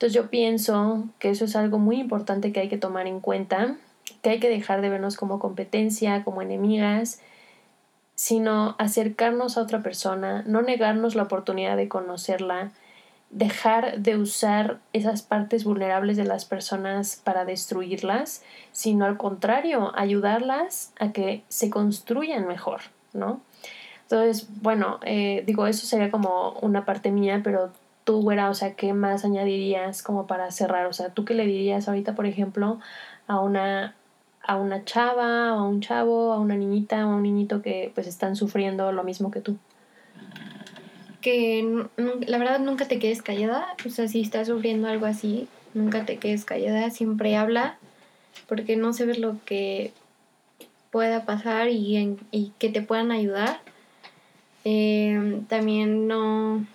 Entonces 0.00 0.14
yo 0.14 0.30
pienso 0.30 1.04
que 1.18 1.28
eso 1.28 1.44
es 1.44 1.56
algo 1.56 1.78
muy 1.78 2.00
importante 2.00 2.52
que 2.52 2.60
hay 2.60 2.70
que 2.70 2.78
tomar 2.78 3.06
en 3.06 3.20
cuenta, 3.20 3.76
que 4.22 4.30
hay 4.30 4.40
que 4.40 4.48
dejar 4.48 4.80
de 4.80 4.88
vernos 4.88 5.18
como 5.18 5.38
competencia, 5.38 6.24
como 6.24 6.40
enemigas, 6.40 7.20
sino 8.14 8.76
acercarnos 8.78 9.58
a 9.58 9.60
otra 9.60 9.82
persona, 9.82 10.42
no 10.46 10.62
negarnos 10.62 11.16
la 11.16 11.24
oportunidad 11.24 11.76
de 11.76 11.88
conocerla 11.88 12.72
dejar 13.28 13.98
de 13.98 14.16
usar 14.16 14.78
esas 14.94 15.20
partes 15.20 15.64
vulnerables 15.64 16.16
de 16.16 16.24
las 16.24 16.46
personas 16.46 17.20
para 17.22 17.44
destruirlas, 17.44 18.42
sino 18.72 19.04
al 19.04 19.18
contrario, 19.18 19.92
ayudarlas 19.94 20.94
a 20.98 21.12
que 21.12 21.44
se 21.48 21.68
construyan 21.68 22.48
mejor, 22.48 22.80
¿no? 23.12 23.42
Entonces, 24.04 24.48
bueno, 24.62 24.98
eh, 25.04 25.44
digo, 25.46 25.66
eso 25.66 25.86
sería 25.86 26.10
como 26.10 26.52
una 26.62 26.86
parte 26.86 27.10
mía, 27.10 27.42
pero 27.44 27.70
tú, 28.04 28.22
güera, 28.22 28.50
o 28.50 28.54
sea, 28.54 28.74
¿qué 28.74 28.92
más 28.92 29.24
añadirías 29.24 30.02
como 30.02 30.26
para 30.26 30.50
cerrar? 30.50 30.86
O 30.86 30.92
sea, 30.92 31.10
¿tú 31.10 31.24
qué 31.24 31.34
le 31.34 31.46
dirías 31.46 31.88
ahorita, 31.88 32.14
por 32.14 32.26
ejemplo, 32.26 32.80
a 33.26 33.40
una, 33.40 33.94
a 34.42 34.56
una 34.56 34.84
chava, 34.84 35.50
a 35.50 35.62
un 35.62 35.80
chavo, 35.80 36.32
a 36.32 36.38
una 36.38 36.56
niñita, 36.56 37.02
a 37.02 37.06
un 37.06 37.22
niñito 37.22 37.62
que 37.62 37.92
pues 37.94 38.06
están 38.06 38.36
sufriendo 38.36 38.92
lo 38.92 39.04
mismo 39.04 39.30
que 39.30 39.40
tú? 39.40 39.56
que 41.20 41.86
la 41.96 42.38
verdad 42.38 42.60
nunca 42.60 42.88
te 42.88 42.98
quedes 42.98 43.22
callada, 43.22 43.74
o 43.84 43.90
sea, 43.90 44.08
si 44.08 44.20
estás 44.20 44.48
sufriendo 44.48 44.88
algo 44.88 45.06
así, 45.06 45.48
nunca 45.74 46.04
te 46.06 46.16
quedes 46.16 46.44
callada, 46.44 46.90
siempre 46.90 47.36
habla, 47.36 47.78
porque 48.48 48.76
no 48.76 48.92
sabes 48.92 49.18
lo 49.18 49.36
que 49.44 49.92
pueda 50.90 51.24
pasar 51.24 51.68
y, 51.68 52.16
y 52.30 52.52
que 52.58 52.70
te 52.70 52.82
puedan 52.82 53.12
ayudar. 53.12 53.60
Em, 54.64 55.44
también 55.46 56.06
no 56.06 56.66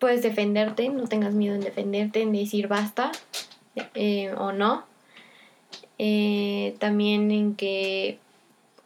puedes 0.00 0.22
defenderte, 0.22 0.88
no 0.88 1.06
tengas 1.06 1.34
miedo 1.34 1.54
en 1.54 1.60
defenderte, 1.60 2.22
en 2.22 2.32
decir 2.32 2.66
basta 2.66 3.12
eh, 3.94 4.32
o 4.36 4.50
no. 4.50 4.84
Eh, 5.98 6.74
también 6.78 7.30
en 7.30 7.54
que 7.54 8.18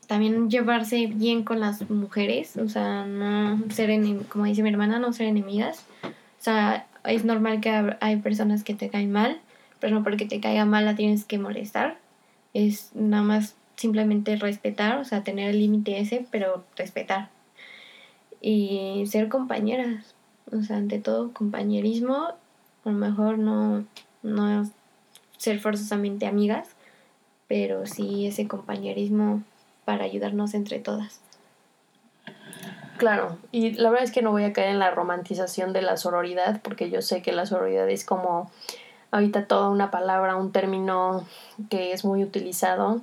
también 0.08 0.50
llevarse 0.50 1.06
bien 1.06 1.44
con 1.44 1.60
las 1.60 1.88
mujeres, 1.88 2.56
o 2.56 2.68
sea, 2.68 3.06
no 3.06 3.58
ser, 3.70 3.90
como 4.28 4.44
dice 4.44 4.62
mi 4.62 4.68
hermana, 4.68 4.98
no 4.98 5.12
ser 5.12 5.28
enemigas. 5.28 5.86
O 6.02 6.42
sea, 6.44 6.86
es 7.04 7.24
normal 7.24 7.60
que 7.60 7.96
hay 8.00 8.16
personas 8.16 8.64
que 8.64 8.74
te 8.74 8.90
caen 8.90 9.12
mal, 9.12 9.40
pero 9.80 9.94
no 9.94 10.02
porque 10.02 10.26
te 10.26 10.40
caiga 10.40 10.64
mal 10.64 10.84
la 10.84 10.96
tienes 10.96 11.24
que 11.24 11.38
molestar. 11.38 11.96
Es 12.52 12.90
nada 12.94 13.22
más 13.22 13.54
simplemente 13.76 14.36
respetar, 14.36 14.98
o 14.98 15.04
sea, 15.04 15.22
tener 15.22 15.50
el 15.50 15.60
límite 15.60 16.00
ese, 16.00 16.26
pero 16.30 16.64
respetar. 16.76 17.28
Y 18.40 19.04
ser 19.06 19.28
compañeras, 19.28 20.13
o 20.54 20.62
sea, 20.62 20.76
ante 20.76 20.98
todo 20.98 21.32
compañerismo, 21.32 22.14
a 22.14 22.36
lo 22.84 22.92
mejor 22.92 23.38
no, 23.38 23.84
no 24.22 24.70
ser 25.36 25.60
forzosamente 25.60 26.26
amigas, 26.26 26.68
pero 27.48 27.86
sí 27.86 28.26
ese 28.26 28.48
compañerismo 28.48 29.42
para 29.84 30.04
ayudarnos 30.04 30.54
entre 30.54 30.78
todas. 30.78 31.20
Claro, 32.96 33.36
y 33.50 33.72
la 33.72 33.90
verdad 33.90 34.04
es 34.04 34.12
que 34.12 34.22
no 34.22 34.30
voy 34.30 34.44
a 34.44 34.52
caer 34.52 34.70
en 34.70 34.78
la 34.78 34.90
romantización 34.90 35.72
de 35.72 35.82
la 35.82 35.96
sororidad, 35.96 36.60
porque 36.62 36.90
yo 36.90 37.02
sé 37.02 37.22
que 37.22 37.32
la 37.32 37.44
sororidad 37.44 37.88
es 37.90 38.04
como 38.04 38.50
ahorita 39.10 39.46
toda 39.46 39.68
una 39.68 39.90
palabra, 39.90 40.36
un 40.36 40.52
término 40.52 41.26
que 41.70 41.92
es 41.92 42.04
muy 42.04 42.22
utilizado 42.22 43.02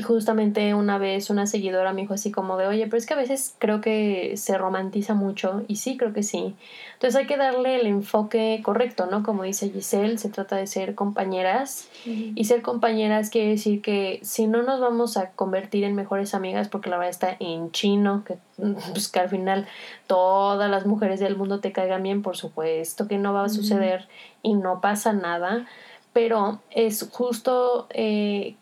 y 0.00 0.02
justamente 0.02 0.72
una 0.72 0.96
vez 0.96 1.28
una 1.28 1.46
seguidora 1.46 1.92
me 1.92 2.00
dijo 2.00 2.14
así 2.14 2.30
como 2.32 2.56
de, 2.56 2.66
oye, 2.66 2.86
pero 2.86 2.96
es 2.96 3.04
que 3.04 3.12
a 3.12 3.18
veces 3.18 3.54
creo 3.58 3.82
que 3.82 4.34
se 4.38 4.56
romantiza 4.56 5.12
mucho 5.12 5.62
y 5.68 5.76
sí, 5.76 5.98
creo 5.98 6.14
que 6.14 6.22
sí. 6.22 6.54
Entonces 6.94 7.20
hay 7.20 7.26
que 7.26 7.36
darle 7.36 7.78
el 7.78 7.86
enfoque 7.86 8.62
correcto, 8.64 9.04
¿no? 9.10 9.22
Como 9.22 9.42
dice 9.42 9.68
Giselle, 9.68 10.16
se 10.16 10.30
trata 10.30 10.56
de 10.56 10.66
ser 10.66 10.94
compañeras 10.94 11.90
y 12.06 12.46
ser 12.46 12.62
compañeras 12.62 13.28
quiere 13.28 13.50
decir 13.50 13.82
que 13.82 14.20
si 14.22 14.46
no 14.46 14.62
nos 14.62 14.80
vamos 14.80 15.18
a 15.18 15.32
convertir 15.32 15.84
en 15.84 15.94
mejores 15.94 16.34
amigas, 16.34 16.68
porque 16.68 16.88
la 16.88 16.96
verdad 16.96 17.10
está 17.10 17.36
en 17.38 17.70
chino, 17.70 18.24
que, 18.24 18.38
pues, 18.92 19.08
que 19.08 19.20
al 19.20 19.28
final 19.28 19.66
todas 20.06 20.70
las 20.70 20.86
mujeres 20.86 21.20
del 21.20 21.36
mundo 21.36 21.60
te 21.60 21.72
caigan 21.72 22.02
bien, 22.02 22.22
por 22.22 22.38
supuesto 22.38 23.06
que 23.06 23.18
no 23.18 23.34
va 23.34 23.44
a 23.44 23.48
suceder 23.50 24.08
y 24.42 24.54
no 24.54 24.80
pasa 24.80 25.12
nada 25.12 25.66
pero 26.12 26.60
es 26.70 27.08
justo 27.12 27.86
eh, 27.90 28.56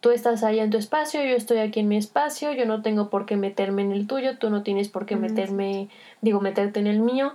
tú 0.00 0.10
estás 0.10 0.44
ahí 0.44 0.60
en 0.60 0.70
tu 0.70 0.76
espacio, 0.76 1.22
yo 1.24 1.34
estoy 1.34 1.58
aquí 1.58 1.80
en 1.80 1.88
mi 1.88 1.96
espacio, 1.96 2.52
yo 2.52 2.66
no 2.66 2.82
tengo 2.82 3.10
por 3.10 3.26
qué 3.26 3.36
meterme 3.36 3.82
en 3.82 3.92
el 3.92 4.06
tuyo, 4.06 4.38
tú 4.38 4.50
no 4.50 4.62
tienes 4.62 4.88
por 4.88 5.06
qué 5.06 5.16
meterme, 5.16 5.88
digo, 6.20 6.40
meterte 6.40 6.80
en 6.80 6.86
el 6.86 7.00
mío. 7.00 7.34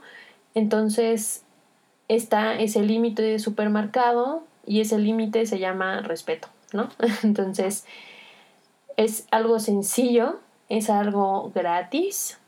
Entonces 0.55 1.43
está 2.07 2.55
ese 2.55 2.82
límite 2.82 3.38
supermercado 3.39 4.43
y 4.66 4.82
ese 4.82 4.97
límite 4.97 5.45
se 5.45 5.59
llama 5.59 6.01
respeto, 6.01 6.47
¿no? 6.72 6.89
Entonces 7.24 7.86
es 8.95 9.28
algo 9.32 9.59
sencillo, 9.59 10.39
es 10.70 10.89
algo 10.89 11.51
gratis 11.53 12.39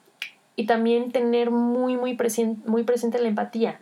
y 0.55 0.65
también 0.65 1.11
tener 1.11 1.51
muy, 1.51 1.97
muy, 1.97 2.17
muy 2.65 2.83
presente 2.83 3.19
la 3.19 3.27
empatía. 3.27 3.79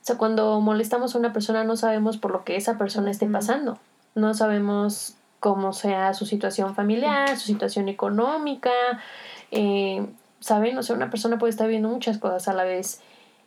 O 0.00 0.04
sea, 0.08 0.16
cuando 0.16 0.60
molestamos 0.60 1.14
a 1.14 1.18
una 1.18 1.32
persona 1.32 1.64
no 1.64 1.76
sabemos 1.76 2.18
por 2.18 2.32
lo 2.32 2.44
que 2.44 2.56
esa 2.56 2.78
persona 2.78 3.10
esté 3.10 3.26
pasando. 3.26 3.78
No 4.14 4.34
sabemos 4.34 5.17
como 5.40 5.72
sea 5.72 6.14
su 6.14 6.26
situación 6.26 6.74
familiar, 6.74 7.36
su 7.36 7.46
situación 7.46 7.88
económica, 7.88 8.72
eh, 9.50 10.06
¿saben? 10.40 10.76
O 10.78 10.82
sea, 10.82 10.96
una 10.96 11.10
persona 11.10 11.38
puede 11.38 11.50
estar 11.50 11.68
viendo 11.68 11.88
muchas 11.88 12.18
cosas 12.18 12.48
a 12.48 12.54
la 12.54 12.64
vez 12.64 13.00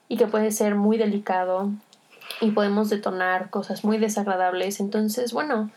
y 0.08 0.18
que 0.18 0.28
puede 0.28 0.52
ser 0.52 0.76
muy 0.76 0.98
delicado 0.98 1.70
y 2.40 2.52
podemos 2.52 2.90
detonar 2.90 3.50
cosas 3.50 3.84
muy 3.84 3.98
desagradables. 3.98 4.80
Entonces, 4.80 5.34
bueno, 5.34 5.70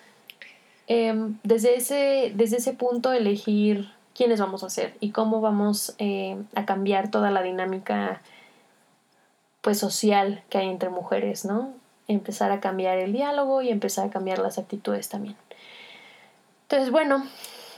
em, 0.86 1.38
desde, 1.42 1.76
ese, 1.76 2.32
desde 2.34 2.58
ese 2.58 2.72
punto 2.72 3.12
elegir 3.12 3.90
quiénes 4.14 4.40
vamos 4.40 4.62
a 4.62 4.70
ser 4.70 4.94
y 5.00 5.10
cómo 5.10 5.40
vamos 5.40 5.94
eh, 5.98 6.36
a 6.54 6.64
cambiar 6.64 7.10
toda 7.10 7.30
la 7.30 7.42
dinámica 7.42 8.22
pues 9.60 9.78
social 9.78 10.42
que 10.50 10.58
hay 10.58 10.68
entre 10.68 10.90
mujeres, 10.90 11.44
¿no? 11.44 11.72
Empezar 12.06 12.52
a 12.52 12.60
cambiar 12.60 12.98
el 12.98 13.12
diálogo 13.12 13.62
y 13.62 13.70
empezar 13.70 14.06
a 14.06 14.10
cambiar 14.10 14.38
las 14.38 14.58
actitudes 14.58 15.08
también. 15.08 15.36
Entonces, 16.74 16.90
bueno, 16.90 17.24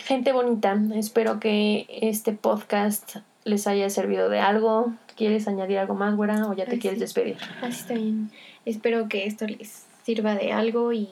gente 0.07 0.33
bonita, 0.33 0.81
espero 0.95 1.39
que 1.39 1.87
este 1.87 2.33
podcast 2.33 3.17
les 3.45 3.67
haya 3.67 3.91
servido 3.91 4.31
de 4.31 4.41
algo. 4.41 4.95
¿Quieres 5.17 5.47
añadir 5.49 5.77
algo 5.77 5.95
más, 5.95 6.17
güera, 6.17 6.47
o 6.47 6.55
ya 6.55 6.65
te 6.65 6.79
quieres 6.79 6.99
despedir? 6.99 7.37
Así 7.61 7.81
está 7.81 7.93
bien. 7.93 8.31
Espero 8.65 9.07
que 9.11 9.27
esto 9.27 9.47
les 9.47 9.85
sirva 10.03 10.35
de 10.35 10.51
algo 10.53 10.95
y 10.95 11.11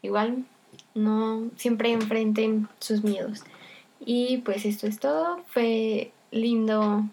igual 0.00 0.46
no 0.94 1.50
siempre 1.56 1.92
enfrenten 1.92 2.66
sus 2.78 3.04
miedos. 3.04 3.44
Y 4.00 4.38
pues 4.38 4.64
esto 4.64 4.86
es 4.86 4.98
todo. 4.98 5.42
Fue 5.48 6.12
lindo 6.30 7.04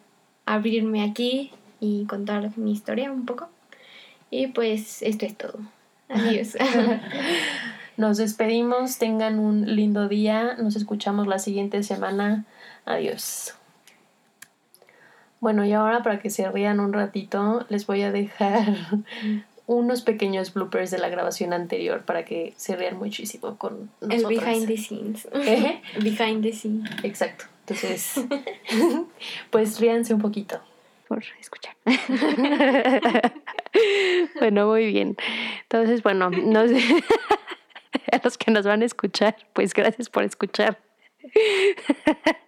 abrirme 0.46 1.04
aquí 1.04 1.52
y 1.82 2.06
contar 2.06 2.58
mi 2.58 2.72
historia 2.72 3.12
un 3.12 3.26
poco. 3.26 3.50
Y 4.32 4.48
pues 4.48 5.02
esto 5.02 5.26
es 5.26 5.38
todo. 5.38 5.60
Adiós. 6.08 6.56
Nos 7.98 8.18
despedimos, 8.18 8.98
tengan 8.98 9.40
un 9.40 9.76
lindo 9.76 10.08
día, 10.08 10.56
nos 10.56 10.76
escuchamos 10.76 11.28
la 11.28 11.40
siguiente 11.40 11.84
semana. 11.84 12.46
Adiós. 12.86 13.54
Bueno, 15.40 15.66
y 15.66 15.74
ahora 15.74 16.04
para 16.04 16.20
que 16.20 16.30
se 16.30 16.50
rían 16.50 16.80
un 16.80 16.94
ratito, 16.94 17.66
les 17.70 17.86
voy 17.86 18.02
a 18.02 18.12
dejar 18.12 18.78
unos 19.68 20.02
pequeños 20.02 20.54
bloopers 20.54 20.90
de 20.90 20.98
la 20.98 21.10
grabación 21.10 21.54
anterior 21.54 22.04
para 22.04 22.26
que 22.26 22.54
se 22.58 22.76
rían 22.76 22.98
muchísimo 22.98 23.58
con 23.58 23.92
nosotros. 24.02 24.32
El 24.32 24.40
behind 24.40 24.68
the 24.68 24.78
scenes. 24.78 25.28
¿Eh? 25.34 25.82
behind 26.02 26.44
the 26.44 26.54
scenes. 26.54 26.90
Exacto. 27.04 27.46
Entonces, 27.68 28.26
pues 29.52 29.80
ríanse 29.80 30.14
un 30.14 30.22
poquito. 30.22 30.60
Por 31.08 31.24
escuchar. 31.40 31.76
bueno, 34.40 34.68
muy 34.68 34.88
bien. 34.88 35.16
Entonces, 35.64 36.02
bueno, 36.02 36.30
no 36.30 36.68
sé. 36.68 36.82
A 38.14 38.22
los 38.24 38.38
que 38.38 38.52
nos 38.52 38.66
van 38.66 38.82
a 38.82 38.86
escuchar, 38.86 39.36
pues 39.54 39.74
gracias 39.74 40.10
por 40.10 40.24
escuchar. 40.24 40.80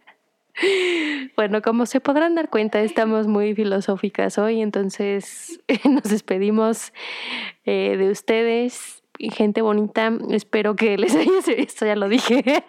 Bueno, 1.35 1.61
como 1.61 1.85
se 1.85 1.99
podrán 1.99 2.35
dar 2.35 2.49
cuenta, 2.49 2.81
estamos 2.81 3.27
muy 3.27 3.53
filosóficas 3.53 4.37
hoy, 4.37 4.61
entonces 4.61 5.59
nos 5.83 6.03
despedimos 6.03 6.93
eh, 7.65 7.97
de 7.97 8.09
ustedes, 8.09 9.03
gente 9.19 9.61
bonita. 9.61 10.17
Espero 10.29 10.77
que 10.77 10.97
les 10.97 11.13
haya 11.15 11.31
esto 11.57 11.85
ya 11.85 11.95
lo 11.95 12.07
dije. 12.07 12.63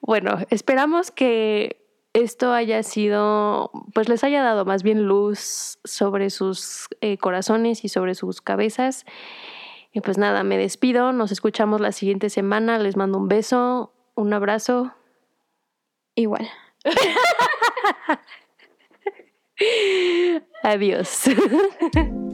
Bueno, 0.00 0.38
esperamos 0.48 1.10
que 1.10 1.84
esto 2.14 2.52
haya 2.52 2.82
sido, 2.82 3.70
pues 3.92 4.08
les 4.08 4.24
haya 4.24 4.42
dado 4.42 4.64
más 4.64 4.82
bien 4.82 5.04
luz 5.06 5.78
sobre 5.84 6.30
sus 6.30 6.88
eh, 7.02 7.18
corazones 7.18 7.84
y 7.84 7.88
sobre 7.88 8.14
sus 8.14 8.40
cabezas 8.40 9.04
y 9.92 10.00
pues 10.00 10.18
nada, 10.18 10.42
me 10.42 10.58
despido, 10.58 11.12
nos 11.12 11.32
escuchamos 11.32 11.80
la 11.80 11.92
siguiente 11.92 12.30
semana, 12.30 12.78
les 12.78 12.96
mando 12.96 13.18
un 13.18 13.28
beso, 13.28 13.92
un 14.14 14.32
abrazo. 14.32 14.94
Igual. 16.14 16.48
Adiós. 20.62 21.24